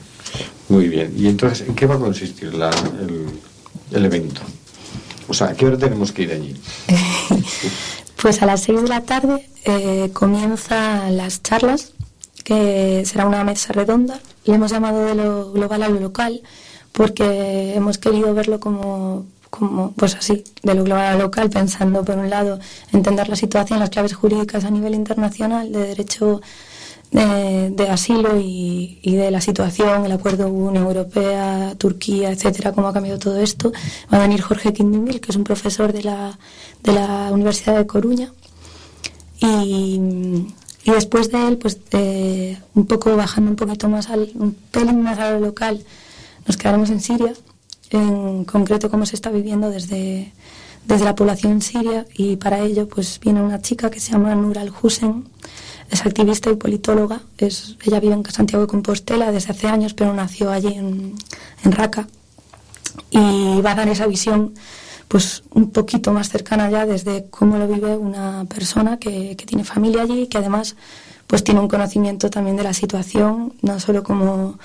Muy 0.68 0.88
bien. 0.88 1.12
¿Y 1.16 1.26
entonces 1.28 1.66
en 1.66 1.74
qué 1.74 1.86
va 1.86 1.94
a 1.94 1.98
consistir 1.98 2.52
la- 2.54 2.68
el, 2.70 3.26
el 3.96 4.04
evento? 4.04 4.42
O 5.26 5.34
sea, 5.34 5.48
¿a 5.48 5.54
qué 5.54 5.66
hora 5.66 5.76
tenemos 5.78 6.12
que 6.12 6.22
ir 6.24 6.32
allí? 6.32 6.54
Pues 8.20 8.42
a 8.42 8.46
las 8.46 8.62
6 8.62 8.82
de 8.82 8.88
la 8.88 9.02
tarde 9.02 9.48
eh, 9.64 10.10
comienzan 10.12 11.16
las 11.16 11.40
charlas, 11.40 11.92
que 12.42 13.04
será 13.06 13.26
una 13.26 13.44
mesa 13.44 13.72
redonda. 13.72 14.18
Le 14.44 14.54
hemos 14.54 14.72
llamado 14.72 15.04
de 15.04 15.14
lo 15.14 15.52
global 15.52 15.84
a 15.84 15.88
lo 15.88 16.00
local, 16.00 16.42
porque 16.90 17.74
hemos 17.74 17.98
querido 17.98 18.34
verlo 18.34 18.58
como, 18.58 19.24
como 19.50 19.92
pues 19.92 20.16
así, 20.16 20.42
de 20.64 20.74
lo 20.74 20.82
global 20.82 21.06
a 21.06 21.12
lo 21.12 21.24
local, 21.24 21.48
pensando, 21.48 22.04
por 22.04 22.18
un 22.18 22.28
lado, 22.28 22.58
entender 22.92 23.28
la 23.28 23.36
situación, 23.36 23.78
las 23.78 23.90
claves 23.90 24.14
jurídicas 24.14 24.64
a 24.64 24.70
nivel 24.70 24.94
internacional 24.94 25.70
de 25.70 25.86
derecho 25.86 26.40
de, 27.10 27.88
asilo 27.90 28.38
y, 28.40 29.00
de 29.02 29.30
la 29.30 29.40
situación, 29.40 30.04
el 30.04 30.12
acuerdo 30.12 30.48
Unión 30.48 30.84
Europea, 30.84 31.74
Turquía, 31.78 32.30
etcétera, 32.30 32.72
cómo 32.72 32.88
ha 32.88 32.92
cambiado 32.92 33.18
todo 33.18 33.38
esto. 33.38 33.72
Va 34.12 34.18
a 34.18 34.22
venir 34.22 34.40
Jorge 34.40 34.72
Quindimil, 34.72 35.20
que 35.20 35.30
es 35.30 35.36
un 35.36 35.44
profesor 35.44 35.92
de 35.92 36.02
la, 36.02 36.38
de 36.82 36.92
la 36.92 37.30
Universidad 37.32 37.76
de 37.76 37.86
Coruña. 37.86 38.32
Y, 39.40 40.00
y 40.84 40.90
después 40.90 41.30
de 41.30 41.48
él, 41.48 41.58
pues 41.58 41.78
eh, 41.92 42.58
un 42.74 42.86
poco 42.86 43.14
bajando 43.16 43.50
un 43.50 43.56
poquito 43.56 43.88
más 43.88 44.08
al, 44.10 44.30
un 44.34 44.54
pelín 44.54 45.02
más 45.02 45.18
a 45.18 45.32
lo 45.32 45.40
local, 45.40 45.84
nos 46.46 46.56
quedaremos 46.56 46.90
en 46.90 47.00
Siria, 47.00 47.32
en 47.90 48.44
concreto 48.44 48.90
cómo 48.90 49.06
se 49.06 49.16
está 49.16 49.30
viviendo 49.30 49.70
desde, 49.70 50.32
desde 50.86 51.04
la 51.04 51.14
población 51.14 51.60
siria 51.60 52.06
y 52.14 52.36
para 52.36 52.60
ello 52.60 52.88
pues 52.88 53.20
viene 53.20 53.42
una 53.42 53.60
chica 53.60 53.90
que 53.90 54.00
se 54.00 54.12
llama 54.12 54.34
Nur 54.34 54.58
al-Hussein, 54.58 55.28
es 55.90 56.04
activista 56.04 56.50
y 56.50 56.56
politóloga, 56.56 57.20
es, 57.38 57.76
ella 57.82 58.00
vive 58.00 58.14
en 58.14 58.24
Santiago 58.30 58.64
de 58.64 58.70
Compostela 58.70 59.32
desde 59.32 59.52
hace 59.52 59.68
años 59.68 59.94
pero 59.94 60.12
nació 60.12 60.50
allí 60.50 60.74
en, 60.74 61.14
en 61.64 61.72
Raqqa 61.72 62.06
y 63.10 63.60
va 63.60 63.72
a 63.72 63.74
dar 63.74 63.88
esa 63.88 64.06
visión 64.06 64.54
pues 65.08 65.42
un 65.50 65.70
poquito 65.70 66.12
más 66.12 66.28
cercana 66.28 66.70
ya 66.70 66.84
desde 66.84 67.26
cómo 67.30 67.56
lo 67.56 67.66
vive 67.66 67.96
una 67.96 68.44
persona 68.44 68.98
que, 68.98 69.36
que 69.36 69.46
tiene 69.46 69.64
familia 69.64 70.02
allí 70.02 70.22
y 70.22 70.26
que 70.26 70.38
además 70.38 70.76
pues 71.28 71.44
tiene 71.44 71.60
un 71.60 71.68
conocimiento 71.68 72.30
también 72.30 72.56
de 72.56 72.62
la 72.64 72.72
situación, 72.72 73.52
no 73.60 73.78
solo 73.78 74.02
como, 74.02 74.58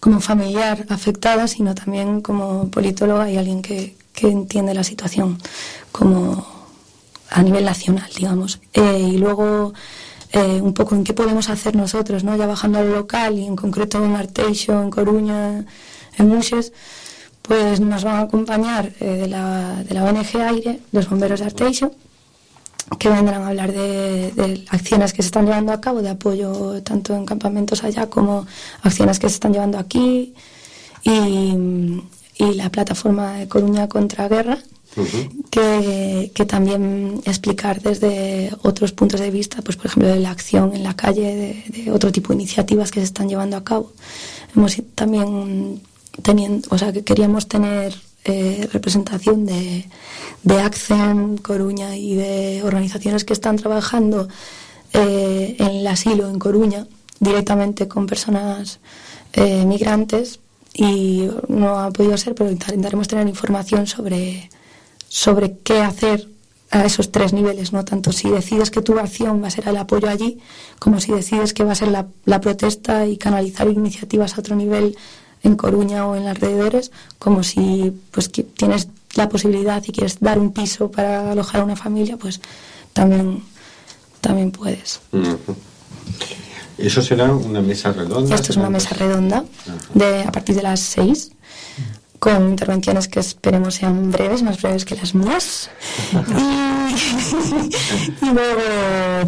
como 0.00 0.20
familiar 0.20 0.84
afectada, 0.88 1.46
sino 1.46 1.74
también 1.74 2.20
como 2.20 2.68
politóloga 2.68 3.30
y 3.30 3.38
alguien 3.38 3.62
que, 3.62 3.96
que 4.12 4.28
entiende 4.28 4.74
la 4.74 4.84
situación 4.84 5.38
como 5.92 6.44
a 7.30 7.42
nivel 7.42 7.64
nacional, 7.64 8.10
digamos. 8.14 8.60
Eh, 8.72 9.08
y 9.12 9.18
luego 9.18 9.72
eh, 10.32 10.60
un 10.60 10.74
poco 10.74 10.94
en 10.94 11.04
qué 11.04 11.12
podemos 11.12 11.48
hacer 11.48 11.74
nosotros, 11.74 12.22
¿no? 12.22 12.36
ya 12.36 12.46
bajando 12.46 12.78
al 12.78 12.92
local 12.92 13.38
y 13.38 13.46
en 13.46 13.56
concreto 13.56 14.04
en 14.04 14.14
Arteixo, 14.14 14.80
en 14.80 14.90
Coruña, 14.90 15.64
en 16.18 16.28
Muxes, 16.28 16.72
pues 17.42 17.80
nos 17.80 18.04
van 18.04 18.16
a 18.16 18.20
acompañar 18.20 18.92
eh, 19.00 19.16
de, 19.16 19.28
la, 19.28 19.82
de 19.82 19.94
la 19.94 20.04
ONG 20.04 20.36
Aire, 20.36 20.80
los 20.92 21.08
bomberos 21.08 21.40
de 21.40 21.46
Arteixo, 21.46 21.92
que 22.98 23.08
vendrán 23.08 23.42
a 23.42 23.48
hablar 23.48 23.72
de, 23.72 24.30
de 24.32 24.64
acciones 24.68 25.12
que 25.12 25.22
se 25.22 25.26
están 25.26 25.46
llevando 25.46 25.72
a 25.72 25.80
cabo, 25.80 26.02
de 26.02 26.10
apoyo 26.10 26.80
tanto 26.82 27.14
en 27.14 27.26
campamentos 27.26 27.82
allá 27.82 28.08
como 28.08 28.46
acciones 28.82 29.18
que 29.18 29.28
se 29.28 29.34
están 29.34 29.52
llevando 29.52 29.78
aquí, 29.78 30.34
y, 31.02 32.02
y 32.36 32.54
la 32.54 32.70
plataforma 32.70 33.34
de 33.34 33.48
Coruña 33.48 33.88
contra 33.88 34.28
Guerra, 34.28 34.58
que, 35.50 36.44
también 36.46 37.20
explicar 37.24 37.80
desde 37.80 38.50
otros 38.62 38.92
puntos 38.92 39.20
de 39.20 39.30
vista, 39.30 39.62
pues 39.62 39.76
por 39.76 39.86
ejemplo 39.86 40.08
de 40.08 40.20
la 40.20 40.30
acción 40.30 40.74
en 40.74 40.82
la 40.82 40.94
calle, 40.94 41.62
de, 41.68 41.82
de 41.82 41.90
otro 41.92 42.10
tipo 42.10 42.28
de 42.28 42.34
iniciativas 42.34 42.90
que 42.90 43.00
se 43.00 43.04
están 43.04 43.28
llevando 43.28 43.56
a 43.56 43.64
cabo. 43.64 43.92
Hemos 44.54 44.76
también 44.94 45.80
teniendo, 46.22 46.68
o 46.70 46.78
sea 46.78 46.92
que 46.92 47.04
queríamos 47.04 47.46
tener 47.46 47.94
eh, 48.24 48.68
representación 48.70 49.46
de, 49.46 49.88
de 50.42 50.60
Accen, 50.60 51.38
Coruña 51.38 51.96
y 51.96 52.14
de 52.14 52.62
organizaciones 52.62 53.24
que 53.24 53.32
están 53.32 53.56
trabajando 53.56 54.28
eh, 54.92 55.56
en 55.58 55.68
el 55.68 55.86
asilo 55.86 56.28
en 56.28 56.38
Coruña 56.38 56.86
directamente 57.18 57.88
con 57.88 58.06
personas 58.06 58.80
eh, 59.32 59.64
migrantes 59.64 60.40
y 60.74 61.28
no 61.48 61.78
ha 61.78 61.90
podido 61.90 62.16
ser, 62.18 62.34
pero 62.34 62.50
intentaremos 62.50 63.08
tener 63.08 63.26
información 63.26 63.86
sobre, 63.86 64.50
sobre 65.10 65.58
qué 65.58 65.80
hacer 65.80 66.28
a 66.70 66.84
esos 66.84 67.10
tres 67.10 67.32
niveles, 67.32 67.72
¿no? 67.72 67.84
Tanto 67.84 68.12
si 68.12 68.30
decides 68.30 68.70
que 68.70 68.80
tu 68.80 68.96
acción 68.96 69.42
va 69.42 69.48
a 69.48 69.50
ser 69.50 69.66
el 69.66 69.76
apoyo 69.76 70.08
allí, 70.08 70.38
como 70.78 71.00
si 71.00 71.10
decides 71.10 71.52
que 71.52 71.64
va 71.64 71.72
a 71.72 71.74
ser 71.74 71.88
la, 71.88 72.06
la 72.24 72.40
protesta 72.40 73.06
y 73.06 73.16
canalizar 73.16 73.68
iniciativas 73.68 74.36
a 74.36 74.40
otro 74.40 74.54
nivel 74.54 74.96
en 75.42 75.56
Coruña 75.56 76.06
o 76.06 76.14
en 76.14 76.22
los 76.22 76.30
alrededores, 76.30 76.92
como 77.18 77.42
si 77.42 77.92
pues 78.12 78.28
que 78.28 78.44
tienes 78.44 78.86
la 79.14 79.28
posibilidad 79.28 79.82
y 79.84 79.90
quieres 79.90 80.20
dar 80.20 80.38
un 80.38 80.52
piso 80.52 80.92
para 80.92 81.32
alojar 81.32 81.62
a 81.62 81.64
una 81.64 81.76
familia, 81.76 82.16
pues 82.16 82.40
también, 82.92 83.42
también 84.20 84.52
puedes. 84.52 85.00
Eso 86.78 87.02
será 87.02 87.34
una 87.34 87.60
mesa 87.60 87.92
redonda. 87.92 88.36
Esto 88.36 88.52
es 88.52 88.56
una 88.56 88.70
mesa 88.70 88.94
redonda 88.94 89.44
de, 89.92 90.22
a 90.22 90.30
partir 90.30 90.54
de 90.54 90.62
las 90.62 90.78
seis 90.78 91.32
con 92.20 92.50
intervenciones 92.50 93.08
que 93.08 93.18
esperemos 93.18 93.74
sean 93.74 94.12
breves, 94.12 94.42
más 94.42 94.62
breves 94.62 94.84
que 94.84 94.94
las 94.94 95.14
mías. 95.14 95.70
Y, 98.22 98.26
luego, 98.26 98.62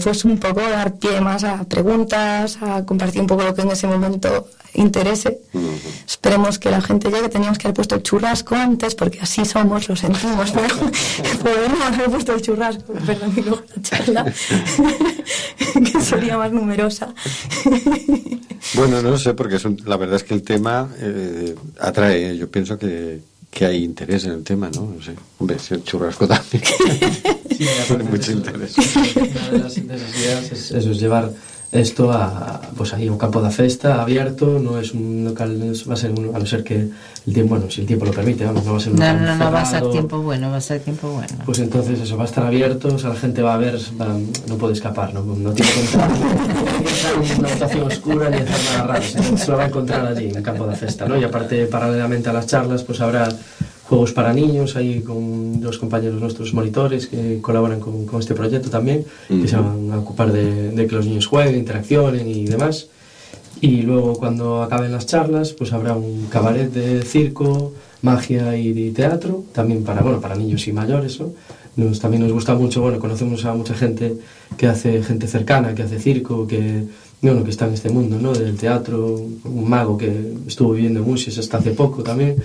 pues 0.03 0.25
un 0.25 0.39
poco 0.39 0.61
dar 0.61 0.95
pie 0.95 1.21
más 1.21 1.45
a 1.45 1.65
preguntas, 1.65 2.59
a 2.61 2.85
compartir 2.85 3.21
un 3.21 3.27
poco 3.27 3.43
lo 3.43 3.55
que 3.55 3.63
en 3.63 3.71
ese 3.71 3.87
momento 3.87 4.49
interese. 4.75 5.41
Esperemos 6.13 6.59
que 6.59 6.71
la 6.71 6.83
gente 6.83 7.11
llegue. 7.11 7.31
Teníamos 7.31 7.57
que 7.57 7.69
haber 7.69 7.75
puesto 7.75 7.95
el 7.95 8.03
churrasco 8.03 8.55
antes, 8.55 8.95
porque 8.95 9.19
así 9.21 9.47
somos, 9.47 9.89
lo 9.89 9.97
sentimos, 9.97 10.51
pero 10.51 10.77
podemos 11.43 11.81
haber 11.81 12.11
puesto 12.11 12.35
el 12.35 12.43
churrasco, 12.43 12.93
perdón, 12.93 13.33
y 13.35 13.41
luego 13.41 13.63
la 13.75 13.83
charla, 13.83 14.25
que 15.93 16.01
sería 16.03 16.37
más 16.37 16.53
numerosa. 16.53 17.15
Bueno, 18.75 19.01
no 19.01 19.17
sé, 19.17 19.33
porque 19.33 19.57
es 19.57 19.65
un- 19.65 19.81
la 19.87 19.97
verdad 19.97 20.17
es 20.17 20.25
que 20.25 20.35
el 20.35 20.43
tema 20.43 20.87
eh, 20.99 21.55
atrae. 21.81 22.37
Yo 22.37 22.47
pienso 22.51 22.79
que, 22.79 23.21
que 23.51 23.65
hay 23.65 23.83
interés 23.83 24.25
en 24.25 24.33
el 24.33 24.45
tema, 24.45 24.69
¿no? 24.75 24.93
No 24.95 25.03
sé. 25.03 25.15
Hombre, 25.39 25.59
si 25.59 25.73
el 25.73 25.83
churrasco 25.83 26.29
también. 26.29 26.63
Sí, 27.57 27.67
mucho 28.11 28.33
interés. 28.33 28.77
Una 28.77 29.49
de, 29.51 29.59
las, 29.61 29.79
ideas 29.79 30.53
es, 30.53 30.71
eso, 30.73 30.91
es 30.91 31.01
llevar 31.01 31.33
esto 31.73 32.13
a, 32.13 32.61
pues 32.77 32.93
ahí 32.93 33.09
un 33.09 33.17
campo 33.17 33.41
de 33.41 33.51
festa 33.51 34.03
abierto, 34.03 34.59
no 34.61 34.79
es 34.79 34.93
un 34.93 35.25
local, 35.25 35.73
va 35.89 35.95
a 35.95 35.97
ser 35.97 36.11
un, 36.11 36.37
a 36.37 36.39
no 36.39 36.45
ser 36.45 36.63
que 36.63 36.89
el 37.27 37.33
tiempo, 37.33 37.55
bueno, 37.55 37.71
si 37.71 37.81
el 37.81 37.87
tiempo 37.87 38.05
lo 38.05 38.13
permite, 38.13 38.45
vamos, 38.45 38.65
no 38.67 38.73
va 38.73 38.77
a 38.77 38.81
ser 38.81 38.93
un 38.93 38.99
No, 38.99 39.07
local 39.07 39.25
no, 39.25 39.37
no 39.47 39.53
va 39.53 39.63
a 39.63 39.65
ser 39.65 39.91
tiempo 39.91 40.19
bueno, 40.21 40.51
va 40.51 40.57
a 40.59 40.61
ser 40.61 40.81
tiempo 40.81 41.09
bueno. 41.09 41.29
Pues 41.47 41.59
entonces 41.61 41.99
eso 42.01 42.17
va 42.19 42.25
a 42.25 42.27
estar 42.27 42.45
abierto, 42.45 42.89
o 42.95 42.99
sea, 42.99 43.09
la 43.11 43.17
gente 43.17 43.41
va 43.41 43.55
a 43.55 43.57
ver, 43.57 43.79
va- 43.99 44.17
no 44.49 44.57
puede 44.57 44.75
escapar, 44.75 45.15
no, 45.15 45.23
no 45.25 45.53
tiene 45.53 45.71
entrar 45.81 46.11
en 46.11 47.39
una 47.39 47.49
habitación 47.49 47.83
oscura 47.87 48.29
ni 48.31 48.37
hacer 48.37 48.73
nada 48.75 48.87
raro, 48.87 49.03
se, 49.03 49.39
se 49.39 49.51
lo 49.51 49.57
va 49.57 49.65
a 49.65 49.67
encontrar 49.69 50.07
allí 50.07 50.29
en 50.29 50.37
el 50.37 50.43
campo 50.43 50.67
de 50.67 50.77
festa, 50.77 51.07
¿no? 51.07 51.17
Y 51.19 51.25
aparte, 51.25 51.65
paralelamente 51.67 52.29
a 52.29 52.33
las 52.35 52.47
charlas, 52.47 52.83
pues 52.83 53.01
habrá 53.01 53.29
juegos 53.93 54.15
para 54.15 54.33
niños 54.33 54.75
ahí 54.75 55.01
con 55.01 55.61
dos 55.61 55.77
compañeros 55.77 56.19
nuestros 56.19 56.55
monitores 56.55 57.09
que 57.09 57.43
colaboran 57.43 57.79
con, 57.79 58.07
con 58.07 58.21
este 58.21 58.35
proyecto 58.35 58.71
también, 58.71 59.05
que 59.29 59.47
se 59.47 59.57
van 59.57 59.91
a 59.93 59.99
ocupar 59.99 60.33
de, 60.33 60.71
de 60.71 60.87
que 60.87 60.95
los 60.95 61.05
niños 61.05 61.27
jueguen, 61.27 61.57
interaccionen 61.57 62.27
y 62.27 62.47
demás. 62.47 62.87
Y 63.61 63.83
luego 63.83 64.15
cuando 64.15 64.63
acaben 64.63 64.93
las 64.93 65.05
charlas, 65.05 65.53
pues 65.53 65.75
habrá 65.75 65.95
un 65.95 66.29
cabaret 66.31 66.73
de 66.73 67.03
circo, 67.03 67.75
magia 68.01 68.57
y 68.57 68.93
teatro, 68.93 69.45
también 69.53 69.85
para, 69.85 70.01
bueno, 70.01 70.23
para 70.23 70.37
niños 70.37 70.67
y 70.69 70.73
mayores, 70.73 71.21
¿no? 71.21 71.35
Nos, 71.77 72.01
también 72.01 72.23
nos 72.23 72.33
gusta 72.33 72.55
mucho, 72.55 72.81
bueno, 72.81 72.99
conocemos 72.99 73.45
a 73.45 73.53
mucha 73.53 73.75
gente 73.75 74.15
que 74.57 74.69
hace, 74.69 75.03
gente 75.03 75.27
cercana, 75.27 75.75
que 75.75 75.83
hace 75.83 75.99
circo, 75.99 76.47
que, 76.47 76.87
bueno, 77.23 77.45
que 77.45 77.51
está 77.51 77.67
en 77.67 77.75
este 77.75 77.89
mundo, 77.89 78.19
¿no? 78.21 78.33
Del 78.33 78.57
teatro, 78.57 79.15
un 79.45 79.71
mago 79.71 79.97
que 79.97 80.35
estuvo 80.47 80.73
viviendo 80.73 81.01
en 81.01 81.07
Musis 81.07 81.39
hasta 81.39 81.59
hace 81.59 81.71
poco 81.71 82.03
también. 82.03 82.37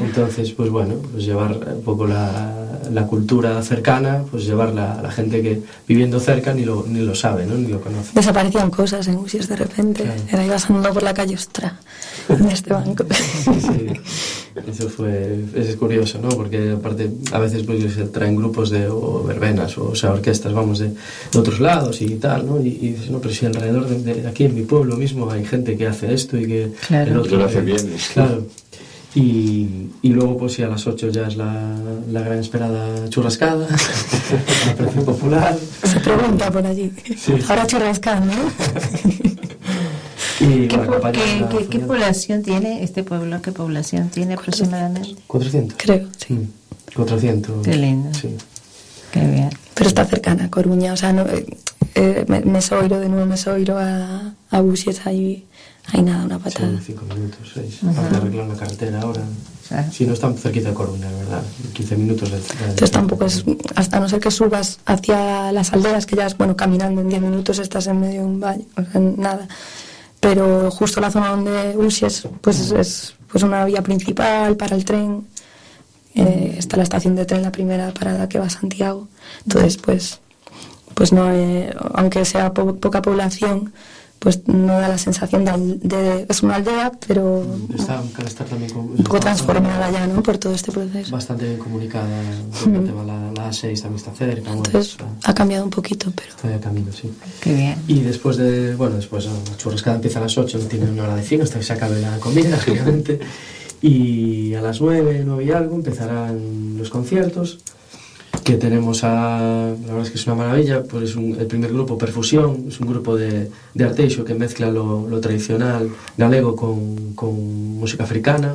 Entonces, 0.00 0.50
pues 0.52 0.70
bueno, 0.70 0.96
pues 1.12 1.24
llevar 1.24 1.52
un 1.52 1.82
poco 1.82 2.06
la, 2.06 2.52
la 2.92 3.06
cultura 3.06 3.62
cercana, 3.62 4.24
pues 4.30 4.44
llevarla 4.44 4.98
a 4.98 5.02
la 5.02 5.10
gente 5.12 5.40
que 5.40 5.62
viviendo 5.86 6.18
cerca 6.18 6.52
ni 6.52 6.64
lo, 6.64 6.84
ni 6.88 7.00
lo 7.00 7.14
sabe, 7.14 7.46
¿no? 7.46 7.54
Ni 7.54 7.68
lo 7.68 7.80
conoce. 7.80 8.10
Desaparecían 8.14 8.70
cosas 8.70 9.06
en 9.06 9.16
Usias 9.16 9.48
de 9.48 9.56
repente. 9.56 10.02
Claro. 10.02 10.20
Era 10.28 10.44
ibas 10.44 10.68
andando 10.68 10.92
por 10.92 11.02
la 11.04 11.14
calle, 11.14 11.34
ostra, 11.34 11.78
en 12.28 12.48
este 12.48 12.72
banco. 12.72 13.04
Sí. 13.44 13.86
Eso 14.68 14.88
fue, 14.88 15.36
es 15.56 15.74
curioso, 15.76 16.20
¿no? 16.22 16.28
Porque 16.28 16.70
aparte 16.72 17.10
a 17.32 17.38
veces 17.40 17.64
pues 17.64 17.92
se 17.92 18.04
traen 18.04 18.36
grupos 18.36 18.70
de 18.70 18.86
o 18.88 19.22
verbenas 19.24 19.76
o, 19.78 19.90
o 19.90 19.94
sea, 19.96 20.12
orquestas, 20.12 20.52
vamos, 20.52 20.78
de, 20.78 20.90
de 20.90 21.38
otros 21.38 21.58
lados 21.60 22.00
y 22.00 22.10
tal, 22.16 22.46
¿no? 22.46 22.60
Y, 22.60 22.68
y 22.68 22.88
dices, 22.90 23.10
no, 23.10 23.18
pero 23.18 23.34
si 23.34 23.46
alrededor 23.46 23.88
de, 23.88 24.14
de 24.22 24.28
aquí 24.28 24.44
en 24.44 24.54
mi 24.54 24.62
pueblo 24.62 24.96
mismo 24.96 25.28
hay 25.30 25.44
gente 25.44 25.76
que 25.76 25.86
hace 25.88 26.14
esto 26.14 26.38
y 26.38 26.46
que 26.46 26.72
Claro. 26.86 27.10
el 27.12 27.18
otro 27.18 27.36
Lo 27.38 27.44
hace 27.46 27.60
bien. 27.62 27.78
Claro. 28.12 28.46
Y, 29.16 29.90
y 30.02 30.08
luego, 30.08 30.36
pues, 30.36 30.54
sí, 30.54 30.62
a 30.64 30.68
las 30.68 30.86
8 30.88 31.10
ya 31.10 31.28
es 31.28 31.36
la, 31.36 31.76
la 32.10 32.20
gran 32.22 32.38
esperada 32.38 33.08
churrascada, 33.08 33.66
a 34.70 34.74
precio 34.74 35.04
popular. 35.04 35.56
Se 35.84 36.00
pregunta 36.00 36.50
por 36.50 36.66
allí. 36.66 36.90
Sí. 37.16 37.32
Ahora 37.48 37.64
churrascando, 37.66 38.32
¿no? 38.34 39.33
Y, 40.40 40.68
¿Qué, 40.68 40.78
po- 40.78 41.00
qué- 41.12 41.46
qué- 41.58 41.66
qué 41.68 41.78
población 41.80 42.42
tiene 42.42 42.82
este 42.82 43.02
pueblo? 43.04 43.40
¿Qué 43.42 43.52
población 43.52 44.08
tiene 44.08 44.34
aproximadamente? 44.34 45.16
400. 45.26 45.76
Creo, 45.78 46.08
sí. 46.16 46.34
Mm, 46.34 46.48
400. 46.96 47.64
Qué 47.64 47.76
lindo. 47.76 48.10
Sí. 48.18 48.36
Qué 49.12 49.20
bien. 49.20 49.50
Pero 49.74 49.88
está 49.88 50.04
cercana 50.04 50.44
a 50.46 50.50
Coruña, 50.50 50.92
o 50.92 50.96
sea, 50.96 51.12
no, 51.12 51.22
eh, 51.22 51.46
eh, 51.94 52.24
Me- 52.28 52.40
Mesoiro, 52.40 52.98
de 52.98 53.08
nuevo 53.08 53.26
Mesoiro 53.26 53.78
a, 53.78 54.34
a 54.50 54.60
Busies, 54.60 55.06
ahí, 55.06 55.44
ahí 55.92 56.02
nada, 56.02 56.24
una 56.24 56.38
patada. 56.40 56.78
Sí, 56.78 56.86
5 56.86 57.04
minutos, 57.14 57.38
6. 57.54 57.80
Aparte 57.88 58.16
arreglar 58.16 58.46
la 58.48 58.54
carretera 58.56 59.00
ahora. 59.02 59.22
Claro. 59.68 59.88
Sí, 59.92 60.04
no 60.04 60.12
están 60.14 60.36
cerquita 60.36 60.68
de 60.70 60.74
Coruña, 60.74 61.10
la 61.10 61.16
verdad. 61.18 61.42
15 61.74 61.96
minutos 61.96 62.30
de. 62.30 62.38
de- 62.38 62.44
Entonces 62.64 62.90
tampoco 62.90 63.24
es, 63.24 63.44
hasta 63.76 64.00
no 64.00 64.08
ser 64.08 64.20
que 64.20 64.30
subas 64.32 64.80
hacia 64.84 65.52
las 65.52 65.72
aldeas, 65.72 66.06
que 66.06 66.16
ya 66.16 66.26
es, 66.26 66.36
bueno, 66.36 66.56
caminando 66.56 67.00
en 67.00 67.08
10 67.08 67.22
minutos 67.22 67.58
estás 67.60 67.86
en 67.86 68.00
medio 68.00 68.20
de 68.20 68.26
un 68.26 68.40
valle, 68.40 68.64
o 68.76 68.82
sea, 68.82 69.00
nada. 69.00 69.46
Pero 70.24 70.70
justo 70.70 71.00
la 71.00 71.10
zona 71.10 71.28
donde 71.30 71.72
Busies, 71.76 72.26
pues 72.40 72.58
es, 72.58 72.72
es, 72.72 73.14
pues 73.30 73.44
una 73.44 73.64
vía 73.66 73.82
principal 73.82 74.56
para 74.56 74.74
el 74.74 74.84
tren. 74.84 75.26
Eh, 76.14 76.54
está 76.58 76.76
la 76.78 76.84
estación 76.84 77.14
de 77.14 77.26
tren, 77.26 77.42
la 77.42 77.52
primera 77.52 77.92
parada 77.92 78.28
que 78.28 78.38
va 78.38 78.46
a 78.46 78.50
Santiago. 78.50 79.08
Entonces, 79.44 79.76
pues, 79.76 80.20
pues 80.94 81.12
no, 81.12 81.30
eh, 81.30 81.74
aunque 81.94 82.24
sea 82.24 82.54
po- 82.54 82.76
poca 82.76 83.02
población, 83.02 83.72
pues 84.24 84.40
no 84.48 84.72
da 84.80 84.88
la 84.88 84.98
sensación 84.98 85.44
de, 85.44 85.50
al- 85.52 85.78
de- 85.80 86.26
es 86.28 86.42
una 86.42 86.56
aldea, 86.56 86.90
pero 87.06 87.44
Está, 87.78 88.02
cara, 88.16 88.26
está 88.26 88.44
también 88.44 88.72
con- 88.72 88.86
un 88.90 88.96
poco 89.04 89.20
transformada 89.20 89.90
ya, 89.92 90.06
¿no? 90.08 90.20
Por 90.22 90.38
todo 90.38 90.52
este 90.54 90.72
proceso. 90.72 91.12
Bastante 91.12 91.44
bien 91.46 91.58
comunicada. 91.58 92.08
tema, 92.64 93.04
la, 93.04 93.30
la 93.32 93.50
A6 93.50 93.80
también 93.82 93.94
está 93.96 94.10
cerca. 94.12 94.48
Bueno, 94.48 94.62
Entonces 94.66 94.92
está, 94.92 95.06
ha 95.24 95.34
cambiado 95.34 95.62
un 95.64 95.70
poquito, 95.70 96.10
pero 96.16 96.30
está 96.30 96.48
de 96.48 96.58
camino, 96.58 96.90
sí. 96.90 97.12
Qué 97.40 97.54
bien. 97.54 97.76
Y 97.86 98.00
después 98.00 98.36
de, 98.38 98.74
bueno, 98.74 98.96
después 98.96 99.26
no, 99.26 99.34
la 99.50 99.56
churrascada 99.56 99.96
empieza 99.96 100.18
a 100.18 100.22
las 100.22 100.36
8, 100.36 100.58
no 100.58 100.64
tiene 100.64 100.90
una 100.90 101.04
hora 101.04 101.14
de 101.16 101.22
fin 101.22 101.40
hasta 101.42 101.58
que 101.58 101.64
se 101.64 101.72
acabe 101.74 102.00
la 102.00 102.18
comida, 102.18 102.50
lógicamente. 102.56 103.20
Y 103.82 104.54
a 104.54 104.62
las 104.62 104.80
9, 104.80 105.22
9 105.26 105.44
y 105.44 105.50
algo 105.50 105.76
empezarán 105.76 106.76
los 106.78 106.88
conciertos, 106.88 107.58
que 108.44 108.54
tenemos 108.58 109.02
a, 109.04 109.72
la 109.86 109.86
verdad 109.88 110.02
es 110.02 110.10
que 110.10 110.18
es 110.18 110.26
una 110.26 110.36
maravilla, 110.36 110.82
pues 110.82 111.10
es 111.10 111.16
un- 111.16 111.34
el 111.40 111.46
primer 111.46 111.72
grupo, 111.72 111.96
Perfusión, 111.96 112.66
es 112.68 112.78
un 112.78 112.86
grupo 112.88 113.16
de, 113.16 113.50
de 113.72 113.84
arteixo 113.84 114.22
que 114.24 114.34
mezcla 114.34 114.70
lo, 114.70 115.08
lo 115.08 115.18
tradicional 115.20 115.88
galego 116.18 116.54
con, 116.54 117.14
con 117.14 117.32
música 117.78 118.04
africana, 118.04 118.54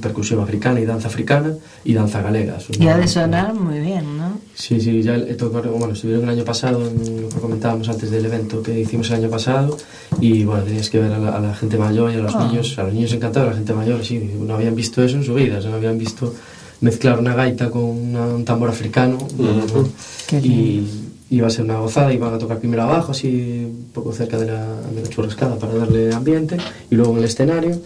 percusión 0.00 0.40
africana 0.40 0.80
y 0.80 0.86
danza 0.86 1.08
africana 1.08 1.52
y 1.84 1.92
danza 1.92 2.22
galega. 2.22 2.56
Es 2.56 2.80
Y 2.80 2.88
ha 2.88 2.96
de 2.96 3.06
sonar 3.06 3.52
muy 3.54 3.78
bien, 3.80 4.16
¿no? 4.16 4.38
Sí, 4.54 4.80
sí, 4.80 5.02
ya 5.02 5.14
tocado, 5.36 5.70
bueno, 5.72 5.92
estuvieron 5.92 6.24
el 6.24 6.30
año 6.30 6.44
pasado, 6.44 6.80
en 6.88 7.22
lo 7.22 7.28
que 7.28 7.36
comentábamos 7.36 7.88
antes 7.90 8.10
del 8.10 8.24
evento 8.24 8.62
que 8.62 8.80
hicimos 8.80 9.10
el 9.10 9.16
año 9.16 9.28
pasado, 9.28 9.76
y 10.20 10.44
bueno, 10.44 10.62
tenías 10.64 10.88
que 10.88 10.98
ver 10.98 11.12
a 11.12 11.18
la, 11.18 11.36
a 11.36 11.40
la 11.40 11.54
gente 11.54 11.76
mayor 11.76 12.10
y 12.10 12.14
a 12.14 12.18
los 12.20 12.34
Ah. 12.34 12.46
niños, 12.48 12.78
a 12.78 12.84
los 12.84 12.94
niños 12.94 13.12
encantados, 13.12 13.48
a 13.48 13.50
la 13.52 13.56
gente 13.58 13.74
mayor, 13.74 14.02
sí, 14.02 14.18
no 14.40 14.54
habían 14.54 14.74
visto 14.74 15.02
eso 15.04 15.16
en 15.18 15.24
su 15.24 15.34
vida, 15.34 15.60
no 15.60 15.74
habían 15.76 15.98
visto 15.98 16.32
mezclar 16.80 17.18
una 17.18 17.34
gaita 17.34 17.70
con 17.70 17.82
una- 17.84 18.26
un 18.26 18.44
tambor 18.44 18.68
africano, 18.68 19.18
¿no? 19.38 19.88
Qué 20.26 20.38
y 20.38 20.88
iba 21.30 21.46
a 21.48 21.50
ser 21.50 21.64
una 21.64 21.78
gozada, 21.80 22.12
iban 22.12 22.32
a 22.34 22.38
tocar 22.38 22.58
primero 22.58 22.82
abajo, 22.82 23.12
así 23.12 23.64
un 23.66 23.90
poco 23.92 24.12
cerca 24.12 24.38
de 24.38 24.46
la, 24.46 24.64
de 24.94 25.02
la 25.02 25.08
churrascada 25.08 25.56
para 25.58 25.74
darle 25.74 26.12
ambiente, 26.14 26.56
y 26.90 26.94
luego 26.94 27.12
en 27.12 27.18
el 27.18 27.24
escenario. 27.24 27.80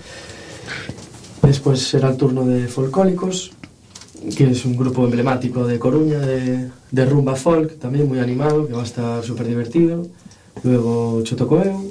Después 1.43 1.81
será 1.81 2.11
el 2.11 2.17
turno 2.17 2.45
de 2.47 2.69
Folcólicos, 2.69 3.53
que 4.37 4.51
es 4.51 4.65
un 4.67 4.77
grupo 4.77 5.05
emblemático 5.05 5.67
de 5.67 5.79
Coruña, 5.79 6.19
de, 6.19 6.69
de 6.91 7.07
rumba 7.07 7.35
folk, 7.37 7.79
también 7.79 8.07
muy 8.09 8.19
animado, 8.19 8.67
que 8.67 8.75
va 8.75 8.83
a 8.83 8.85
estar 8.85 9.25
súper 9.25 9.47
divertido. 9.49 10.07
Luego 10.63 11.23
Chotocoeo, 11.23 11.83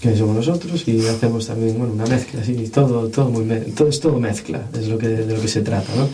que 0.00 0.16
somos 0.16 0.36
nosotros, 0.36 0.86
y 0.86 1.06
hacemos 1.06 1.46
también 1.46 1.76
bueno, 1.78 1.92
una 1.94 2.06
mezcla, 2.06 2.40
así, 2.40 2.54
todo, 2.68 3.08
todo, 3.08 3.28
muy 3.30 3.44
me- 3.44 3.56
todo 3.60 3.88
es 3.88 3.98
todo 4.00 4.18
mezcla, 4.20 4.62
es 4.78 4.86
lo 4.88 4.96
que, 4.98 5.08
de 5.08 5.34
lo 5.34 5.40
que 5.40 5.48
se 5.48 5.60
trata, 5.62 5.88
¿no? 5.96 6.08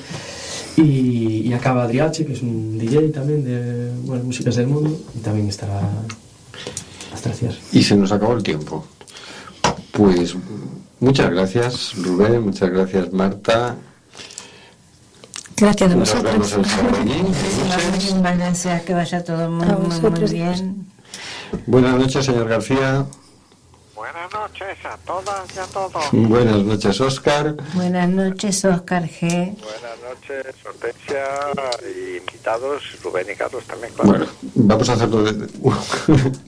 Y, 0.82 1.42
y 1.48 1.52
acaba 1.52 1.84
Adriache, 1.84 2.24
que 2.26 2.32
es 2.32 2.42
un 2.42 2.78
DJ 2.78 3.10
también 3.10 3.44
de 3.44 3.90
bueno, 4.06 4.24
músicas 4.24 4.56
del 4.56 4.66
mundo, 4.68 4.98
y 5.14 5.18
también 5.20 5.48
estará 5.48 5.80
hasta 7.12 7.28
gracias. 7.28 7.56
Y 7.72 7.82
se 7.82 7.94
nos 7.96 8.10
acabó 8.10 8.32
el 8.34 8.42
tiempo. 8.42 8.84
Pues 9.92 10.34
muchas 11.00 11.30
gracias, 11.30 11.92
Rubén, 12.02 12.42
muchas 12.42 12.70
gracias, 12.70 13.12
Marta. 13.12 13.76
gracias 15.56 15.92
a 15.92 15.94
Nos 15.94 16.14
vemos 16.22 16.38
vosotros. 16.38 16.52
el 16.58 16.64
sábado. 16.64 16.96
Muchísimas 17.92 18.38
gracias, 18.38 18.82
que 18.82 18.94
vaya 18.94 19.22
todo 19.24 19.50
muy, 19.50 19.66
muy, 20.10 20.30
bien. 20.30 20.86
Buenas 21.66 21.96
noches, 21.98 22.24
señor 22.24 22.48
García. 22.48 23.06
Buenas 23.94 24.32
noches 24.32 24.76
a 24.84 24.96
todas 25.06 25.54
y 25.54 25.58
a 25.58 25.64
todos. 25.66 26.04
Buenas 26.12 26.56
noches, 26.64 27.00
Oscar. 27.00 27.54
Buenas 27.74 28.08
noches, 28.08 28.64
Oscar 28.64 29.04
G. 29.04 29.54
Buenas 29.56 29.98
noches, 30.02 30.54
Hortensia 30.66 31.24
y 31.96 32.16
invitados, 32.18 32.82
Rubén 33.04 33.26
y 33.32 33.36
Carlos 33.36 33.64
también. 33.64 33.92
claro. 33.94 34.10
Bueno, 34.10 34.26
vamos 34.56 34.88
a 34.88 34.92
hacerlo 34.94 35.22
de... 35.22 35.32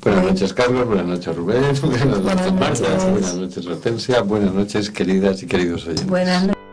buenas 0.03 0.24
noches, 0.24 0.53
Carlos. 0.55 0.86
Buenas 0.88 1.07
noches, 1.07 1.36
Rubén. 1.36 1.62
Buenas 1.82 2.07
noches, 2.07 2.22
Buenas 2.22 2.53
Marta. 2.53 2.88
noches. 2.88 3.11
Buenas 3.12 3.34
noches, 3.34 3.66
Hortensia. 3.66 4.20
Buenas 4.22 4.53
noches, 4.53 4.90
queridas 4.90 5.42
y 5.42 5.47
queridos 5.47 5.84
oyentes. 5.84 6.07
Buenas 6.07 6.42
noches. 6.42 6.65